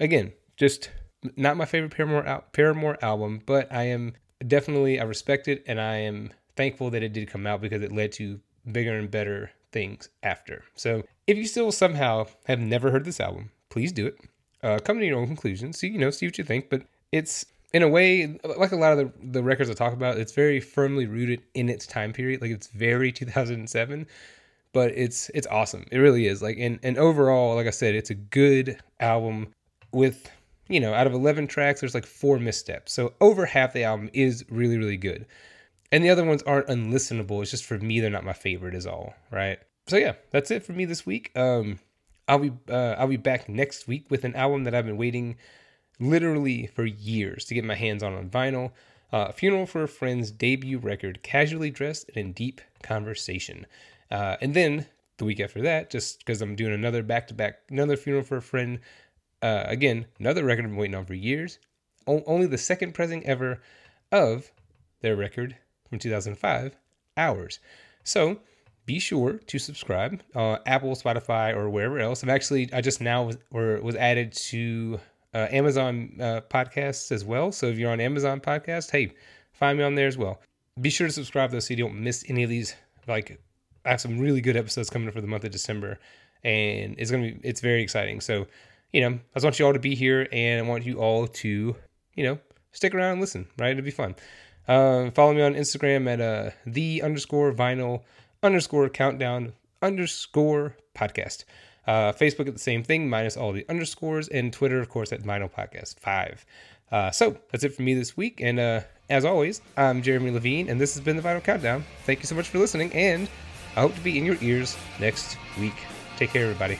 again, 0.00 0.32
just 0.56 0.90
not 1.36 1.56
my 1.56 1.64
favorite 1.64 1.92
Paramore 1.92 2.26
al- 2.26 2.44
Paramore 2.52 2.98
album, 3.02 3.42
but 3.46 3.72
I 3.72 3.84
am 3.84 4.14
definitely 4.46 5.00
I 5.00 5.04
respect 5.04 5.48
it 5.48 5.64
and 5.66 5.80
I 5.80 5.96
am 5.96 6.30
thankful 6.56 6.90
that 6.90 7.02
it 7.02 7.12
did 7.12 7.28
come 7.28 7.46
out 7.46 7.60
because 7.60 7.82
it 7.82 7.92
led 7.92 8.12
to 8.12 8.40
bigger 8.70 8.98
and 8.98 9.10
better 9.10 9.50
things 9.72 10.08
after. 10.22 10.64
So 10.74 11.02
if 11.26 11.36
you 11.36 11.46
still 11.46 11.72
somehow 11.72 12.26
have 12.46 12.60
never 12.60 12.90
heard 12.90 13.04
this 13.04 13.20
album, 13.20 13.50
please 13.68 13.92
do 13.92 14.06
it. 14.06 14.18
Uh, 14.62 14.78
come 14.78 14.98
to 14.98 15.06
your 15.06 15.18
own 15.18 15.26
conclusions. 15.26 15.78
See, 15.78 15.88
you 15.88 15.98
know, 15.98 16.10
see 16.10 16.26
what 16.26 16.38
you 16.38 16.44
think. 16.44 16.70
But 16.70 16.82
it's 17.12 17.46
in 17.72 17.82
a 17.82 17.88
way 17.88 18.38
like 18.56 18.72
a 18.72 18.76
lot 18.76 18.92
of 18.92 18.98
the, 18.98 19.12
the 19.32 19.42
records 19.42 19.70
I 19.70 19.74
talk 19.74 19.92
about. 19.92 20.18
It's 20.18 20.32
very 20.32 20.60
firmly 20.60 21.06
rooted 21.06 21.42
in 21.54 21.68
its 21.68 21.86
time 21.86 22.12
period. 22.12 22.40
Like 22.40 22.50
it's 22.50 22.68
very 22.68 23.12
2007, 23.20 24.06
but 24.72 24.92
it's 24.96 25.30
it's 25.34 25.46
awesome. 25.48 25.86
It 25.92 25.98
really 25.98 26.26
is. 26.26 26.42
Like 26.42 26.56
and 26.58 26.78
and 26.82 26.98
overall, 26.98 27.54
like 27.54 27.66
I 27.66 27.70
said, 27.70 27.94
it's 27.94 28.10
a 28.10 28.14
good 28.14 28.80
album 29.00 29.48
with 29.92 30.30
you 30.68 30.80
know, 30.80 30.94
out 30.94 31.06
of 31.06 31.12
11 31.12 31.46
tracks, 31.46 31.80
there's 31.80 31.94
like 31.94 32.06
four 32.06 32.38
missteps. 32.38 32.92
So 32.92 33.14
over 33.20 33.46
half 33.46 33.72
the 33.72 33.84
album 33.84 34.10
is 34.12 34.44
really, 34.50 34.78
really 34.78 34.96
good. 34.96 35.26
And 35.92 36.04
the 36.04 36.10
other 36.10 36.24
ones 36.24 36.42
aren't 36.42 36.66
unlistenable. 36.66 37.42
It's 37.42 37.50
just 37.50 37.64
for 37.64 37.78
me, 37.78 38.00
they're 38.00 38.10
not 38.10 38.24
my 38.24 38.32
favorite, 38.32 38.74
is 38.74 38.86
all, 38.86 39.14
right? 39.30 39.58
So 39.86 39.96
yeah, 39.96 40.14
that's 40.30 40.50
it 40.50 40.64
for 40.64 40.72
me 40.72 40.84
this 40.84 41.06
week. 41.06 41.30
Um, 41.36 41.78
I'll 42.28 42.40
be 42.40 42.52
uh, 42.68 42.96
I'll 42.98 43.06
be 43.06 43.16
back 43.16 43.48
next 43.48 43.86
week 43.86 44.06
with 44.10 44.24
an 44.24 44.34
album 44.34 44.64
that 44.64 44.74
I've 44.74 44.86
been 44.86 44.96
waiting 44.96 45.36
literally 46.00 46.66
for 46.66 46.84
years 46.84 47.44
to 47.46 47.54
get 47.54 47.64
my 47.64 47.76
hands 47.76 48.02
on 48.02 48.14
on 48.14 48.28
vinyl. 48.28 48.72
Uh, 49.12 49.30
Funeral 49.30 49.66
for 49.66 49.84
a 49.84 49.88
Friend's 49.88 50.32
debut 50.32 50.78
record, 50.78 51.22
Casually 51.22 51.70
Dressed 51.70 52.08
and 52.08 52.16
in 52.18 52.32
Deep 52.32 52.60
Conversation. 52.82 53.66
Uh, 54.10 54.36
and 54.40 54.54
then 54.54 54.86
the 55.18 55.24
week 55.24 55.38
after 55.38 55.62
that, 55.62 55.90
just 55.90 56.18
because 56.18 56.42
I'm 56.42 56.56
doing 56.56 56.74
another 56.74 57.02
back 57.02 57.28
to 57.28 57.34
back, 57.34 57.60
another 57.70 57.96
Funeral 57.96 58.24
for 58.24 58.38
a 58.38 58.42
Friend 58.42 58.80
uh, 59.42 59.64
again, 59.66 60.06
another 60.18 60.44
record 60.44 60.64
I've 60.64 60.70
been 60.70 60.78
waiting 60.78 60.94
on 60.94 61.06
for 61.06 61.14
years. 61.14 61.58
O- 62.06 62.24
only 62.26 62.46
the 62.46 62.58
second 62.58 62.94
pressing 62.94 63.26
ever 63.26 63.60
of 64.12 64.50
their 65.00 65.16
record 65.16 65.56
from 65.88 65.98
2005, 65.98 66.76
Hours. 67.16 67.60
So 68.04 68.40
be 68.84 68.98
sure 68.98 69.34
to 69.46 69.58
subscribe 69.58 70.22
uh, 70.34 70.58
Apple, 70.66 70.94
Spotify, 70.94 71.54
or 71.54 71.70
wherever 71.70 71.98
else. 71.98 72.22
I'm 72.22 72.30
actually 72.30 72.72
I 72.72 72.80
just 72.80 73.00
now 73.00 73.24
was 73.24 73.38
or 73.50 73.80
was 73.82 73.96
added 73.96 74.32
to 74.32 75.00
uh, 75.34 75.48
Amazon 75.50 76.16
uh, 76.20 76.40
podcasts 76.48 77.10
as 77.10 77.24
well. 77.24 77.52
So 77.52 77.66
if 77.66 77.78
you're 77.78 77.90
on 77.90 78.00
Amazon 78.00 78.40
podcast, 78.40 78.90
hey, 78.90 79.12
find 79.52 79.78
me 79.78 79.84
on 79.84 79.94
there 79.94 80.06
as 80.06 80.18
well. 80.18 80.40
Be 80.80 80.90
sure 80.90 81.06
to 81.06 81.12
subscribe 81.12 81.50
though 81.50 81.58
so 81.58 81.74
you 81.74 81.82
don't 81.82 82.00
miss 82.00 82.24
any 82.28 82.42
of 82.42 82.50
these. 82.50 82.74
Like 83.08 83.40
I 83.84 83.90
have 83.90 84.00
some 84.00 84.18
really 84.18 84.40
good 84.40 84.56
episodes 84.56 84.90
coming 84.90 85.08
up 85.08 85.14
for 85.14 85.20
the 85.20 85.26
month 85.26 85.44
of 85.44 85.50
December, 85.50 85.98
and 86.44 86.94
it's 86.98 87.10
gonna 87.10 87.32
be 87.32 87.40
it's 87.42 87.60
very 87.60 87.82
exciting. 87.82 88.20
So 88.20 88.46
you 88.92 89.00
know 89.00 89.08
I 89.08 89.34
just 89.34 89.44
want 89.44 89.58
you 89.58 89.66
all 89.66 89.72
to 89.72 89.78
be 89.78 89.94
here, 89.94 90.28
and 90.32 90.64
I 90.64 90.68
want 90.68 90.86
you 90.86 90.98
all 90.98 91.26
to 91.26 91.76
you 92.14 92.24
know 92.24 92.38
stick 92.72 92.94
around 92.94 93.12
and 93.12 93.20
listen. 93.20 93.46
Right, 93.58 93.70
it'll 93.70 93.84
be 93.84 93.90
fun. 93.90 94.16
Uh, 94.68 95.10
follow 95.12 95.32
me 95.32 95.42
on 95.42 95.54
Instagram 95.54 96.12
at 96.12 96.20
uh, 96.20 96.50
the 96.66 97.02
underscore 97.02 97.52
vinyl 97.52 98.02
underscore 98.42 98.88
countdown 98.88 99.52
underscore 99.82 100.76
podcast. 100.94 101.44
Uh, 101.86 102.12
Facebook 102.12 102.48
at 102.48 102.54
the 102.54 102.60
same 102.60 102.82
thing, 102.82 103.08
minus 103.08 103.36
all 103.36 103.52
the 103.52 103.64
underscores, 103.68 104.26
and 104.28 104.52
Twitter, 104.52 104.80
of 104.80 104.88
course, 104.88 105.12
at 105.12 105.22
Vinyl 105.22 105.50
Podcast 105.50 106.00
5. 106.00 106.44
Uh, 106.90 107.10
so 107.10 107.36
that's 107.52 107.64
it 107.64 107.74
for 107.74 107.82
me 107.82 107.94
this 107.94 108.16
week. 108.16 108.40
And 108.40 108.58
uh, 108.58 108.80
as 109.08 109.24
always, 109.24 109.60
I'm 109.76 110.02
Jeremy 110.02 110.32
Levine, 110.32 110.68
and 110.68 110.80
this 110.80 110.94
has 110.94 111.02
been 111.02 111.16
the 111.16 111.22
Vinyl 111.22 111.42
Countdown. 111.42 111.84
Thank 112.04 112.20
you 112.20 112.26
so 112.26 112.34
much 112.34 112.48
for 112.48 112.58
listening, 112.58 112.92
and 112.92 113.28
I 113.76 113.82
hope 113.82 113.94
to 113.94 114.00
be 114.00 114.18
in 114.18 114.24
your 114.24 114.36
ears 114.40 114.76
next 114.98 115.36
week. 115.60 115.74
Take 116.16 116.30
care, 116.30 116.42
everybody. 116.42 116.78